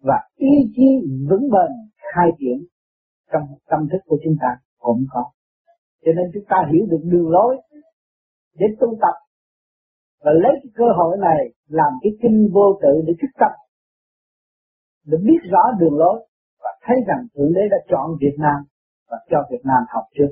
và 0.04 0.18
ý 0.36 0.48
chí 0.76 0.88
vững 1.30 1.50
bền, 1.52 1.72
khai 2.14 2.30
triển 2.40 2.68
trong 3.32 3.44
tâm 3.70 3.80
thức 3.92 4.02
của 4.06 4.18
chúng 4.24 4.36
ta 4.42 4.48
cũng 4.78 5.06
có. 5.10 5.32
Cho 6.06 6.12
nên 6.16 6.26
chúng 6.34 6.44
ta 6.50 6.58
hiểu 6.72 6.86
được 6.90 7.02
đường 7.04 7.30
lối 7.30 7.58
để 8.54 8.66
tu 8.80 8.98
tập 9.02 9.16
và 10.24 10.32
lấy 10.32 10.54
cái 10.62 10.72
cơ 10.76 10.86
hội 10.98 11.18
này 11.18 11.40
làm 11.68 11.92
cái 12.02 12.12
kinh 12.22 12.50
vô 12.54 12.80
tự 12.82 12.94
để 13.08 13.14
thức 13.22 13.32
tâm 13.40 13.52
để 15.06 15.18
biết 15.28 15.42
rõ 15.52 15.64
đường 15.80 15.98
lối 15.98 16.28
và 16.64 16.72
thấy 16.86 16.98
rằng 17.08 17.22
thượng 17.34 17.54
đế 17.54 17.62
đã 17.72 17.78
chọn 17.92 18.06
Việt 18.22 18.36
Nam 18.40 18.60
và 19.10 19.18
cho 19.30 19.38
Việt 19.52 19.64
Nam 19.64 19.82
học 19.94 20.04
trước 20.18 20.32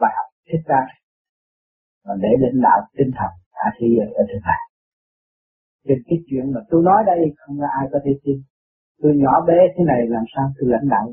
bài 0.00 0.12
học 0.16 0.28
thích 0.48 0.64
đáng 0.68 0.88
và 2.04 2.14
để 2.22 2.28
lãnh 2.38 2.60
đạo 2.62 2.80
tinh 2.96 3.10
thần 3.18 3.32
cả 3.52 3.66
thế 3.78 3.86
giới 3.96 4.08
ở 4.20 4.22
trên 4.28 4.42
này. 4.50 4.62
Trên 5.86 5.98
cái 6.06 6.18
chuyện 6.26 6.52
mà 6.54 6.60
tôi 6.70 6.82
nói 6.88 7.00
đây 7.06 7.18
không 7.36 7.56
có 7.60 7.66
ai 7.80 7.86
có 7.92 7.98
thể 8.04 8.12
tin. 8.24 8.38
Tôi 9.02 9.12
nhỏ 9.22 9.34
bé 9.48 9.58
thế 9.74 9.82
này 9.92 10.00
làm 10.14 10.24
sao 10.34 10.44
tôi 10.56 10.70
lãnh 10.70 10.88
đạo 10.94 11.04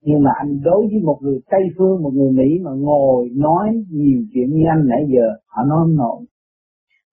nhưng 0.00 0.22
mà 0.22 0.30
anh 0.38 0.60
đối 0.62 0.86
với 0.90 1.00
một 1.04 1.18
người 1.22 1.40
Tây 1.50 1.60
Phương, 1.78 2.02
một 2.02 2.10
người 2.14 2.32
Mỹ 2.32 2.58
mà 2.62 2.70
ngồi 2.74 3.28
nói 3.36 3.68
nhiều 3.90 4.20
chuyện 4.32 4.48
như 4.50 4.62
anh 4.70 4.88
nãy 4.88 5.02
giờ, 5.08 5.26
họ 5.46 5.64
nói 5.64 5.78
không 5.82 5.96
nổi. 5.96 6.24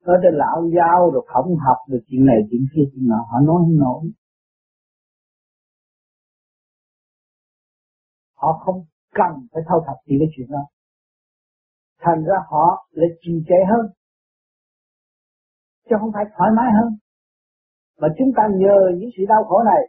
Nói 0.05 0.17
tới 0.23 0.31
lão 0.33 0.69
giao 0.75 1.11
rồi 1.13 1.25
không 1.27 1.55
học 1.55 1.77
được 1.89 1.99
chuyện 2.07 2.25
này 2.25 2.37
chuyện 2.51 2.65
kia 2.73 2.81
chuyện 2.93 3.07
nào 3.07 3.25
họ 3.31 3.39
nói 3.39 3.55
không 3.59 3.77
nổi. 3.79 4.11
Họ 8.35 8.61
không 8.65 8.85
cần 9.13 9.47
phải 9.53 9.63
thâu 9.67 9.79
thập 9.87 9.95
gì 10.07 10.15
cái 10.19 10.27
chuyện 10.35 10.47
đó. 10.51 10.63
Thành 11.99 12.23
ra 12.23 12.35
họ 12.49 12.87
lại 12.91 13.09
trì 13.21 13.31
trệ 13.47 13.59
hơn. 13.71 13.85
Chứ 15.89 15.95
không 15.99 16.11
phải 16.13 16.25
thoải 16.37 16.49
mái 16.57 16.71
hơn. 16.81 16.97
Mà 17.99 18.07
chúng 18.17 18.31
ta 18.35 18.43
nhờ 18.55 18.77
những 18.97 19.09
sự 19.17 19.23
đau 19.27 19.43
khổ 19.43 19.63
này, 19.65 19.81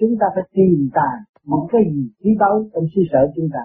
chúng 0.00 0.14
ta 0.20 0.26
phải 0.34 0.44
tìm 0.52 0.90
tàng 0.94 1.35
một 1.46 1.68
cái 1.72 1.82
gì 1.92 2.02
quý 2.20 2.30
báu 2.40 2.54
trong 2.72 2.84
suy 2.94 3.02
sở 3.12 3.18
chúng 3.36 3.48
ta. 3.54 3.62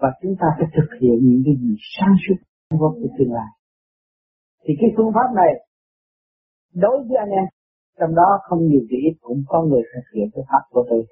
Và 0.00 0.08
chúng 0.22 0.34
ta 0.40 0.46
phải 0.58 0.68
thực 0.76 0.88
hiện 1.00 1.18
những 1.28 1.42
cái 1.46 1.54
gì 1.62 1.72
sáng 1.94 2.14
suốt 2.22 2.38
trong 2.70 2.94
cái 3.00 3.10
tương 3.18 3.32
lai. 3.32 3.50
Thì 4.64 4.72
cái 4.80 4.90
phương 4.96 5.12
pháp 5.14 5.28
này, 5.40 5.52
đối 6.74 6.96
với 7.06 7.16
anh 7.24 7.30
em, 7.40 7.46
trong 7.98 8.14
đó 8.14 8.28
không 8.42 8.60
nhiều 8.68 8.80
thì 8.90 8.96
ít, 9.08 9.14
cũng 9.20 9.42
có 9.48 9.62
người 9.62 9.82
thực 9.94 10.06
hiện 10.14 10.28
cái 10.34 10.44
pháp 10.50 10.62
của 10.70 10.84
tôi. 10.90 11.02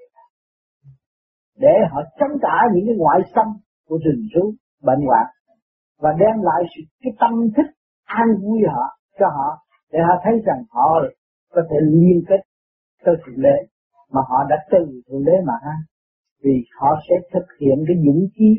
Để 1.57 1.75
họ 1.91 2.01
chống 2.19 2.39
trả 2.43 2.57
những 2.75 2.87
cái 2.87 2.97
ngoại 2.99 3.21
xâm 3.35 3.47
của 3.89 3.99
rừng 4.05 4.23
rú, 4.35 4.53
bệnh 4.83 5.03
hoạn, 5.07 5.27
và 6.03 6.11
đem 6.21 6.37
lại 6.49 6.63
sự 6.73 6.83
cái 7.03 7.13
tâm 7.21 7.33
thức 7.57 7.69
an 8.05 8.29
vui 8.43 8.61
họ, 8.75 8.85
cho 9.19 9.27
họ, 9.37 9.49
để 9.93 9.99
họ 10.09 10.15
thấy 10.25 10.33
rằng 10.47 10.63
họ 10.71 10.89
có 11.55 11.63
thể 11.71 11.77
liên 11.81 12.23
kết 12.29 12.41
tới 13.05 13.15
thượng 13.27 13.43
đế 13.43 13.57
mà 14.13 14.21
họ 14.29 14.39
đã 14.51 14.57
từ 14.71 15.03
thượng 15.07 15.25
đế 15.25 15.33
mà 15.47 15.53
ăn 15.63 15.79
vì 16.45 16.65
họ 16.81 16.89
sẽ 17.09 17.15
thực 17.33 17.47
hiện 17.61 17.85
cái 17.89 17.97
dũng 18.07 18.27
khí 18.35 18.57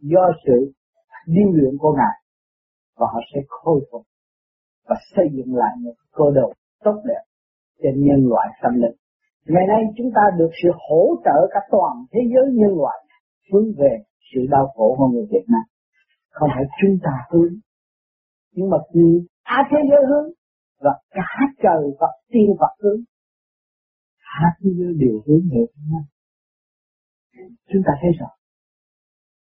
do 0.00 0.24
sự 0.46 0.72
điêu 1.26 1.48
luyện 1.52 1.74
của 1.78 1.92
ngài 1.92 2.16
và 2.98 3.06
họ 3.12 3.20
sẽ 3.34 3.40
khôi 3.48 3.80
phục 3.92 4.02
và 4.88 4.96
xây 5.16 5.26
dựng 5.32 5.54
lại 5.56 5.72
một 5.84 5.94
cơ 6.12 6.24
đồ 6.34 6.52
tốt 6.84 7.02
đẹp 7.04 7.22
cho 7.82 7.88
nhân 7.96 8.28
loại 8.28 8.48
tâm 8.62 8.72
linh. 8.74 8.96
Ngày 9.46 9.66
nay 9.68 9.82
chúng 9.96 10.10
ta 10.14 10.22
được 10.38 10.50
sự 10.62 10.68
hỗ 10.88 11.02
trợ 11.24 11.48
cả 11.50 11.60
toàn 11.70 11.94
thế 12.12 12.20
giới 12.34 12.46
nhân 12.52 12.72
loại 12.76 12.98
hướng 13.52 13.68
về 13.78 13.98
sự 14.34 14.40
đau 14.50 14.66
khổ 14.74 14.94
của 14.98 15.06
người 15.06 15.26
Việt 15.30 15.44
Nam. 15.48 15.62
Không 16.30 16.48
phải 16.54 16.64
chúng 16.82 16.98
ta 17.02 17.12
hướng, 17.30 17.54
nhưng 18.54 18.70
mà 18.70 18.78
cả 19.44 19.58
thế 19.70 19.78
giới 19.90 20.02
hướng 20.08 20.28
và 20.80 20.90
cả 21.10 21.30
trời 21.62 21.82
Phật 22.00 22.12
tiên 22.32 22.50
Phật 22.60 22.74
hướng 22.82 23.00
hạ 24.34 24.48
thế 24.58 24.70
giới 24.78 24.92
đều 25.02 25.16
hướng 25.24 25.44
về 25.52 25.62
Việt 25.72 25.84
Nam. 25.90 26.04
Chúng 27.70 27.82
ta 27.86 27.92
thấy 28.00 28.10
rồi 28.20 28.34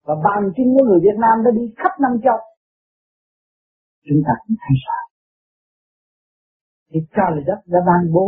Và 0.06 0.16
bằng 0.26 0.44
chứng 0.56 0.70
của 0.74 0.84
người 0.88 1.02
Việt 1.08 1.18
Nam 1.24 1.36
đã 1.46 1.52
đi 1.60 1.66
khắp 1.80 1.94
năm 2.04 2.14
châu. 2.26 2.40
Chúng 4.08 4.22
ta 4.28 4.34
cũng 4.42 4.56
thấy 4.62 4.76
rõ. 4.86 4.98
Thì 6.90 7.00
trời 7.16 7.36
đất 7.48 7.60
đã 7.74 7.80
ban 7.90 8.02
bố 8.14 8.28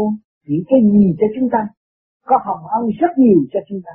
những 0.49 0.65
cái 0.69 0.79
gì 0.93 1.05
cho 1.19 1.27
chúng 1.35 1.49
ta. 1.53 1.61
Có 2.29 2.35
hồng 2.45 2.63
ân 2.77 2.83
rất 3.01 3.11
nhiều 3.17 3.39
cho 3.51 3.59
chúng 3.69 3.81
ta. 3.85 3.93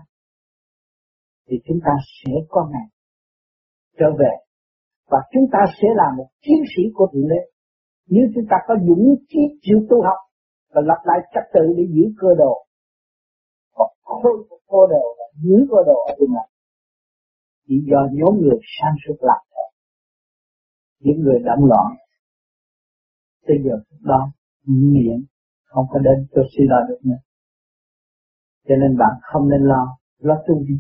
Thì 1.47 1.57
chúng 1.67 1.81
ta 1.87 1.93
sẽ 2.17 2.33
có 2.49 2.69
ngày 2.73 2.87
trở 3.99 4.11
về. 4.19 4.33
Và 5.11 5.19
chúng 5.33 5.47
ta 5.53 5.59
sẽ 5.79 5.89
là 6.01 6.09
một 6.17 6.29
chiến 6.45 6.61
sĩ 6.73 6.83
của 6.95 7.07
Thượng 7.13 7.29
Đế. 7.29 7.43
Nếu 8.07 8.25
chúng 8.35 8.47
ta 8.51 8.57
có 8.67 8.75
dũng 8.87 9.05
khí 9.29 9.41
chịu 9.63 9.79
tu 9.91 10.03
học 10.03 10.30
và 10.73 10.81
lập 10.85 11.01
lại 11.05 11.19
trật 11.35 11.45
tự 11.55 11.61
để 11.77 11.85
giữ 11.95 12.05
cơ 12.21 12.29
đồ. 12.39 12.55
Và 13.77 13.85
khôi 14.03 14.47
phục 14.49 14.61
cơ 14.73 14.83
đồ 14.93 15.05
và 15.19 15.27
giữ 15.45 15.57
cơ 15.71 15.77
đồ 15.87 15.97
ở 16.11 16.13
bên 16.21 16.31
này. 16.37 16.49
Chỉ 17.67 17.75
do 17.91 18.01
nhóm 18.13 18.41
người 18.41 18.59
sang 18.77 18.95
suốt 19.03 19.19
lạc 19.21 19.41
thôi. 19.55 19.69
Những 21.01 21.21
người 21.21 21.39
động 21.45 21.65
loạn. 21.65 21.87
Bây 23.47 23.57
giờ 23.65 23.75
đó, 24.01 24.33
miệng 24.67 25.25
không 25.65 25.87
có 25.91 25.99
đến 25.99 26.27
cho 26.35 26.43
suy 26.53 26.65
lo 26.69 26.77
được 26.89 27.01
nữa. 27.05 27.23
Cho 28.69 28.75
nên 28.81 28.99
bạn 28.99 29.15
không 29.23 29.49
nên 29.49 29.61
lo 29.61 29.97
lo 30.19 30.35
tu 30.47 30.55
đi 30.69 30.75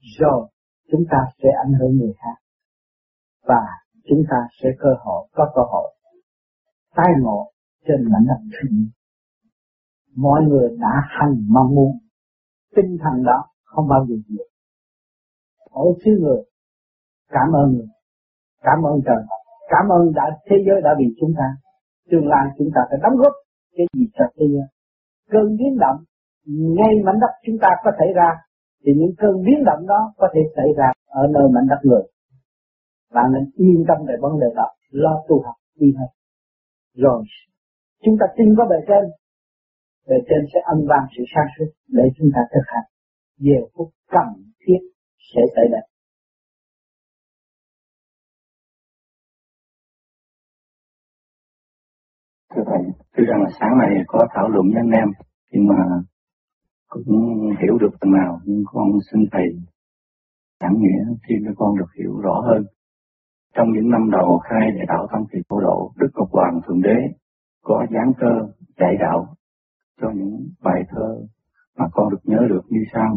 rồi, 0.00 0.48
chúng 0.90 1.04
ta 1.10 1.18
sẽ 1.42 1.48
ảnh 1.64 1.72
hưởng 1.80 1.96
người 1.96 2.12
khác. 2.18 2.36
Và 3.42 3.62
chúng 4.08 4.22
ta 4.30 4.36
sẽ 4.62 4.68
cơ 4.78 4.88
hội, 5.04 5.28
có 5.32 5.52
cơ 5.54 5.62
hội. 5.72 5.94
Tai 6.96 7.12
ngộ 7.20 7.50
trên 7.86 8.12
mảnh 8.12 8.26
đất 8.28 8.40
thiên 8.52 8.90
mọi 10.16 10.40
người 10.48 10.76
đã 10.80 10.94
hành 11.08 11.34
mong 11.48 11.74
muốn. 11.74 11.92
Tinh 12.76 12.96
thần 13.02 13.24
đó 13.24 13.44
không 13.64 13.88
bao 13.88 14.06
giờ 14.08 14.14
diệt 14.28 14.46
mỗi 15.74 15.92
xứ 16.04 16.10
người, 16.20 16.42
cảm 17.28 17.48
ơn 17.52 17.66
người, 17.74 17.88
cảm 18.62 18.78
ơn 18.82 19.00
trời. 19.06 19.22
Cảm 19.68 19.88
ơn 19.88 20.12
đã, 20.14 20.22
thế 20.50 20.56
giới 20.66 20.80
đã 20.84 20.90
vì 20.98 21.04
chúng 21.20 21.32
ta, 21.38 21.46
tương 22.10 22.26
lai 22.28 22.44
chúng 22.58 22.68
ta 22.74 22.80
phải 22.90 22.98
đóng 23.02 23.16
góp 23.16 23.32
cái 23.76 23.86
gì 23.94 24.04
cho 24.14 24.24
thế 24.36 24.46
giới. 24.52 24.66
Cơn 25.30 25.56
biến 25.58 25.76
động, 25.80 25.98
ngay 26.76 26.92
mảnh 27.04 27.18
đất 27.20 27.32
chúng 27.46 27.58
ta 27.60 27.68
có 27.84 27.90
thể 27.98 28.06
ra, 28.14 28.30
thì 28.84 28.92
những 28.96 29.14
cơn 29.18 29.34
biến 29.46 29.64
động 29.64 29.86
đó 29.86 30.12
có 30.16 30.28
thể 30.34 30.40
xảy 30.56 30.68
ra 30.76 30.88
ở 31.06 31.22
nơi 31.34 31.46
mảnh 31.54 31.66
đất 31.70 31.80
người. 31.82 32.02
Bạn 33.14 33.32
nên 33.32 33.44
yên 33.54 33.84
tâm 33.88 33.96
về 34.08 34.14
vấn 34.20 34.40
đề 34.40 34.46
đó, 34.56 34.66
lo 34.90 35.24
tu 35.28 35.42
học, 35.42 35.54
đi 35.80 35.94
hơn 35.98 36.08
rồi. 36.94 37.24
Chúng 38.04 38.16
ta 38.20 38.26
tin 38.36 38.54
có 38.58 38.64
bề 38.70 38.76
trên, 38.88 39.04
bề 40.08 40.16
trên 40.28 40.40
sẽ 40.52 40.60
âm 40.64 40.78
vang 40.88 41.06
sự 41.16 41.22
sáng 41.34 41.48
suốt 41.58 41.70
để 41.88 42.04
chúng 42.16 42.30
ta 42.34 42.40
thực 42.52 42.66
hành. 42.66 42.88
Về 43.38 43.58
phút 43.74 43.88
cần 44.10 44.28
thiết 44.60 44.80
sẽ 45.34 45.40
xảy 45.56 45.64
ra. 45.72 45.78
Thưa 52.54 52.62
Thầy, 52.66 52.82
tuy 53.16 53.24
rằng 53.24 53.42
là 53.42 53.50
sáng 53.60 53.78
nay 53.78 54.04
có 54.06 54.26
thảo 54.34 54.48
luận 54.48 54.66
với 54.72 54.82
anh 54.84 54.90
em, 54.90 55.08
nhưng 55.52 55.66
mà 55.66 55.84
cũng 56.88 57.10
hiểu 57.62 57.78
được 57.80 57.90
phần 58.00 58.12
nào, 58.12 58.40
nhưng 58.44 58.62
con 58.66 58.88
xin 59.12 59.20
Thầy 59.32 59.46
giảng 60.60 60.74
nghĩa 60.78 61.04
thêm 61.28 61.38
cho 61.46 61.52
con 61.56 61.78
được 61.78 61.90
hiểu 61.98 62.20
rõ 62.20 62.40
hơn. 62.48 62.62
Trong 63.54 63.68
những 63.74 63.90
năm 63.90 64.10
đầu 64.10 64.38
khai 64.38 64.70
đại 64.76 64.86
đạo 64.88 65.06
tâm 65.12 65.22
thì 65.32 65.38
cô 65.48 65.60
độ, 65.60 65.92
Đức 65.96 66.08
Ngọc 66.14 66.28
Hoàng 66.30 66.60
Thượng 66.66 66.82
Đế 66.82 66.96
có 67.68 67.86
gián 67.90 68.12
cơ 68.18 68.32
dạy 68.78 68.94
đạo 69.00 69.34
cho 70.00 70.10
những 70.14 70.48
bài 70.62 70.82
thơ 70.88 71.26
mà 71.78 71.86
con 71.92 72.10
được 72.10 72.20
nhớ 72.24 72.38
được 72.48 72.62
như 72.68 72.80
sau. 72.92 73.16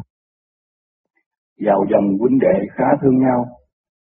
Giàu 1.65 1.85
dòng 1.91 2.17
huynh 2.19 2.39
đệ 2.39 2.67
khá 2.75 2.85
thương 3.01 3.19
nhau, 3.19 3.45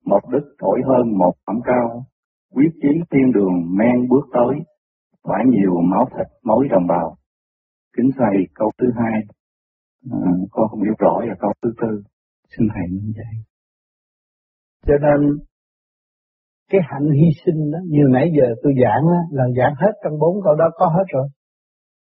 một 0.05 0.19
đức 0.31 0.55
thổi 0.59 0.81
hơn 0.85 1.17
một 1.17 1.33
phẩm 1.47 1.55
cao, 1.65 2.05
quyết 2.53 2.69
chiến 2.81 3.03
thiên 3.11 3.31
đường 3.31 3.77
men 3.77 4.09
bước 4.09 4.25
tới, 4.33 4.55
phải 5.23 5.45
nhiều 5.45 5.81
máu 5.81 6.05
thịt 6.11 6.27
mối 6.43 6.67
đồng 6.71 6.87
bào. 6.87 7.15
Kính 7.97 8.09
thầy 8.17 8.35
câu 8.55 8.71
thứ 8.77 8.87
hai, 8.95 9.21
à, 10.11 10.31
con 10.51 10.67
không 10.69 10.83
hiểu 10.83 10.93
rõ 10.99 11.21
là 11.21 11.35
câu 11.39 11.51
thứ 11.61 11.69
tư, 11.81 12.03
xin 12.57 12.67
thầy 12.73 12.87
như 12.89 13.13
vậy. 13.15 13.43
Cho 14.85 14.93
nên 15.01 15.37
cái 16.71 16.81
hạnh 16.89 17.09
hy 17.19 17.27
sinh 17.45 17.71
đó, 17.71 17.79
như 17.93 18.03
nãy 18.13 18.27
giờ 18.37 18.45
tôi 18.63 18.73
giảng 18.83 19.03
đó, 19.13 19.19
là 19.31 19.45
giảng 19.57 19.73
hết 19.81 19.93
trong 20.03 20.19
bốn 20.19 20.33
câu 20.43 20.55
đó 20.55 20.65
có 20.75 20.85
hết 20.87 21.05
rồi. 21.07 21.27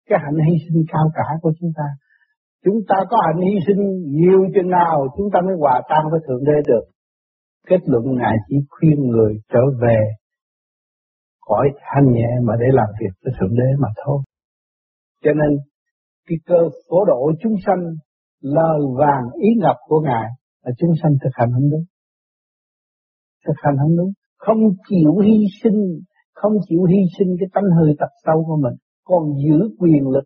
Cái 0.10 0.20
hạnh 0.24 0.38
hy 0.48 0.56
sinh 0.68 0.84
cao 0.94 1.12
cả 1.16 1.28
của 1.42 1.54
chúng 1.60 1.72
ta. 1.78 1.88
Chúng 2.66 2.80
ta 2.90 2.96
có 3.10 3.18
hạnh 3.26 3.42
hy 3.42 3.56
sinh 3.68 3.82
nhiều 4.20 4.40
chừng 4.56 4.70
nào 4.70 5.08
chúng 5.18 5.30
ta 5.34 5.40
mới 5.46 5.56
hòa 5.60 5.82
tan 5.90 6.04
với 6.12 6.20
Thượng 6.28 6.44
Đế 6.44 6.58
được. 6.68 6.86
Kết 7.68 7.82
luận 7.86 8.04
Ngài 8.16 8.36
chỉ 8.48 8.56
khuyên 8.70 9.08
người 9.08 9.34
trở 9.54 9.62
về 9.82 10.00
khỏi 11.48 11.70
thanh 11.82 12.14
nhẹ 12.14 12.30
mà 12.44 12.54
để 12.60 12.66
làm 12.72 12.88
việc 13.00 13.14
với 13.24 13.34
Thượng 13.40 13.56
Đế 13.56 13.70
mà 13.80 13.88
thôi. 14.06 14.20
Cho 15.24 15.32
nên 15.32 15.60
cái 16.28 16.38
cơ 16.46 16.70
phổ 16.90 17.06
độ 17.06 17.32
chúng 17.42 17.56
sanh 17.66 17.82
lời 18.42 18.80
vàng 18.98 19.26
ý 19.42 19.50
ngập 19.58 19.76
của 19.88 20.00
Ngài 20.00 20.30
là 20.64 20.72
chúng 20.78 20.92
sanh 21.04 21.12
thực 21.24 21.30
hành 21.34 21.50
không 21.54 21.70
đúng. 21.72 21.84
Thực 23.48 23.54
hành 23.64 23.76
không 23.82 23.98
đúng. 23.98 24.12
Không 24.46 24.62
chịu 24.90 25.12
hy 25.26 25.38
sinh, 25.64 25.80
không 26.34 26.54
chịu 26.70 26.84
hy 26.84 27.02
sinh 27.18 27.36
cái 27.40 27.50
tánh 27.54 27.64
hơi 27.78 27.96
tập 28.00 28.10
sâu 28.26 28.44
của 28.48 28.58
mình, 28.64 28.78
còn 29.04 29.24
giữ 29.44 29.58
quyền 29.80 30.08
lực, 30.14 30.24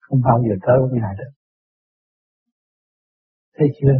không 0.00 0.20
bao 0.24 0.38
giờ 0.42 0.54
tới 0.66 0.76
với 0.80 1.00
Ngài 1.00 1.14
được. 1.18 1.32
Thấy 3.56 3.68
chưa? 3.80 3.96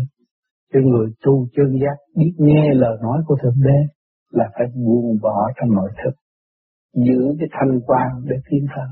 Cho 0.72 0.80
người 0.80 1.08
tu 1.24 1.48
chân 1.56 1.78
giác 1.82 1.96
biết 2.16 2.32
nghe 2.38 2.74
lời 2.74 2.96
nói 3.02 3.22
của 3.26 3.36
Thượng 3.42 3.60
Đế 3.64 3.78
là 4.30 4.44
phải 4.54 4.66
buông 4.84 5.18
bỏ 5.22 5.50
trong 5.56 5.70
nội 5.74 5.90
thức, 6.04 6.14
giữ 6.94 7.20
cái 7.38 7.48
thanh 7.52 7.80
quan 7.86 8.08
để 8.24 8.36
tiến 8.50 8.66
thân. 8.74 8.88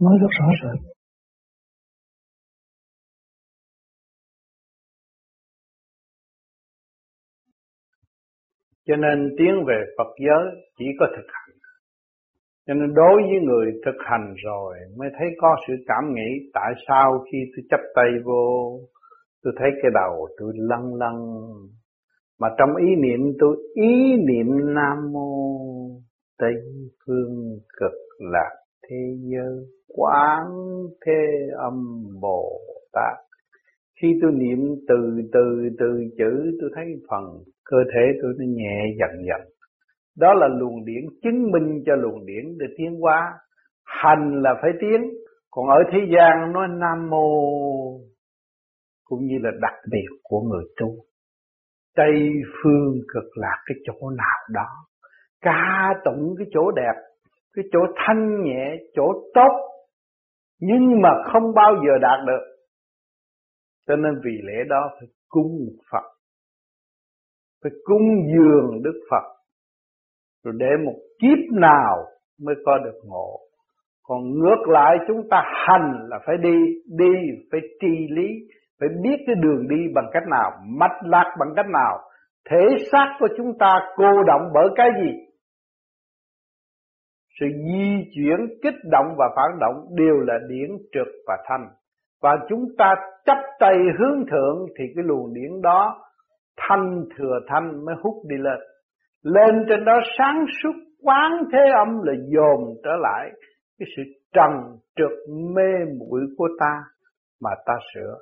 Nói 0.00 0.18
rất 0.20 0.28
rõ 0.40 0.46
ràng. 0.62 0.82
Cho 8.86 8.96
nên 8.96 9.34
tiến 9.38 9.64
về 9.68 9.84
Phật 9.98 10.12
giới 10.26 10.64
chỉ 10.78 10.84
có 11.00 11.06
thực 11.16 11.26
hành. 11.28 11.56
Cho 12.66 12.74
nên 12.74 12.94
đối 12.94 13.22
với 13.22 13.40
người 13.42 13.72
thực 13.84 13.96
hành 14.04 14.34
rồi 14.44 14.74
mới 14.98 15.08
thấy 15.18 15.28
có 15.40 15.56
sự 15.66 15.74
cảm 15.86 16.14
nghĩ, 16.14 16.50
tại 16.54 16.72
sao 16.88 17.24
khi 17.32 17.38
tôi 17.56 17.64
chấp 17.70 17.80
tay 17.94 18.06
vô, 18.24 18.78
tôi 19.42 19.52
thấy 19.58 19.70
cái 19.82 19.90
đầu 19.94 20.28
tôi 20.38 20.52
lăn 20.56 20.94
lăn 20.94 21.14
mà 22.40 22.48
trong 22.58 22.76
ý 22.76 22.86
niệm 22.96 23.20
tôi, 23.38 23.56
ý 23.74 24.16
niệm 24.16 24.74
Nam 24.74 25.12
Mô 25.12 25.58
Tây 26.38 26.52
Phương 27.06 27.58
Cực 27.80 27.92
Lạc 28.18 28.50
Thế 28.88 28.96
Giới 29.30 29.66
Quán 29.88 30.46
Thế 31.06 31.12
Âm 31.58 32.06
Bồ 32.20 32.60
Tát 32.92 33.31
khi 34.02 34.08
tôi 34.22 34.32
niệm 34.32 34.58
từ 34.88 34.96
từ 35.32 35.68
từ 35.78 36.04
chữ, 36.18 36.58
tôi 36.60 36.70
thấy 36.74 36.84
phần 37.10 37.24
cơ 37.64 37.76
thể 37.94 38.00
tôi 38.22 38.32
nó 38.38 38.44
nhẹ 38.48 38.94
dần 38.98 39.10
dần. 39.28 39.48
Đó 40.18 40.34
là 40.34 40.48
luồng 40.48 40.84
điển 40.84 41.04
chứng 41.22 41.50
minh 41.52 41.82
cho 41.86 41.94
luồng 41.94 42.26
điển 42.26 42.44
để 42.58 42.66
tiến 42.76 43.00
hóa. 43.00 43.32
Hành 43.84 44.42
là 44.42 44.54
phải 44.62 44.70
tiến, 44.80 45.00
còn 45.50 45.66
ở 45.66 45.82
thế 45.92 45.98
gian 46.16 46.52
nói 46.52 46.66
nam 46.68 47.10
mô 47.10 47.28
cũng 49.04 49.26
như 49.26 49.36
là 49.40 49.50
đặc 49.60 49.74
biệt 49.90 50.06
của 50.22 50.40
người 50.40 50.64
tu. 50.80 50.88
Tây 51.96 52.30
phương 52.62 52.94
cực 53.14 53.36
lạc 53.36 53.56
cái 53.66 53.76
chỗ 53.84 54.10
nào 54.10 54.38
đó, 54.54 54.68
ca 55.40 55.94
tụng 56.04 56.34
cái 56.38 56.46
chỗ 56.52 56.70
đẹp, 56.70 57.00
cái 57.56 57.64
chỗ 57.72 57.78
thanh 57.96 58.42
nhẹ, 58.44 58.76
chỗ 58.94 59.12
tốt, 59.34 59.52
nhưng 60.60 61.00
mà 61.02 61.10
không 61.32 61.54
bao 61.54 61.74
giờ 61.74 61.98
đạt 62.00 62.18
được 62.26 62.51
cho 63.92 63.96
nên 63.96 64.12
vì 64.24 64.38
lẽ 64.42 64.64
đó 64.68 64.90
phải 65.00 65.08
cung 65.28 65.68
Phật, 65.92 66.04
Phải 67.62 67.72
cung 67.84 68.08
dường 68.36 68.82
Đức 68.82 69.00
Phật, 69.10 69.24
Rồi 70.44 70.54
để 70.58 70.70
một 70.84 70.94
kiếp 71.18 71.60
nào 71.60 71.96
mới 72.40 72.54
có 72.66 72.78
được 72.78 73.00
ngộ. 73.04 73.40
Còn 74.02 74.20
ngược 74.30 74.68
lại, 74.68 74.96
chúng 75.08 75.28
ta 75.30 75.42
hành 75.44 76.06
là 76.08 76.18
phải 76.26 76.36
đi 76.42 76.56
Đi 76.98 77.14
phải 77.50 77.60
tri 77.80 78.06
lý, 78.16 78.28
Phải 78.80 78.88
biết 79.02 79.16
cái 79.26 79.34
đường 79.42 79.68
đi 79.68 79.76
bằng 79.94 80.10
cách 80.12 80.22
nào, 80.30 80.50
Mạch 80.66 80.98
lạc 81.04 81.36
bằng 81.40 81.52
cách 81.56 81.66
nào. 81.72 81.98
Thể 82.50 82.76
xác 82.92 83.16
của 83.20 83.28
chúng 83.36 83.58
ta 83.58 83.80
cô 83.96 84.22
động 84.26 84.50
bởi 84.54 84.68
cái 84.76 84.88
gì? 85.02 85.12
Sự 87.40 87.46
di 87.46 88.10
chuyển, 88.14 88.38
kích 88.62 88.80
động 88.90 89.14
và 89.18 89.26
phản 89.36 89.58
động 89.60 89.86
đều 89.94 90.20
là 90.20 90.34
điển 90.48 90.70
trượt 90.92 91.08
và 91.26 91.36
thanh 91.48 91.81
và 92.22 92.36
chúng 92.48 92.64
ta 92.78 92.94
chấp 93.26 93.38
tay 93.60 93.74
hướng 93.98 94.26
thượng 94.30 94.66
thì 94.78 94.84
cái 94.96 95.04
luồng 95.06 95.34
điển 95.34 95.62
đó 95.62 95.98
thanh 96.56 97.04
thừa 97.16 97.38
thanh 97.48 97.84
mới 97.84 97.94
hút 98.02 98.14
đi 98.28 98.36
lên. 98.38 98.58
Lên 99.22 99.64
trên 99.68 99.84
đó 99.84 99.92
sáng 100.18 100.44
suốt 100.62 100.72
quán 101.02 101.44
thế 101.52 101.58
âm 101.78 102.02
là 102.02 102.12
dồn 102.28 102.74
trở 102.84 102.90
lại 103.00 103.30
cái 103.78 103.86
sự 103.96 104.02
trần 104.32 104.50
trượt 104.96 105.18
mê 105.54 105.92
muội 105.98 106.20
của 106.36 106.48
ta 106.60 106.82
mà 107.40 107.50
ta 107.66 107.74
sửa. 107.94 108.14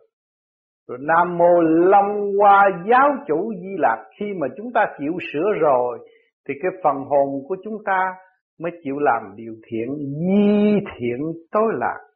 Rồi 0.88 0.98
Nam 1.00 1.38
Mô 1.38 1.60
Long 1.60 2.32
Hoa 2.38 2.68
Giáo 2.90 3.08
Chủ 3.26 3.52
Di 3.62 3.76
Lạc 3.78 4.04
khi 4.18 4.26
mà 4.40 4.46
chúng 4.56 4.72
ta 4.74 4.86
chịu 4.98 5.12
sửa 5.32 5.50
rồi 5.60 5.98
thì 6.48 6.54
cái 6.62 6.70
phần 6.84 6.96
hồn 6.96 7.28
của 7.48 7.56
chúng 7.64 7.76
ta 7.84 8.14
mới 8.60 8.72
chịu 8.82 8.98
làm 8.98 9.22
điều 9.36 9.54
thiện, 9.66 9.96
di 9.96 10.80
thiện 10.96 11.18
tối 11.52 11.72
lạc 11.78 12.09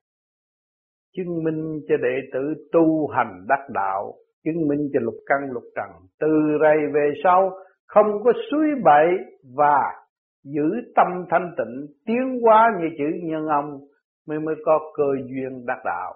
chứng 1.17 1.45
minh 1.45 1.81
cho 1.89 1.97
đệ 1.97 2.17
tử 2.33 2.55
tu 2.73 3.09
hành 3.09 3.45
đắc 3.49 3.61
đạo, 3.75 4.12
chứng 4.45 4.69
minh 4.69 4.89
cho 4.93 5.01
lục 5.03 5.15
căn 5.27 5.39
lục 5.53 5.65
trần, 5.77 5.91
từ 6.21 6.59
đây 6.62 6.77
về 6.95 7.12
sau 7.25 7.51
không 7.87 8.07
có 8.25 8.33
suối 8.51 8.67
bậy 8.85 9.07
và 9.57 9.79
giữ 10.45 10.71
tâm 10.97 11.07
thanh 11.31 11.55
tịnh, 11.57 11.87
tiến 12.07 12.41
hóa 12.43 12.71
như 12.81 12.89
chữ 12.99 13.05
nhân 13.23 13.47
ông 13.47 13.79
mới 14.29 14.41
mới 14.41 14.55
có 14.65 14.79
cơ 14.95 15.05
duyên 15.27 15.67
đắc 15.67 15.79
đạo. 15.85 16.15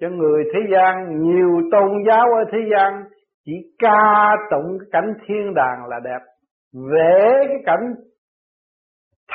Cho 0.00 0.08
người 0.08 0.44
thế 0.54 0.60
gian, 0.72 1.20
nhiều 1.22 1.68
tôn 1.72 1.90
giáo 2.08 2.26
ở 2.34 2.44
thế 2.52 2.58
gian 2.72 3.02
chỉ 3.44 3.52
ca 3.78 4.36
tụng 4.50 4.78
cảnh 4.92 5.14
thiên 5.26 5.54
đàng 5.54 5.86
là 5.88 6.00
đẹp, 6.04 6.20
vẽ 6.92 7.44
cái 7.48 7.58
cảnh 7.66 7.94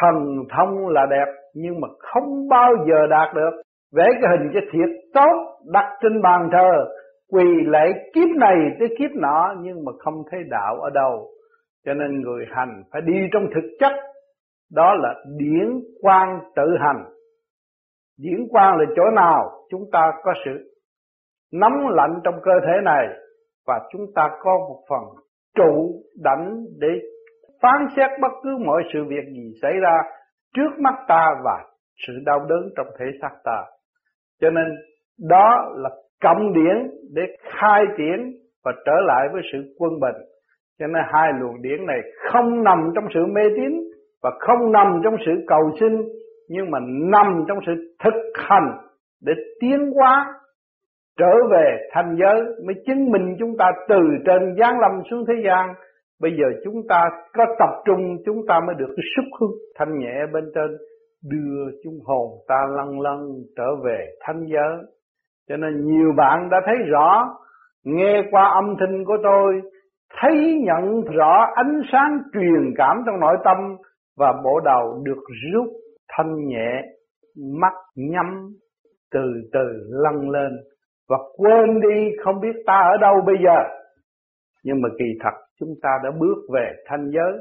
thần 0.02 0.44
thông 0.58 0.88
là 0.88 1.06
đẹp, 1.10 1.34
nhưng 1.54 1.82
mà 1.82 1.88
không 2.00 2.48
bao 2.50 2.72
giờ 2.88 3.08
đạt 3.10 3.36
được 3.36 3.62
vẽ 3.96 4.06
cái 4.22 4.38
hình 4.38 4.52
cho 4.54 4.60
thiệt 4.72 4.90
tốt 5.14 5.60
đặt 5.74 5.98
trên 6.02 6.22
bàn 6.22 6.50
thờ, 6.52 6.86
quỳ 7.32 7.44
lễ 7.66 7.94
kiếp 8.14 8.30
này 8.36 8.56
tới 8.80 8.88
kiếp 9.00 9.12
nọ, 9.16 9.56
nhưng 9.62 9.86
mà 9.86 9.92
không 10.00 10.24
thấy 10.32 10.40
đạo 10.50 10.76
ở 10.76 10.90
đâu. 10.90 11.28
Cho 11.86 11.94
nên 11.94 12.22
người 12.22 12.46
hành 12.50 12.84
phải 12.92 13.02
đi 13.02 13.14
trong 13.34 13.44
thực 13.56 13.70
chất. 13.80 13.92
Đó 14.72 14.94
là 14.94 15.14
điển 15.38 15.80
quan 16.02 16.40
tự 16.56 16.64
hành. 16.80 17.06
Điển 18.20 18.48
quan 18.50 18.78
là 18.78 18.86
chỗ 18.96 19.04
nào? 19.16 19.52
Chúng 19.70 19.84
ta 19.92 20.12
có 20.24 20.34
sự 20.46 20.52
nóng 21.54 21.88
lạnh 21.90 22.20
trong 22.24 22.36
cơ 22.44 22.52
thể 22.68 22.74
này, 22.84 23.08
và 23.68 23.80
chúng 23.92 24.06
ta 24.16 24.30
có 24.40 24.58
một 24.58 24.84
phần 24.90 25.02
trụ 25.56 26.02
đảnh 26.24 26.56
để 26.80 26.88
phán 27.62 27.88
xét 27.96 28.10
bất 28.22 28.32
cứ 28.44 28.58
mọi 28.66 28.84
sự 28.94 29.00
việc 29.08 29.26
gì 29.34 29.52
xảy 29.62 29.74
ra 29.82 29.98
trước 30.56 30.80
mắt 30.80 30.96
ta 31.08 31.36
và 31.44 31.64
sự 32.08 32.14
đau 32.26 32.40
đớn 32.50 32.70
trong 32.78 32.88
thể 33.00 33.06
xác 33.22 33.32
ta 33.44 33.64
cho 34.42 34.50
nên 34.50 34.66
đó 35.30 35.74
là 35.76 35.90
cộng 36.22 36.54
điển 36.54 36.90
để 37.14 37.22
khai 37.60 37.84
triển 37.98 38.32
và 38.66 38.72
trở 38.86 38.96
lại 39.08 39.28
với 39.34 39.42
sự 39.54 39.76
quân 39.80 40.00
bình. 40.00 40.22
Cho 40.80 40.88
nên 40.88 41.04
hai 41.14 41.32
luồng 41.40 41.62
điển 41.62 41.86
này 41.86 42.00
không 42.32 42.64
nằm 42.64 42.92
trong 42.96 43.06
sự 43.14 43.26
mê 43.26 43.42
tín 43.56 43.72
và 44.24 44.32
không 44.40 44.72
nằm 44.72 45.02
trong 45.04 45.16
sự 45.26 45.32
cầu 45.48 45.72
xin, 45.80 46.02
nhưng 46.50 46.72
mà 46.72 46.80
nằm 47.12 47.46
trong 47.48 47.58
sự 47.66 47.96
thực 48.04 48.14
hành 48.36 48.78
để 49.26 49.34
tiến 49.60 49.92
hóa, 49.96 50.34
trở 51.20 51.34
về 51.52 51.78
thành 51.92 52.16
giới 52.20 52.42
mới 52.66 52.76
chứng 52.86 53.12
minh 53.12 53.36
chúng 53.40 53.58
ta 53.58 53.72
từ 53.88 54.00
trên 54.26 54.56
giáng 54.60 54.80
lâm 54.80 54.92
xuống 55.10 55.26
thế 55.28 55.34
gian 55.46 55.74
bây 56.22 56.32
giờ 56.32 56.60
chúng 56.64 56.88
ta 56.90 57.10
có 57.34 57.46
tập 57.60 57.70
trung, 57.86 58.18
chúng 58.26 58.46
ta 58.48 58.60
mới 58.68 58.76
được 58.80 58.94
cái 58.98 59.06
sức 59.16 59.30
hương 59.40 59.52
thanh 59.76 60.00
nhẹ 60.00 60.16
bên 60.34 60.44
trên 60.56 60.78
đưa 61.30 61.72
chúng 61.84 62.00
hồn 62.06 62.40
ta 62.48 62.56
lăn 62.70 63.00
lăn 63.00 63.28
trở 63.58 63.76
về 63.84 64.08
thanh 64.22 64.46
giới. 64.48 64.94
Cho 65.50 65.58
nên 65.58 65.86
nhiều 65.86 66.12
bạn 66.18 66.50
đã 66.52 66.58
thấy 66.66 66.76
rõ, 66.90 67.38
nghe 67.84 68.22
qua 68.32 68.44
âm 68.44 68.76
thanh 68.80 69.06
của 69.06 69.18
tôi, 69.24 69.62
thấy 70.20 70.62
nhận 70.66 71.02
rõ 71.02 71.46
ánh 71.56 71.82
sáng 71.92 72.20
truyền 72.34 72.74
cảm 72.78 73.04
trong 73.06 73.20
nội 73.20 73.38
tâm 73.44 73.58
và 74.18 74.34
bộ 74.44 74.60
đầu 74.60 75.02
được 75.04 75.24
rút 75.54 75.68
thanh 76.10 76.48
nhẹ, 76.48 76.82
mắt 77.60 77.74
nhắm, 77.96 78.50
từ 79.12 79.22
từ 79.54 79.68
lăn 79.90 80.30
lên 80.30 80.52
và 81.10 81.18
quên 81.38 81.82
đi 81.82 82.10
không 82.24 82.40
biết 82.42 82.64
ta 82.66 82.80
ở 82.94 82.98
đâu 83.02 83.16
bây 83.26 83.36
giờ. 83.46 83.60
Nhưng 84.64 84.82
mà 84.82 84.90
kỳ 85.00 85.06
thật 85.24 85.34
chúng 85.60 85.74
ta 85.82 85.90
đã 86.04 86.12
bước 86.20 86.38
về 86.54 86.74
thanh 86.86 87.10
giới 87.10 87.34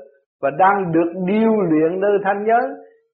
và 0.43 0.51
đang 0.59 0.93
được 0.93 1.13
điêu 1.27 1.53
luyện 1.71 2.01
nơi 2.01 2.19
thanh 2.25 2.45
giới 2.47 2.71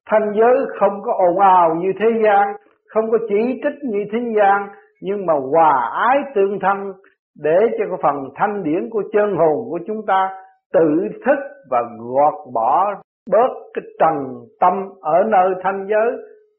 thanh 0.09 0.33
giới 0.39 0.55
không 0.79 1.01
có 1.03 1.13
ồn 1.13 1.39
ào 1.39 1.75
như 1.75 1.91
thế 1.99 2.05
gian, 2.23 2.47
không 2.87 3.11
có 3.11 3.17
chỉ 3.29 3.59
trích 3.63 3.89
như 3.91 3.99
thế 4.11 4.19
gian, 4.37 4.67
nhưng 5.01 5.25
mà 5.25 5.33
hòa 5.51 5.89
ái 6.09 6.17
tương 6.35 6.59
thân 6.61 6.93
để 7.39 7.57
cho 7.77 7.85
cái 7.89 7.97
phần 8.03 8.15
thanh 8.35 8.63
điển 8.63 8.89
của 8.89 9.03
chân 9.13 9.35
hồn 9.35 9.69
của 9.69 9.79
chúng 9.87 10.05
ta 10.07 10.29
tự 10.73 11.07
thức 11.25 11.39
và 11.69 11.81
gọt 11.99 12.33
bỏ 12.53 12.95
bớt 13.31 13.53
cái 13.73 13.83
trần 13.99 14.45
tâm 14.59 14.73
ở 15.01 15.23
nơi 15.29 15.53
thanh 15.63 15.87
giới 15.89 16.11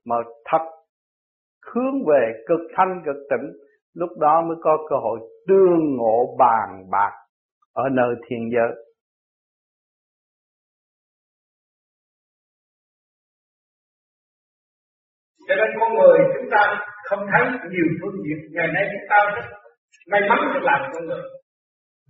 mà 0.06 0.16
thật 0.50 0.62
hướng 1.74 2.04
về 2.06 2.32
cực 2.48 2.60
thanh 2.76 3.02
cực 3.04 3.16
tịnh, 3.30 3.52
lúc 3.94 4.10
đó 4.18 4.42
mới 4.42 4.56
có 4.62 4.78
cơ 4.90 4.96
hội 4.96 5.18
tương 5.48 5.96
ngộ 5.96 6.36
bàn 6.38 6.84
bạc 6.90 7.12
ở 7.74 7.88
nơi 7.92 8.14
thiên 8.26 8.50
giới. 8.52 8.84
Cho 15.46 15.54
nên 15.54 15.68
con 15.80 15.90
người 15.96 16.18
chúng 16.34 16.48
ta 16.54 16.60
không 17.08 17.22
thấy 17.30 17.42
nhiều 17.72 17.88
phương 17.98 18.16
diện. 18.24 18.38
Ngày 18.54 18.68
nay 18.74 18.84
chúng 18.92 19.06
ta 19.10 19.18
rất 19.34 19.46
may 20.10 20.20
mắn 20.28 20.38
được 20.54 20.64
làm 20.70 20.80
con 20.92 21.02
người. 21.06 21.24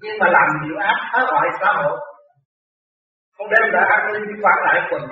Nhưng 0.02 0.16
mà 0.20 0.26
làm 0.36 0.46
nhiều 0.62 0.76
ác, 0.78 0.98
phá 1.12 1.20
hoại 1.32 1.48
xã 1.60 1.72
hội. 1.82 1.98
Không 3.36 3.48
đem 3.52 3.64
lại 3.74 3.86
an 3.96 4.12
ninh 4.12 4.26
đi 4.28 4.34
quản 4.42 4.58
lại 4.66 4.88
quần. 4.90 5.02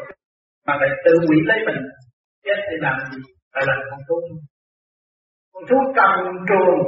Mà 0.66 0.75
lại 0.81 0.91
tự 1.05 1.12
hủy 1.27 1.39
lấy 1.45 1.59
mình. 1.66 1.81
Chết 2.45 2.59
thì 2.66 2.77
làm 2.81 2.97
gì? 3.11 3.18
Phải 3.55 3.62
làm 3.66 3.79
con 3.91 4.01
thú. 4.09 4.18
Con 5.53 5.62
thú 5.68 5.77
cầm 5.97 6.11
trường 6.49 6.79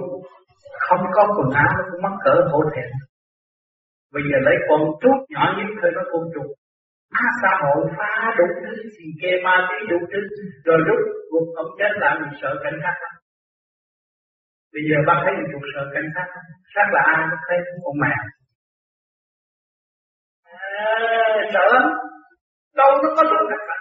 không 0.88 1.04
có 1.14 1.22
quần 1.36 1.50
áo, 1.64 1.70
nó 1.76 1.84
cũng 1.90 2.02
mắc 2.02 2.12
cỡ 2.24 2.34
hổ 2.52 2.60
thẹn. 2.74 2.90
Bây 4.12 4.22
giờ 4.22 4.38
lấy 4.46 4.56
con 4.68 4.80
chút 5.02 5.16
nhỏ 5.28 5.54
nhất 5.56 5.68
thôi, 5.82 5.90
nó 5.94 6.02
côn 6.12 6.22
trùng 6.34 6.52
phá 7.12 7.24
xã 7.42 7.52
hội 7.62 7.80
phá 7.98 8.12
đủ 8.38 8.46
thứ 8.62 8.72
gì 8.96 9.06
kê 9.20 9.32
ma 9.44 9.54
tí 9.68 9.76
đủ 9.90 9.98
thứ. 10.12 10.20
Rồi 10.66 10.78
lúc 10.86 11.00
cuộc 11.30 11.46
ông 11.62 11.70
chết 11.78 11.92
lại 12.02 12.12
mình 12.20 12.34
sợ 12.42 12.50
cảnh 12.64 12.78
sát 12.82 12.96
lắm 13.02 13.14
bây 14.74 14.82
giờ 14.88 14.96
bác 15.08 15.18
thấy 15.24 15.32
mình 15.38 15.62
sợ 15.74 15.82
cảnh 15.94 16.08
sát 16.14 16.26
sát 16.74 16.86
là 16.94 17.02
ai 17.14 17.22
bác 17.30 17.40
thấy 17.46 17.58
con 17.84 17.96
mèo. 18.02 18.22
À, 20.44 20.88
sợ 21.54 21.64
lắm. 21.74 21.84
Đâu 22.78 22.90
nó 23.02 23.08
có 23.16 23.22
được 23.30 23.44
cảnh 23.50 23.64
sát 23.68 23.80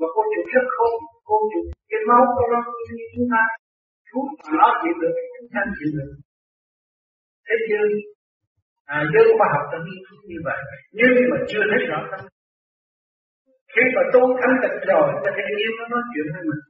mà 0.00 0.06
cô 0.14 0.22
chủ 0.32 0.42
rất 0.54 0.66
khôn 0.76 0.94
cô 1.28 1.36
chủ 1.50 1.60
cái 1.90 2.00
máu 2.08 2.22
của 2.36 2.46
nó 2.52 2.60
như 2.96 3.04
chúng 3.14 3.28
ta. 3.32 3.42
Chú 4.08 4.18
mà 4.42 4.50
nó 4.60 4.68
chịu 4.82 4.94
được 5.02 5.14
chúng 5.34 5.48
ta 5.54 5.60
chịu 5.76 5.90
được. 5.96 6.10
Thế 7.46 7.54
chưa 7.66 7.84
à, 8.94 8.98
giới 9.12 9.26
khoa 9.36 9.48
học 9.54 9.64
đã 9.72 9.78
nghiên 9.84 10.00
cứu 10.08 10.20
như 10.30 10.38
vậy. 10.48 10.60
Nhưng 10.98 11.14
mà 11.30 11.36
chưa 11.50 11.64
thấy 11.70 11.80
rõ 11.90 12.00
tâm 12.10 12.20
khi 13.74 13.82
mà 13.96 14.02
tu 14.12 14.22
thanh 14.40 14.56
tịnh 14.62 14.78
rồi 14.90 15.06
ta 15.24 15.30
thấy 15.36 15.46
yêu 15.62 15.72
nó 15.78 15.84
nói 15.92 16.02
chuyện 16.12 16.26
với 16.34 16.42
mình. 16.48 16.62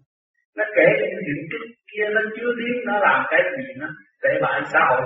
Nó 0.56 0.64
kể 0.76 0.86
những 1.00 1.22
chuyện 1.26 1.40
trước 1.50 1.64
kia 1.90 2.04
nó 2.14 2.20
chưa 2.36 2.50
biết 2.58 2.76
nó 2.88 2.94
làm 3.06 3.18
cái 3.30 3.40
gì 3.56 3.66
nó 3.80 3.88
để 4.22 4.32
bại 4.42 4.60
xã 4.72 4.80
hội 4.90 5.02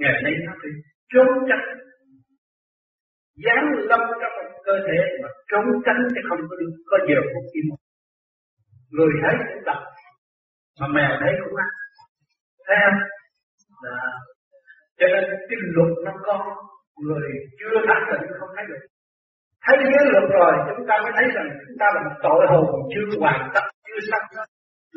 ngày 0.00 0.16
nay 0.24 0.34
nó 0.46 0.52
phải 0.60 0.70
trốn 1.12 1.28
tránh. 1.48 1.66
Dán 3.44 3.62
lâm 3.90 4.00
trong 4.20 4.34
một 4.38 4.50
cơ 4.66 4.74
thể 4.86 4.98
mà 5.22 5.28
trốn 5.50 5.64
tránh 5.86 6.02
thì 6.14 6.20
không 6.28 6.40
có 6.48 6.54
được 6.60 6.72
có 6.90 6.96
giờ 7.08 7.18
phút 7.32 7.44
kim 7.52 7.66
người 8.94 9.12
thấy 9.22 9.34
cũng 9.48 9.64
đọc 9.64 9.82
mà 10.80 10.86
mèo 10.96 11.12
thấy 11.20 11.32
cũng 11.44 11.56
ăn. 11.64 11.70
Thấy 12.66 12.76
không? 12.84 12.98
Là 13.84 13.96
cho 15.02 15.08
nên 15.14 15.24
cái 15.48 15.58
luật 15.76 15.92
nó 16.04 16.12
có 16.26 16.34
người 17.04 17.28
chưa 17.58 17.74
thanh 17.88 18.04
tỉnh 18.10 18.24
không 18.38 18.52
thấy 18.56 18.64
được. 18.70 18.82
Thấy 19.64 19.76
giới 19.90 20.04
luật 20.12 20.26
rồi, 20.38 20.52
chúng 20.68 20.86
ta 20.88 20.94
mới 21.02 21.12
thấy 21.16 21.26
rằng 21.36 21.48
chúng 21.62 21.76
ta 21.80 21.86
là 21.94 22.00
một 22.06 22.16
tội 22.26 22.40
hồn 22.50 22.66
chưa 22.92 23.06
hoàn 23.20 23.50
tất, 23.54 23.64
chưa 23.86 24.00
xong. 24.10 24.26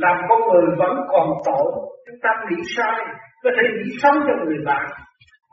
Làm 0.04 0.18
con 0.30 0.40
người 0.50 0.66
vẫn 0.82 0.94
còn 1.12 1.28
tội, 1.48 1.68
chúng 2.06 2.20
ta 2.24 2.30
nghĩ 2.48 2.60
sai, 2.76 2.98
có 3.44 3.50
thể 3.56 3.64
nghĩ 3.76 3.90
xấu 4.02 4.14
cho 4.28 4.34
người 4.46 4.62
bạn. 4.66 4.86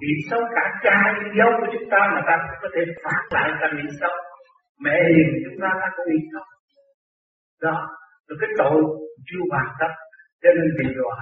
Nghĩ 0.00 0.14
xấu 0.30 0.40
cả 0.56 0.64
cha 0.84 0.96
dâu 1.38 1.50
của 1.58 1.68
chúng 1.72 1.90
ta 1.90 2.00
mà 2.14 2.20
ta 2.26 2.34
có 2.62 2.68
thể 2.74 2.82
phản 3.04 3.22
lại 3.34 3.50
ta 3.60 3.68
nghĩ 3.76 3.88
xấu 4.00 4.14
mẹ 4.84 4.96
hiền 5.14 5.28
chúng 5.44 5.58
ta 5.62 5.68
ta 5.80 5.86
cũng 5.96 6.06
nghĩ 6.08 6.20
xấu 6.32 6.44
đó 7.62 7.76
rồi 8.28 8.36
cái 8.40 8.50
tội 8.58 8.76
chưa 9.28 9.42
hoàn 9.50 9.68
tất. 9.80 9.92
Cho 10.42 10.50
nên 10.56 10.68
bị 10.78 10.94
đọa 10.96 11.16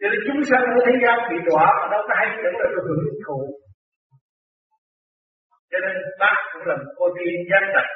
cho 0.00 0.06
nên 0.10 0.20
chúng 0.26 0.40
sanh 0.50 0.64
của 0.72 0.82
thế 0.86 0.94
gian 1.02 1.16
bị 1.30 1.36
đọa 1.48 1.66
mà 1.78 1.86
đâu 1.92 2.02
có 2.08 2.14
hay 2.18 2.28
tưởng 2.42 2.56
là 2.60 2.66
được 2.72 2.84
hưởng 2.88 3.18
thụ 3.26 3.40
cho 5.70 5.78
nên 5.84 5.94
bác 6.20 6.36
cũng 6.52 6.64
là 6.68 6.76
một 6.76 6.90
cô 6.98 7.06
tiên 7.16 7.34
giác 7.50 7.64
tật 7.74 7.88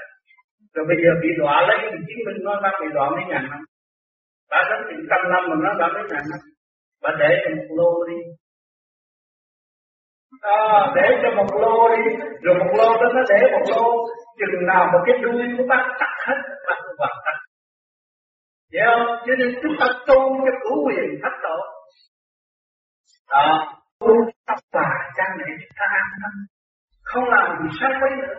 rồi 0.75 0.85
bây 0.89 0.97
giờ 1.03 1.11
bị 1.23 1.29
đọa 1.41 1.57
lấy 1.69 1.79
thì 1.93 1.99
chứng 2.09 2.23
minh 2.27 2.39
nó 2.47 2.61
bác 2.63 2.75
bị 2.81 2.89
đọa 2.95 3.11
mấy 3.11 3.25
ngàn 3.29 3.45
năm. 3.51 3.63
Bà 4.51 4.59
sống 4.69 4.83
trăm 5.11 5.23
năm 5.33 5.43
mà 5.51 5.57
nó 5.65 5.71
đã 5.81 5.87
mấy 5.95 6.03
ngàn 6.11 6.25
năm. 6.31 6.41
Bà 7.03 7.11
để 7.21 7.31
cho 7.43 7.51
một 7.57 7.71
lô 7.79 7.91
đi. 8.09 8.19
À, 10.41 10.59
để 10.97 11.07
cho 11.23 11.31
một 11.39 11.51
lô 11.63 11.77
đi. 11.97 12.03
Rồi 12.43 12.55
một 12.61 12.73
lô 12.79 12.89
đó 13.01 13.09
nó 13.17 13.23
để 13.31 13.39
một 13.53 13.65
lô. 13.73 13.85
Chừng 14.39 14.67
nào 14.67 14.85
mà 14.93 14.99
cái 15.07 15.17
đuôi 15.23 15.43
của 15.59 15.65
bác 15.69 15.85
tắt 16.01 16.13
hết 16.27 16.39
bác 16.67 16.79
hoàn 16.99 17.17
tắt 17.25 17.37
hiểu 18.73 18.91
không? 18.91 19.07
Cho 19.27 19.35
nên 19.39 19.49
chúng 19.63 19.77
ta 19.81 19.87
tu 20.07 20.19
cho 20.45 20.53
cửu 20.63 20.87
quyền 20.87 21.21
thách 21.23 21.39
độ 21.43 21.57
đó. 23.33 23.47
Tu 24.01 24.15
tập 24.47 24.59
bà 24.73 24.89
cha 25.17 25.25
mẹ 25.39 25.49
chúng 25.61 25.75
ta 25.79 25.87
an 26.01 26.09
tâm 26.23 26.35
không 27.09 27.25
làm 27.35 27.47
gì 27.59 27.69
sai 27.81 27.91
quấy 28.01 28.13
nữa. 28.23 28.39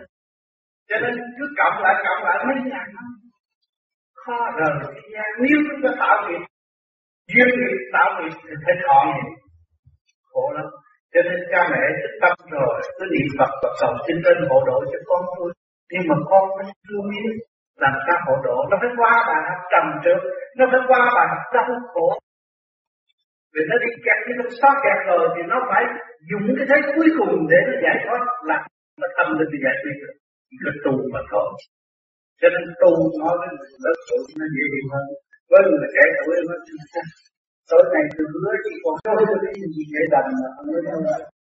Cho 0.88 0.96
nên 1.02 1.14
cứ 1.38 1.44
cộng 1.58 1.82
lại 1.82 1.94
cộng 2.04 2.24
lại 2.26 2.44
mấy 2.48 2.56
ngàn 2.70 2.86
năm 2.96 3.08
khó 4.22 4.38
rời 4.58 4.74
thế 4.94 5.02
gian 5.14 5.28
nếu 5.42 5.58
chúng 5.68 5.80
ta 5.84 5.90
tạo 6.02 6.16
nghiệp, 6.24 6.42
duyên 7.32 7.48
nghiệp, 7.58 7.78
tạo 7.92 8.08
nghiệp 8.16 8.34
thì 8.44 8.54
phải 8.64 8.74
thọ 8.86 8.98
nghiệp. 9.06 9.30
Khổ 10.32 10.52
lắm. 10.56 10.66
Cho 11.12 11.20
nên 11.26 11.38
cha 11.50 11.60
mẹ 11.70 11.82
thức 12.02 12.12
tâm 12.22 12.34
rồi, 12.50 12.82
cứ 12.98 13.04
niệm 13.12 13.28
Phật 13.38 13.52
và 13.62 13.70
cầu 13.80 13.92
xin 14.06 14.16
lên 14.24 14.48
hộ 14.50 14.58
độ 14.66 14.78
cho 14.92 14.98
con 15.08 15.22
thôi 15.36 15.52
nhưng 15.92 16.04
mà 16.08 16.16
con 16.30 16.44
nó 16.58 16.64
chưa 16.88 17.00
biết, 17.10 17.32
làm 17.82 17.94
sao 18.06 18.18
hộ 18.26 18.34
độ? 18.44 18.56
Nó 18.70 18.76
phải 18.80 18.90
qua 18.98 19.12
bài 19.28 19.40
học 19.48 19.60
trầm 19.72 19.84
trước. 20.04 20.20
Nó 20.58 20.64
phải 20.72 20.80
qua 20.88 21.00
bài 21.16 21.26
học 21.32 21.42
đau 21.54 21.66
khổ 21.92 22.08
vì 23.54 23.62
nó 23.70 23.76
đi 23.84 23.90
kẹt 24.06 24.18
cái 24.26 24.34
lúc 24.38 24.48
xót 24.60 24.74
kẹt 24.84 24.98
rồi 25.10 25.24
thì 25.34 25.42
nó 25.52 25.58
phải 25.70 25.82
dùng 26.30 26.44
cái 26.56 26.66
thế 26.70 26.78
cuối 26.94 27.08
cùng 27.18 27.32
để 27.50 27.58
nó 27.68 27.74
giải 27.84 27.96
thoát. 28.04 28.22
Là 28.50 28.58
nó 29.00 29.06
tâm 29.16 29.26
lên 29.36 29.46
thì 29.50 29.58
giải 29.64 29.76
quyết 29.82 29.96
được. 30.02 30.14
Chỉ 30.48 30.56
có 30.64 30.70
tu 30.84 30.94
mà 31.14 31.20
thôi. 31.32 31.48
Cho 32.40 32.48
nên 32.54 32.64
tu 32.82 32.92
nó 33.20 33.28
với 33.40 33.50
người 33.56 33.70
lớn 33.84 33.96
tuổi 34.08 34.24
nó 34.40 34.46
dễ 34.54 34.64
hiểu 34.72 34.86
hơn. 34.94 35.06
Với 35.50 35.60
người 35.66 35.90
trẻ 35.94 36.04
tuổi 36.18 36.36
nó 36.48 36.56
chưa 36.66 36.80
chắc. 36.94 37.06
Tối 37.70 37.82
nay 37.92 38.04
tôi 38.16 38.26
hứa 38.32 38.52
chỉ 38.64 38.72
còn 38.82 38.94
tôi 39.06 39.20
cho 39.28 39.36
cái 39.44 39.54
gì 39.74 39.82
để 39.94 40.02
đành 40.14 40.30
mà 40.40 40.48
không 40.54 40.68
nói 40.72 40.82
đâu. 40.86 40.98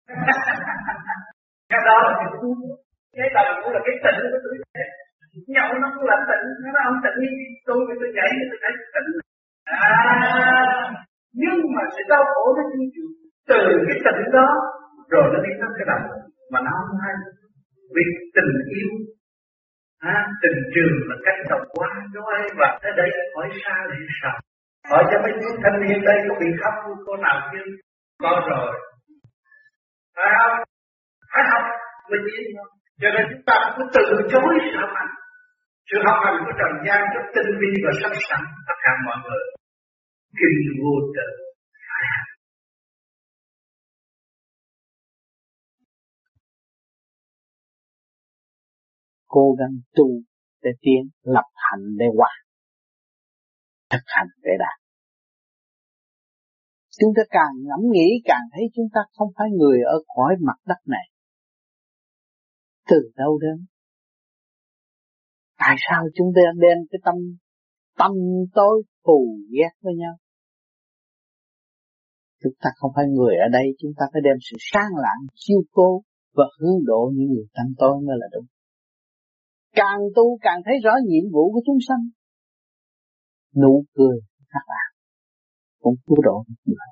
Cái 1.70 1.80
đó 1.88 1.96
là 2.04 2.12
cái 2.18 2.28
tu. 2.42 2.50
Cái 3.18 3.30
đành 3.36 3.50
cũng 3.60 3.72
là 3.74 3.80
cái 3.86 3.94
tỉnh 4.04 4.20
của 4.32 4.40
tôi. 4.44 4.54
Nhậu 5.54 5.70
nó 5.82 5.88
cũng 5.94 6.06
là 6.10 6.16
tỉnh. 6.28 6.46
Nó 6.74 6.80
không 6.86 7.00
tỉnh. 7.04 7.16
Như 7.22 7.30
tôi 7.66 7.78
tôi 8.00 8.08
nhảy, 8.16 8.30
tôi 8.50 8.58
thấy 8.62 8.72
tỉnh 8.94 9.08
à 9.64 10.90
nhưng 11.42 11.58
mà 11.74 11.82
sự 11.94 11.99
đau 12.12 12.24
khổ 12.32 12.44
nó 12.56 12.62
chưa 12.72 12.86
chịu 12.94 13.08
từ 13.50 13.60
cái 13.88 13.98
tình 14.04 14.22
đó 14.36 14.48
rồi 15.12 15.24
nó 15.32 15.38
đi 15.46 15.52
tới 15.60 15.70
cái 15.76 15.86
đầu. 15.90 16.02
Mà 16.52 16.58
nó 16.66 16.72
không 16.86 16.98
hay. 17.04 17.14
Vì 17.94 18.04
tình 18.36 18.52
yêu 18.78 18.90
à, 20.14 20.14
tình 20.42 20.58
trường 20.74 20.96
là 21.08 21.16
cách 21.24 21.40
độc 21.50 21.62
quá 21.74 21.88
nó 22.14 22.22
ai 22.36 22.44
và 22.58 22.78
tới 22.82 22.92
đây 22.96 23.08
hỏi 23.34 23.48
xa 23.64 23.76
để 23.90 23.98
sao? 24.22 24.36
Hỏi 24.90 25.04
cho 25.10 25.16
mấy 25.22 25.32
chú 25.40 25.50
thanh 25.62 25.80
niên 25.82 26.04
đây 26.04 26.18
có 26.28 26.34
bị 26.40 26.46
khóc 26.60 26.74
cô 27.06 27.16
nào 27.16 27.36
chưa 27.52 27.64
có 28.22 28.32
rồi. 28.50 28.70
Phải 30.16 30.30
không? 30.38 30.56
Phải 31.32 31.42
học 31.50 31.62
mình 32.10 32.24
yên 32.36 32.46
không 32.56 32.72
cho 33.00 33.08
nên 33.14 33.24
chúng 33.30 33.44
ta 33.46 33.56
cứ 33.76 33.82
từ 33.94 34.04
chối 34.32 34.54
sợ 34.72 34.80
học 34.80 34.90
hành. 34.94 35.12
Sự 35.90 35.98
học 36.06 36.18
hành 36.24 36.36
của 36.44 36.52
trần 36.58 36.72
gian 36.86 37.00
rất 37.14 37.24
tinh 37.34 37.50
vi 37.60 37.70
và 37.84 37.92
sắc 38.02 38.12
sẵn 38.28 38.42
tất 38.68 38.76
cả 38.82 38.90
mọi 39.06 39.16
người. 39.24 39.44
Kinh 40.38 40.58
vô 40.80 40.92
tự 41.16 41.49
cố 49.26 49.56
gắng 49.58 49.80
tu 49.94 50.06
để 50.62 50.70
tiến, 50.80 51.10
lập 51.22 51.44
hạnh 51.54 51.96
để 51.98 52.06
hòa 52.16 52.30
thực 53.90 54.04
hành 54.06 54.26
để 54.42 54.50
đạt. 54.58 54.78
Chúng 57.00 57.12
ta 57.16 57.22
càng 57.30 57.54
ngẫm 57.66 57.80
nghĩ, 57.92 58.08
càng 58.24 58.44
thấy 58.52 58.62
chúng 58.74 58.88
ta 58.94 59.00
không 59.12 59.28
phải 59.36 59.48
người 59.58 59.78
ở 59.94 59.96
khỏi 60.14 60.34
mặt 60.40 60.58
đất 60.66 60.80
này. 60.86 61.06
Từ 62.90 63.10
đâu 63.16 63.38
đến? 63.38 63.66
Tại 65.58 65.76
sao 65.88 66.04
chúng 66.14 66.32
ta 66.36 66.42
đem 66.60 66.78
cái 66.90 66.98
tâm 67.04 67.14
tâm 67.98 68.12
tối 68.54 68.82
thù 69.04 69.38
ghét 69.50 69.72
với 69.80 69.94
nhau? 69.94 70.16
Chúng 72.42 72.56
ta 72.62 72.70
không 72.78 72.92
phải 72.96 73.06
người 73.16 73.34
ở 73.46 73.48
đây 73.52 73.66
chúng 73.80 73.92
ta 73.98 74.04
phải 74.12 74.22
đem 74.24 74.36
sự 74.46 74.56
sáng 74.70 74.90
lạng 75.04 75.22
chiêu 75.34 75.60
cô 75.76 76.02
và 76.36 76.44
hướng 76.58 76.78
độ 76.90 77.12
những 77.14 77.28
người 77.32 77.46
tâm 77.56 77.66
tối 77.78 77.94
mới 78.06 78.16
là 78.20 78.26
đúng 78.34 78.46
Càng 79.72 80.00
tu 80.16 80.38
càng 80.40 80.60
thấy 80.64 80.74
rõ 80.84 80.92
nhiệm 81.06 81.32
vụ 81.32 81.52
của 81.52 81.60
chúng 81.66 81.78
sanh. 81.88 82.04
Nụ 83.62 83.84
cười 83.94 84.18
các 84.52 84.64
bạn 84.68 84.88
cũng 85.80 85.94
cứu 86.06 86.16
độ 86.22 86.44
được 86.48 86.60
người. 86.64 86.90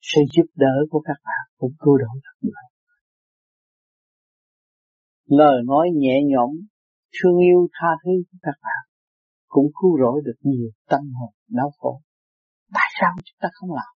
Sự 0.00 0.20
giúp 0.32 0.46
đỡ 0.54 0.74
của 0.90 1.00
các 1.00 1.16
bạn 1.24 1.44
cũng 1.58 1.72
cứu 1.78 1.96
độ 1.98 2.12
được 2.14 2.36
người. 2.40 2.66
Lời 5.26 5.62
nói 5.66 5.88
nhẹ 5.94 6.20
nhõm, 6.26 6.50
thương 7.16 7.38
yêu 7.38 7.68
tha 7.72 7.88
thứ 8.04 8.10
của 8.30 8.38
các 8.42 8.54
bạn 8.62 8.82
cũng 9.48 9.66
cứu 9.82 9.98
rỗi 10.00 10.22
được 10.24 10.38
nhiều 10.42 10.70
tâm 10.88 11.00
hồn 11.20 11.32
đau 11.48 11.70
khổ. 11.78 12.00
Sao 13.00 13.12
chúng 13.24 13.38
ta 13.40 13.48
không 13.52 13.70
làm? 13.78 13.92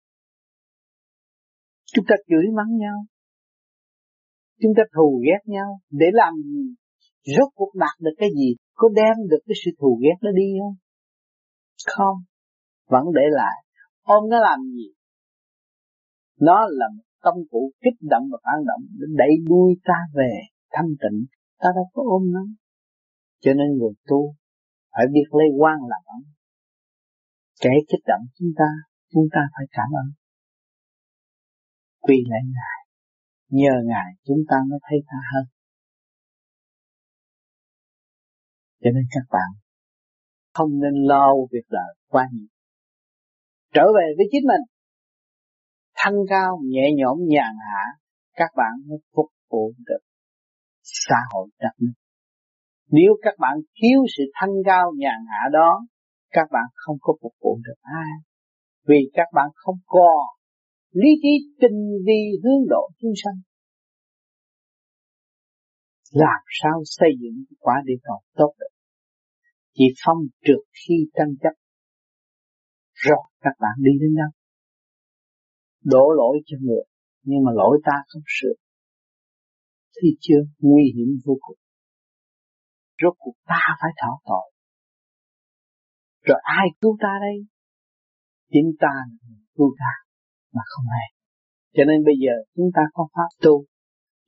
Chúng 1.92 2.04
ta 2.08 2.14
chửi 2.28 2.46
mắng 2.56 2.76
nhau. 2.76 2.98
Chúng 4.62 4.72
ta 4.76 4.82
thù 4.94 5.22
ghét 5.26 5.42
nhau. 5.44 5.80
Để 5.90 6.06
làm 6.12 6.34
gì? 6.34 6.74
Rốt 7.36 7.48
cuộc 7.54 7.72
đạt 7.74 7.96
được 8.00 8.14
cái 8.18 8.28
gì? 8.38 8.54
Có 8.74 8.88
đem 8.94 9.16
được 9.30 9.42
cái 9.46 9.56
sự 9.64 9.70
thù 9.80 10.00
ghét 10.02 10.18
đó 10.22 10.30
đi 10.34 10.48
không? 10.60 10.76
Không. 11.96 12.18
Vẫn 12.88 13.04
để 13.14 13.26
lại. 13.30 13.56
Ôm 14.02 14.28
nó 14.30 14.38
làm 14.40 14.58
gì? 14.76 14.88
Nó 16.40 16.58
là 16.70 16.86
một 16.96 17.02
công 17.20 17.40
cụ 17.50 17.72
kích 17.82 17.98
động 18.00 18.22
và 18.32 18.38
phản 18.44 18.58
động 18.66 18.82
để 18.98 19.06
đẩy 19.16 19.32
đuôi 19.48 19.74
ta 19.84 19.98
về 20.14 20.30
thanh 20.72 20.90
tịnh. 21.02 21.18
Ta 21.58 21.68
đâu 21.74 21.86
có 21.92 22.02
ôm 22.06 22.22
nó. 22.32 22.44
Cho 23.40 23.52
nên 23.52 23.68
người 23.78 23.94
tu 24.06 24.34
phải 24.92 25.06
biết 25.12 25.26
lấy 25.38 25.48
quan 25.58 25.78
làm 25.88 26.02
ẩn. 26.04 26.35
Kẻ 27.60 27.70
kích 27.88 28.04
động 28.06 28.24
chúng 28.38 28.52
ta, 28.58 28.68
chúng 29.12 29.28
ta 29.32 29.40
phải 29.52 29.66
cảm 29.70 29.88
ơn. 30.02 30.08
Quy 32.00 32.14
lại 32.28 32.40
Ngài, 32.44 32.78
nhờ 33.48 33.74
Ngài 33.84 34.12
chúng 34.24 34.38
ta 34.48 34.56
mới 34.70 34.78
thấy 34.82 34.98
tha 35.06 35.18
hơn. 35.32 35.44
Cho 38.80 38.90
nên 38.94 39.04
các 39.10 39.26
bạn 39.30 39.50
không 40.54 40.70
nên 40.82 40.94
lo 40.94 41.32
việc 41.52 41.66
đời 41.70 41.94
quá 42.06 42.28
nhiều. 42.32 42.48
Trở 43.74 43.82
về 43.96 44.06
với 44.16 44.26
chính 44.30 44.42
mình, 44.46 44.64
thanh 45.96 46.14
cao, 46.28 46.60
nhẹ 46.64 46.88
nhõm, 46.96 47.18
nhàn 47.28 47.54
hạ, 47.68 47.84
các 48.34 48.50
bạn 48.56 48.72
mới 48.88 48.98
phục 49.16 49.26
vụ 49.50 49.72
được 49.86 50.00
xã 50.82 51.16
hội 51.32 51.48
đặc 51.58 51.72
nước. 51.80 51.92
Nếu 52.90 53.12
các 53.22 53.34
bạn 53.38 53.56
thiếu 53.74 54.00
sự 54.16 54.24
thanh 54.34 54.54
cao 54.66 54.92
nhàn 54.98 55.24
hạ 55.28 55.48
đó, 55.52 55.80
các 56.36 56.48
bạn 56.52 56.68
không 56.74 56.96
có 57.00 57.12
phục 57.22 57.34
vụ 57.42 57.60
được 57.66 57.80
ai. 57.82 58.12
Vì 58.88 59.00
các 59.12 59.28
bạn 59.34 59.48
không 59.54 59.78
còn 59.86 60.24
lý 60.90 61.10
trí 61.22 61.34
tinh 61.60 61.78
vi 62.06 62.20
hướng 62.42 62.62
độ 62.68 62.90
chúng 63.00 63.16
sanh. 63.22 63.38
Làm 66.12 66.42
sao 66.60 66.82
xây 66.84 67.08
dựng 67.20 67.44
quả 67.58 67.74
địa 67.84 68.00
cầu 68.02 68.20
tốt 68.34 68.52
được? 68.58 68.74
Chỉ 69.74 69.84
phong 70.04 70.18
trượt 70.44 70.62
khi 70.80 70.94
tranh 71.14 71.32
chấp. 71.42 71.54
Rồi 72.92 73.24
các 73.40 73.54
bạn 73.60 73.76
đi 73.78 73.92
đến 74.00 74.14
đâu? 74.16 74.32
Đổ 75.84 76.12
lỗi 76.16 76.36
cho 76.46 76.56
người, 76.60 76.84
nhưng 77.22 77.44
mà 77.44 77.52
lỗi 77.54 77.80
ta 77.84 77.96
không 78.08 78.22
sửa. 78.40 78.56
Thì 79.96 80.08
chưa 80.20 80.42
nguy 80.58 80.82
hiểm 80.94 81.08
vô 81.24 81.34
cùng 81.40 81.58
rốt 83.02 83.14
cuộc 83.18 83.36
ta 83.46 83.62
phải 83.80 83.90
thọ 84.02 84.12
tội 84.24 84.55
rồi 86.26 86.38
ai 86.42 86.66
cứu 86.80 86.96
ta 87.02 87.12
đây? 87.26 87.36
Chính 88.52 88.70
ta 88.82 88.94
cứu 89.56 89.70
ta 89.80 89.92
mà 90.54 90.62
không 90.72 90.86
hề 90.94 91.06
cho 91.76 91.82
nên 91.88 91.98
bây 92.08 92.14
giờ 92.24 92.34
chúng 92.56 92.70
ta 92.76 92.82
có 92.92 93.08
pháp 93.14 93.30
tu 93.44 93.64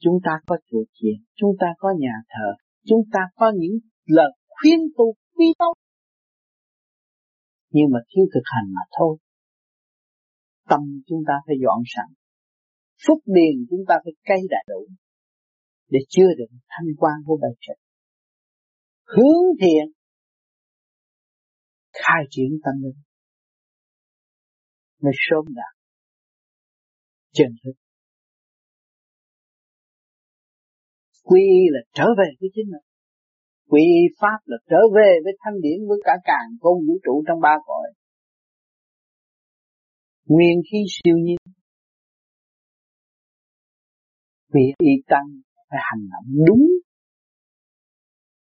chúng 0.05 0.19
ta 0.25 0.33
có 0.47 0.57
chùa 0.71 0.85
chiền, 0.93 1.19
chúng 1.35 1.53
ta 1.61 1.67
có 1.79 1.89
nhà 1.99 2.15
thờ 2.33 2.49
chúng 2.89 3.03
ta 3.13 3.21
có 3.35 3.53
những 3.61 3.79
lời 4.07 4.33
khuyên 4.49 4.81
tu 4.97 5.15
quý 5.37 5.47
tốt 5.59 5.75
nhưng 7.71 7.89
mà 7.93 8.01
thiếu 8.09 8.25
thực 8.35 8.47
hành 8.55 8.69
mà 8.77 8.81
thôi. 8.99 9.19
Tâm 10.69 10.81
chúng 11.07 11.23
ta 11.29 11.35
phải 11.47 11.57
dọn 11.65 11.81
sẵn. 11.95 12.09
Phúc 13.07 13.19
điền 13.27 13.55
chúng 13.71 13.85
ta 13.89 13.95
phải 14.05 14.13
cây 14.25 14.41
đại 14.51 14.65
đủ 14.69 14.87
để 15.91 15.99
chưa 16.09 16.31
được 16.39 16.51
thanh 16.69 16.89
quan 16.99 17.15
của 17.27 17.39
bài 17.43 17.51
trật 17.61 17.77
hướng 19.05 19.43
thiện 19.61 19.87
khai 22.03 22.23
triển 22.31 22.51
tâm 22.65 22.75
linh. 22.83 23.01
Mới 25.03 25.13
sớm 25.29 25.55
đạt 25.55 25.75
chân 27.33 27.49
thức 27.65 27.73
quy 31.29 31.41
y 31.41 31.63
là 31.75 31.81
trở 31.97 32.07
về 32.19 32.29
với 32.41 32.49
chính 32.55 32.69
mình. 32.73 32.87
Quy 33.71 33.83
y 34.01 34.03
pháp 34.21 34.39
là 34.51 34.57
trở 34.71 34.81
về 34.97 35.11
với 35.25 35.33
thanh 35.41 35.61
điển 35.65 35.79
với 35.89 35.99
cả 36.05 36.15
càng 36.25 36.49
con 36.61 36.75
vũ 36.87 36.95
trụ 37.05 37.15
trong 37.27 37.41
ba 37.41 37.55
cõi. 37.67 37.87
Nguyên 40.25 40.57
khí 40.71 40.79
siêu 40.95 41.17
nhiên. 41.25 41.43
Vì 44.55 44.65
y 44.79 44.93
tăng 45.07 45.29
phải 45.69 45.81
hành 45.91 46.05
động 46.13 46.29
đúng. 46.47 46.65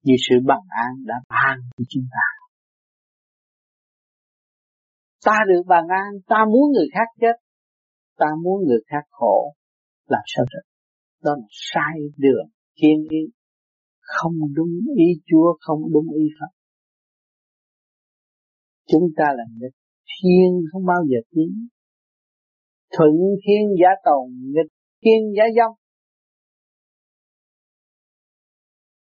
Như 0.03 0.15
sự 0.29 0.35
bằng 0.47 0.67
an 0.69 0.93
đã 1.07 1.15
ban 1.29 1.59
cho 1.77 1.85
chúng 1.89 2.07
ta. 2.11 2.44
Ta 5.25 5.39
được 5.49 5.63
bàn 5.67 5.85
an, 5.89 6.11
ta 6.27 6.37
muốn 6.53 6.73
người 6.73 6.89
khác 6.95 7.09
chết, 7.21 7.37
ta 8.17 8.27
muốn 8.43 8.65
người 8.67 8.81
khác 8.87 9.05
khổ, 9.11 9.55
làm 10.07 10.23
sao 10.27 10.45
được? 10.53 10.69
Đó 11.23 11.33
là 11.35 11.47
sai 11.51 11.95
đường, 12.17 12.49
thiên 12.77 13.05
ý, 13.11 13.19
không 14.01 14.35
đúng 14.55 14.79
ý 14.97 15.05
Chúa, 15.27 15.57
không 15.61 15.81
đúng 15.93 16.07
ý 16.15 16.25
Phật. 16.41 16.53
Chúng 18.87 19.09
ta 19.17 19.25
là 19.37 19.45
nghịch 19.61 19.77
thiên 20.15 20.65
không 20.73 20.87
bao 20.87 21.03
giờ 21.11 21.19
tiến. 21.31 21.69
Thuận 22.97 23.13
thiên 23.47 23.65
giả 23.81 23.89
tồn, 24.05 24.31
nghịch 24.55 24.73
thiên 25.03 25.21
giả 25.37 25.45
dông. 25.57 25.77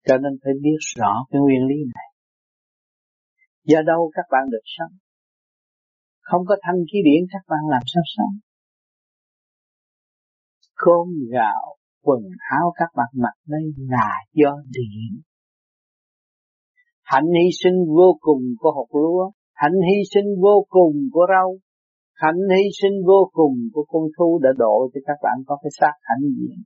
Cho 0.07 0.17
nên 0.17 0.33
phải 0.45 0.53
biết 0.63 0.79
rõ 0.97 1.13
cái 1.31 1.41
nguyên 1.41 1.67
lý 1.69 1.77
này. 1.95 2.09
Do 3.65 3.83
đâu 3.87 4.11
các 4.15 4.25
bạn 4.31 4.51
được 4.51 4.65
sống? 4.65 4.93
Không 6.29 6.43
có 6.49 6.55
thanh 6.63 6.81
khí 6.89 6.99
điển 7.05 7.23
các 7.33 7.43
bạn 7.49 7.63
làm 7.71 7.83
sao 7.93 8.03
sống? 8.17 8.35
Cơm 10.75 11.09
gạo, 11.33 11.77
quần 12.03 12.23
áo 12.59 12.73
các 12.75 12.91
bạn 12.97 13.11
mặc 13.15 13.37
đây 13.47 13.63
là 13.77 14.11
do 14.33 14.53
điện. 14.71 15.21
Hạnh 17.03 17.27
hy 17.39 17.49
sinh 17.63 17.79
vô 17.97 18.19
cùng 18.21 18.43
của 18.59 18.73
hột 18.77 18.89
lúa, 18.93 19.31
hạnh 19.55 19.79
hy 19.89 19.99
sinh 20.15 20.29
vô 20.43 20.67
cùng 20.69 20.95
của 21.13 21.27
rau, 21.29 21.59
hạnh 22.15 22.43
hy 22.57 22.63
sinh 22.83 22.97
vô 23.07 23.31
cùng 23.33 23.55
của 23.73 23.85
con 23.89 24.03
thu 24.19 24.41
đã 24.43 24.51
độ 24.59 24.91
cho 24.95 25.01
các 25.07 25.19
bạn 25.23 25.37
có 25.47 25.59
cái 25.63 25.71
xác 25.81 25.95
hạnh 26.01 26.25
diện 26.39 26.63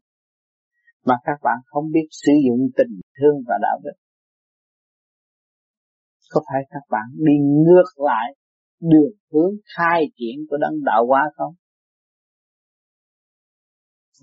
mà 1.06 1.14
các 1.24 1.38
bạn 1.42 1.58
không 1.66 1.84
biết 1.94 2.06
sử 2.10 2.32
dụng 2.46 2.60
tình 2.76 3.00
thương 3.18 3.36
và 3.48 3.54
đạo 3.62 3.78
đức. 3.84 3.96
Có 6.30 6.40
phải 6.48 6.62
các 6.70 6.82
bạn 6.90 7.06
đi 7.26 7.32
ngược 7.66 7.90
lại 7.96 8.34
đường 8.80 9.12
hướng 9.32 9.54
khai 9.76 10.00
triển 10.16 10.36
của 10.48 10.56
đấng 10.56 10.84
đạo 10.84 11.06
hóa 11.06 11.22
không? 11.36 11.54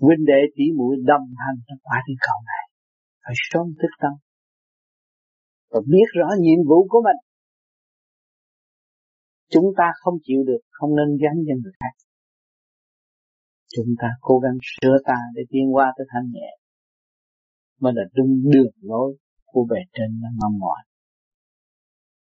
Huynh 0.00 0.24
đệ 0.26 0.40
tỷ 0.56 0.64
muội 0.76 0.96
đồng 1.10 1.26
hành 1.42 1.58
trong 1.66 1.78
quả 1.82 1.98
địa 2.06 2.20
cầu 2.20 2.38
này, 2.46 2.64
phải 3.24 3.34
sớm 3.50 3.66
thức 3.80 3.92
tâm 4.02 4.12
và 5.70 5.80
biết 5.92 6.08
rõ 6.18 6.28
nhiệm 6.40 6.60
vụ 6.68 6.86
của 6.88 7.02
mình. 7.06 7.20
Chúng 9.50 9.68
ta 9.78 9.86
không 10.00 10.14
chịu 10.22 10.40
được, 10.46 10.62
không 10.70 10.90
nên 10.96 11.08
gắn 11.22 11.34
cho 11.46 11.54
người 11.62 11.72
khác. 11.80 11.94
Chúng 13.76 13.94
ta 14.00 14.08
cố 14.20 14.38
gắng 14.38 14.58
sửa 14.72 14.96
ta 15.04 15.18
để 15.34 15.42
tiến 15.50 15.74
qua 15.74 15.92
tới 15.96 16.06
thanh 16.12 16.30
nhẹ, 16.32 16.50
mới 17.80 17.92
là 17.96 18.02
đúng 18.14 18.32
đường 18.52 18.74
lối 18.80 19.16
của 19.44 19.66
bề 19.70 19.80
trên 19.92 20.20
nó 20.22 20.28
mong 20.40 20.58
mỏi. 20.58 20.80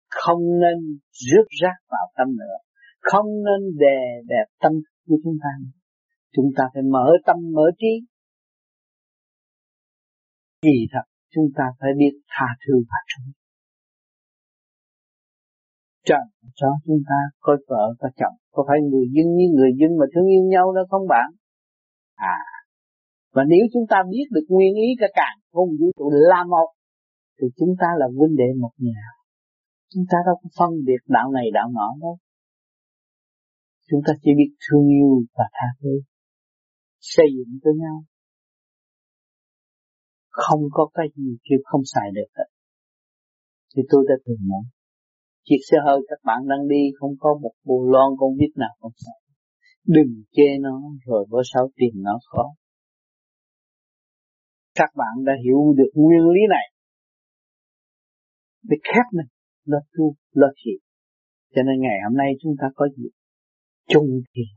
Không 0.09 0.41
nên 0.61 0.99
rước 1.11 1.47
rác 1.61 1.77
vào 1.89 2.11
tâm 2.17 2.27
nữa, 2.37 2.57
không 2.99 3.25
nên 3.25 3.77
đè 3.77 3.99
đẹp 4.27 4.45
tâm 4.61 4.71
của 5.07 5.17
chúng 5.23 5.37
ta. 5.43 5.49
Chúng 6.35 6.49
ta 6.57 6.63
phải 6.73 6.83
mở 6.83 7.07
tâm 7.25 7.37
mở 7.53 7.71
trí. 7.77 8.05
Vì 10.61 10.87
thật 10.91 11.05
chúng 11.33 11.45
ta 11.57 11.63
phải 11.79 11.89
biết 11.97 12.13
tha 12.27 12.45
thứ 12.67 12.73
và 12.89 12.99
trung. 13.09 13.31
Trần 16.05 16.23
cho 16.55 16.67
chúng 16.85 17.01
ta 17.09 17.19
có 17.39 17.57
vợ 17.67 17.93
có 17.99 18.09
chồng, 18.15 18.37
có 18.51 18.63
phải 18.67 18.77
người 18.91 19.07
dân 19.15 19.35
như 19.35 19.45
người 19.55 19.71
dân 19.79 19.89
mà 19.99 20.05
thương 20.15 20.25
yêu 20.25 20.43
nhau 20.43 20.73
đó 20.75 20.81
không 20.89 21.07
bạn? 21.07 21.29
À, 22.15 22.37
và 23.33 23.43
nếu 23.47 23.63
chúng 23.73 23.85
ta 23.89 23.97
biết 24.09 24.25
được 24.31 24.45
nguyên 24.49 24.73
ý 24.75 24.87
cả 24.99 25.07
càng 25.13 25.37
không 25.51 25.69
vũ 25.79 25.91
trụ 25.97 26.09
là 26.13 26.43
một 26.43 26.69
thì 27.41 27.47
chúng 27.57 27.73
ta 27.79 27.87
là 27.97 28.07
huynh 28.17 28.35
đệ 28.37 28.49
một 28.61 28.71
nhà. 28.77 29.01
Chúng 29.91 30.05
ta 30.11 30.17
đâu 30.25 30.35
có 30.41 30.49
phân 30.57 30.71
biệt 30.85 31.01
đạo 31.07 31.31
này 31.31 31.45
đạo 31.53 31.69
nọ 31.77 31.89
đâu. 32.01 32.17
Chúng 33.89 34.01
ta 34.07 34.13
chỉ 34.21 34.31
biết 34.37 34.51
thương 34.63 34.87
yêu 34.87 35.11
và 35.37 35.45
tha 35.53 35.67
thứ, 35.81 35.93
xây 36.99 37.25
dựng 37.35 37.59
cho 37.63 37.71
nhau. 37.81 38.03
không 40.39 40.61
có 40.71 40.89
cái 40.93 41.07
gì 41.15 41.37
kêu 41.43 41.59
không 41.63 41.81
xài 41.93 42.07
được 42.13 42.29
hết. 42.37 42.49
Thì 43.75 43.81
tôi 43.89 44.05
đã 44.09 44.15
từng 44.25 44.41
nói, 44.51 44.63
chiếc 45.43 45.61
xe 45.71 45.77
hơi 45.85 45.99
các 46.09 46.19
bạn 46.23 46.39
đang 46.47 46.67
đi 46.67 46.83
không 46.99 47.13
có 47.19 47.29
một 47.41 47.51
bù 47.63 47.91
lon 47.93 48.09
con 48.19 48.29
vít 48.39 48.51
nào 48.55 48.73
không 48.79 48.91
xài. 48.95 49.19
Đừng 49.85 50.23
chê 50.31 50.49
nó 50.61 50.81
rồi 51.05 51.25
bữa 51.29 51.41
sau 51.53 51.69
tìm 51.75 51.93
nó 51.95 52.19
khó. 52.25 52.43
Các 54.75 54.89
bạn 54.95 55.25
đã 55.25 55.33
hiểu 55.43 55.73
được 55.77 55.91
nguyên 55.93 56.21
lý 56.33 56.41
này. 56.49 56.67
Để 58.63 58.77
khép 58.83 59.05
mình, 59.11 59.29
lo 59.71 59.79
tu, 59.93 60.15
lo 60.31 60.47
thiền 60.59 60.79
Cho 61.53 61.61
nên 61.67 61.75
ngày 61.81 61.97
hôm 62.05 62.17
nay 62.17 62.29
chúng 62.41 62.55
ta 62.61 62.67
có 62.75 62.87
dịp 62.97 63.13
chung 63.87 64.09
thiền 64.33 64.53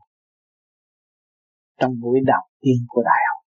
trong 1.79 1.99
buổi 2.01 2.19
đầu 2.25 2.45
tiên 2.61 2.79
của 2.87 3.01
đại 3.09 3.21
học. 3.29 3.41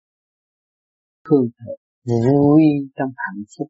Hương 1.28 1.48
thượng 1.58 1.80
vui 2.06 2.62
trong 2.96 3.12
hạnh 3.16 3.44
phúc. 3.58 3.68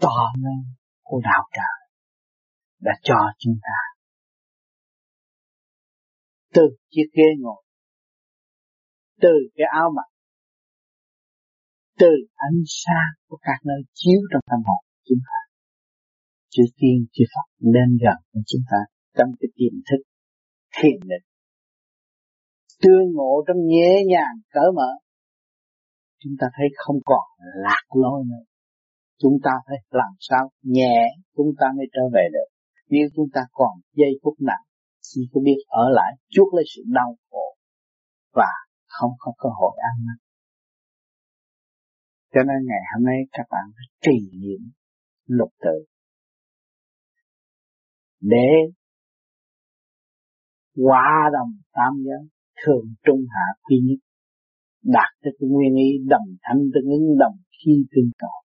To 0.00 0.18
lớn 0.42 0.60
của 1.02 1.20
đạo 1.24 1.48
trời 1.56 1.76
đã 2.80 2.92
cho 3.02 3.18
chúng 3.38 3.58
ta. 3.62 3.78
Từ 6.54 6.62
chiếc 6.90 7.08
ghế 7.12 7.28
ngồi 7.38 7.62
từ 9.20 9.28
cái 9.56 9.66
áo 9.72 9.90
mặc 9.96 10.08
từ 11.98 12.12
ánh 12.34 12.60
sáng 12.66 13.12
của 13.28 13.38
các 13.42 13.58
nơi 13.64 13.80
chiếu 13.94 14.20
trong 14.32 14.40
tâm 14.50 14.60
hồn 14.66 14.85
chúng 15.08 15.22
ta 15.28 15.38
Chữ 16.54 16.62
tiên 16.78 16.98
chữ 17.12 17.24
Phật 17.34 17.48
đến 17.58 17.88
gần 18.04 18.18
với 18.32 18.42
chúng 18.46 18.62
ta 18.70 18.80
trong 19.16 19.30
cái 19.40 19.48
tiềm 19.58 19.74
thức 19.88 20.02
thiền 20.76 20.98
định. 21.10 21.26
Tương 22.82 23.06
ngộ 23.14 23.32
trong 23.46 23.56
nhẹ 23.72 23.92
nhàng 24.12 24.36
cởi 24.54 24.70
mở. 24.76 24.90
Chúng 26.22 26.32
ta 26.40 26.46
thấy 26.56 26.66
không 26.76 26.96
còn 27.04 27.24
lạc 27.64 27.84
lối 28.02 28.24
nữa. 28.30 28.44
Chúng 29.22 29.36
ta 29.44 29.50
phải 29.66 29.76
làm 29.90 30.12
sao 30.18 30.50
nhẹ, 30.62 30.96
chúng 31.36 31.50
ta 31.60 31.66
mới 31.76 31.86
trở 31.92 32.02
về 32.14 32.24
được. 32.32 32.48
Nếu 32.88 33.06
chúng 33.16 33.28
ta 33.34 33.40
còn 33.52 33.72
giây 33.92 34.12
phút 34.22 34.34
nặng 34.40 34.64
chỉ 35.02 35.20
có 35.32 35.40
biết 35.44 35.58
ở 35.66 35.84
lại, 35.90 36.12
chuốc 36.28 36.54
lấy 36.54 36.64
sự 36.76 36.82
đau 36.86 37.16
khổ 37.30 37.56
và 38.32 38.50
không 38.86 39.12
có 39.18 39.32
cơ 39.38 39.48
hội 39.60 39.76
ăn. 39.90 40.06
Năn 40.06 40.16
cho 42.34 42.40
nên 42.48 42.58
ngày 42.68 42.82
hôm 42.92 43.04
nay 43.04 43.18
các 43.32 43.46
bạn 43.50 43.64
phải 43.74 43.86
trì 44.04 44.16
niệm 44.42 44.62
lục 45.26 45.52
tự. 45.60 45.84
Để 48.20 48.48
hòa 50.76 51.30
đồng 51.32 51.52
tam 51.72 51.92
giới 52.04 52.28
thường 52.64 52.94
trung 53.04 53.20
hạ 53.30 53.46
quy 53.62 53.76
nhất, 53.84 54.00
đạt 54.82 55.10
tới 55.22 55.32
cái 55.38 55.48
nguyên 55.48 55.74
ý 55.74 55.88
đồng 56.08 56.36
thanh 56.42 56.58
tương 56.74 56.90
ứng, 56.90 57.18
đồng 57.18 57.36
khi 57.58 57.72
tương 57.92 58.10
cầu 58.18 58.46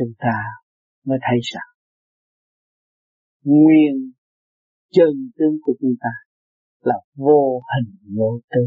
chúng 0.00 0.12
ta 0.18 0.36
mới 1.04 1.18
thấy 1.22 1.38
rằng 1.52 1.70
nguyên 3.42 4.12
chân 4.90 5.30
tướng 5.36 5.58
của 5.62 5.72
chúng 5.80 5.94
ta 6.00 6.10
là 6.80 6.94
vô 7.14 7.62
hình 7.72 8.16
vô 8.16 8.40
tư 8.50 8.60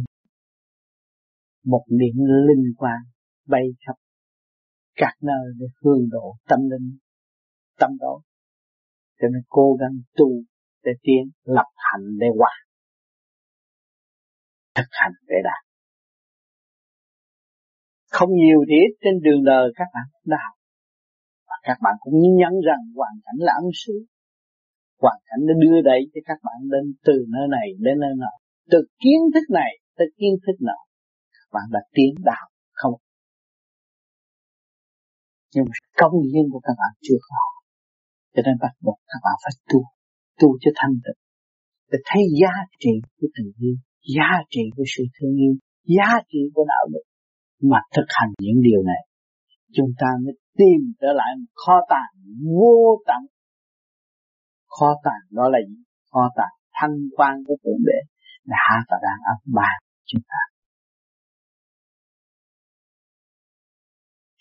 một 1.64 1.84
điểm 1.88 2.16
linh 2.47 2.74
quan 2.78 2.99
bay 3.47 3.64
khắp 3.86 4.03
các 4.96 5.14
nơi 5.22 5.54
để 5.60 5.66
hương 5.82 6.10
độ 6.12 6.36
tâm 6.50 6.60
linh, 6.72 6.98
tâm 7.80 7.89
đó. 8.00 8.22
Cho 9.22 9.28
nên 9.28 9.41
cố 9.50 9.78
gắng 9.80 9.96
tu 10.16 10.28
để 10.84 10.91
tiến, 11.02 11.32
lập 11.44 11.70
hạnh 11.76 12.06
để 12.20 12.28
hòa, 12.38 12.54
thực 14.76 14.88
hành 14.91 15.12
để 15.28 15.36
đạt. 15.44 15.64
Không 18.10 18.30
nhiều 18.34 18.60
thì 18.68 18.74
ít 18.74 18.98
trên 19.02 19.14
đường 19.24 19.44
đời 19.44 19.72
các 19.76 19.88
bạn 19.94 20.08
đã 20.26 20.38
học. 20.46 20.58
Và 21.48 21.56
các 21.64 21.78
bạn 21.82 21.96
cũng 22.00 22.14
nhấn 22.39 22.54
rằng 22.68 22.82
hoàn 22.96 23.14
cảnh 23.26 23.38
là 23.38 23.54
ân 23.62 23.70
sư 23.86 24.06
hoàn 25.04 25.20
cảnh 25.28 25.41
nó 25.48 25.54
đưa 25.64 25.80
đẩy 25.89 26.02
cho 26.14 26.22
các 26.30 26.39
bạn 26.48 26.60
đến 26.74 26.86
từ 27.08 27.16
nơi 27.34 27.48
này 27.56 27.68
đến 27.86 27.96
nơi 28.04 28.14
nọ. 28.18 28.34
Từ 28.72 28.80
kiến 29.02 29.22
thức 29.34 29.46
này 29.60 29.72
tới 29.98 30.08
kiến 30.18 30.34
thức 30.44 30.58
nọ, 30.68 30.80
các 31.36 31.48
bạn 31.54 31.66
đã 31.72 31.80
tiến 31.96 32.14
đạo 32.32 32.48
không? 32.72 32.96
Nhưng 35.54 35.66
mà 35.70 35.76
công 36.01 36.16
nhân 36.34 36.45
của 36.51 36.62
các 36.68 36.76
bạn 36.82 36.91
chưa 37.06 37.20
có. 37.30 37.41
Cho 38.34 38.41
nên 38.45 38.56
bắt 38.64 38.74
buộc 38.86 38.97
các 39.12 39.20
bạn 39.26 39.36
phải 39.43 39.54
tu 39.70 39.80
tu 40.39 40.49
cho 40.62 40.72
thanh 40.80 40.95
tịnh. 41.04 41.20
Để 41.91 41.97
thấy 42.08 42.22
giá 42.41 42.54
trị 42.82 42.93
của 43.18 43.28
tình 43.36 43.51
yêu, 43.66 43.76
giá 44.16 44.30
trị 44.54 44.64
của 44.76 44.86
sự 44.93 45.04
thương 45.16 45.36
yêu, 45.43 45.54
giá 45.95 46.10
trị 46.30 46.41
của 46.54 46.66
đạo 46.74 46.86
đức 46.93 47.06
mà 47.72 47.80
thực 47.95 48.08
hành 48.18 48.32
những 48.45 48.60
điều 48.68 48.82
này. 48.91 49.01
Chúng 49.76 49.91
ta 49.99 50.08
mới 50.24 50.34
tìm 50.60 50.82
trở 51.01 51.12
lại 51.20 51.32
một 51.39 51.51
kho 51.62 51.76
tàng 51.89 52.12
vô 52.56 52.76
tận. 53.08 53.22
Kho 54.76 54.89
tàng 55.04 55.24
đó 55.38 55.45
là 55.54 55.60
gì? 55.70 55.78
Kho 56.12 56.24
tàng 56.38 56.56
thanh 56.78 56.95
quan 57.18 57.34
của 57.47 57.58
thượng 57.64 57.82
đế 57.88 57.99
là 58.49 58.58
hạ 58.68 58.78
và 58.89 58.97
đang 59.06 59.20
ấp 59.34 59.39
bàn 59.58 59.78
chúng 60.06 60.22
ta. 60.32 60.53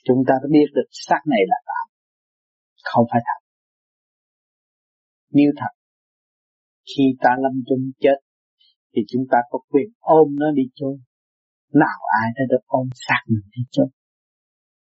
Chúng 0.07 0.21
ta 0.29 0.35
đã 0.43 0.49
biết 0.51 0.69
được 0.75 0.89
xác 0.91 1.21
này 1.27 1.43
là 1.53 1.57
tạm 1.67 1.87
không 2.83 3.07
phải 3.11 3.21
thật. 3.27 3.41
Nếu 5.31 5.51
thật, 5.57 5.73
khi 6.91 7.03
ta 7.21 7.31
lâm 7.39 7.53
chung 7.69 7.91
chết, 8.01 8.19
thì 8.95 9.03
chúng 9.09 9.25
ta 9.31 9.39
có 9.51 9.59
quyền 9.69 9.89
ôm 9.99 10.29
nó 10.41 10.47
đi 10.55 10.63
chôn. 10.75 10.97
Nào 11.73 11.99
ai 12.23 12.29
đã 12.37 12.43
được 12.51 12.65
ôm 12.67 12.89
xác 12.95 13.21
mình 13.29 13.49
đi 13.57 13.63
chôn? 13.71 13.89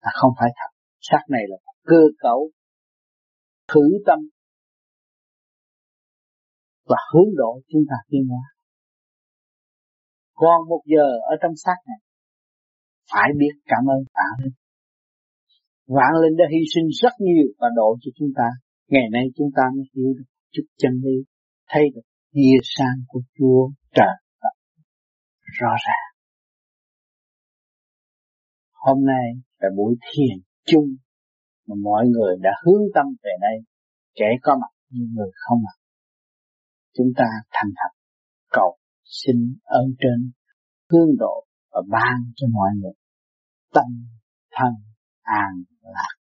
Là 0.02 0.12
không 0.14 0.32
phải 0.40 0.50
thật. 0.56 0.72
Xác 1.00 1.24
này 1.30 1.42
là 1.48 1.58
cơ 1.84 2.02
cấu 2.20 2.52
thử 3.68 3.82
tâm 4.06 4.20
và 6.86 6.98
hướng 7.14 7.36
độ 7.36 7.62
chúng 7.68 7.82
ta 7.90 7.96
tiến 8.10 8.28
hóa. 8.30 8.46
Còn 10.34 10.70
một 10.70 10.82
giờ 10.86 11.08
ở 11.32 11.36
trong 11.42 11.52
xác 11.56 11.76
này, 11.88 11.98
phải 13.12 13.30
biết 13.40 13.62
cảm 13.66 13.86
ơn 13.90 14.04
tạ 14.14 14.44
linh 14.44 14.54
vạn 15.88 16.14
linh 16.22 16.38
đã 16.38 16.46
hy 16.52 16.62
sinh 16.74 16.88
rất 17.02 17.14
nhiều 17.20 17.48
và 17.60 17.68
độ 17.76 17.98
cho 18.02 18.12
chúng 18.18 18.30
ta 18.36 18.48
ngày 18.88 19.08
nay 19.12 19.24
chúng 19.36 19.50
ta 19.56 19.64
mới 19.76 19.86
hiểu 19.96 20.14
được 20.18 20.30
chút 20.52 20.64
chân 20.78 20.94
lý 21.04 21.18
thấy 21.70 21.84
được 21.96 22.02
nghĩa 22.32 22.60
sang 22.64 22.98
của 23.08 23.22
Chúa 23.38 23.70
trời 23.96 24.16
Phật 24.42 24.56
rõ 25.60 25.74
ràng. 25.86 26.10
Hôm 28.74 29.06
nay 29.06 29.26
là 29.60 29.70
buổi 29.78 29.96
thiền 30.02 30.38
chung 30.66 30.88
mà 31.68 31.76
mọi 31.84 32.06
người 32.08 32.36
đã 32.42 32.50
hướng 32.66 32.84
tâm 32.96 33.06
về 33.24 33.32
đây, 33.42 33.58
kẻ 34.16 34.26
có 34.42 34.56
mặt 34.62 34.74
như 34.90 35.06
người 35.16 35.32
không 35.34 35.60
mặt. 35.66 35.78
Chúng 36.98 37.08
ta 37.18 37.26
thành 37.52 37.72
thật 37.76 37.94
cầu 38.52 38.78
xin 39.04 39.36
ơn 39.64 39.86
trên 40.00 40.32
hương 40.92 41.18
độ 41.20 41.46
và 41.72 41.82
ban 41.90 42.18
cho 42.36 42.48
mọi 42.52 42.70
người 42.80 42.94
tâm 43.74 44.08
thân 44.52 44.74
an 45.22 45.64
Ugh. 45.86 46.23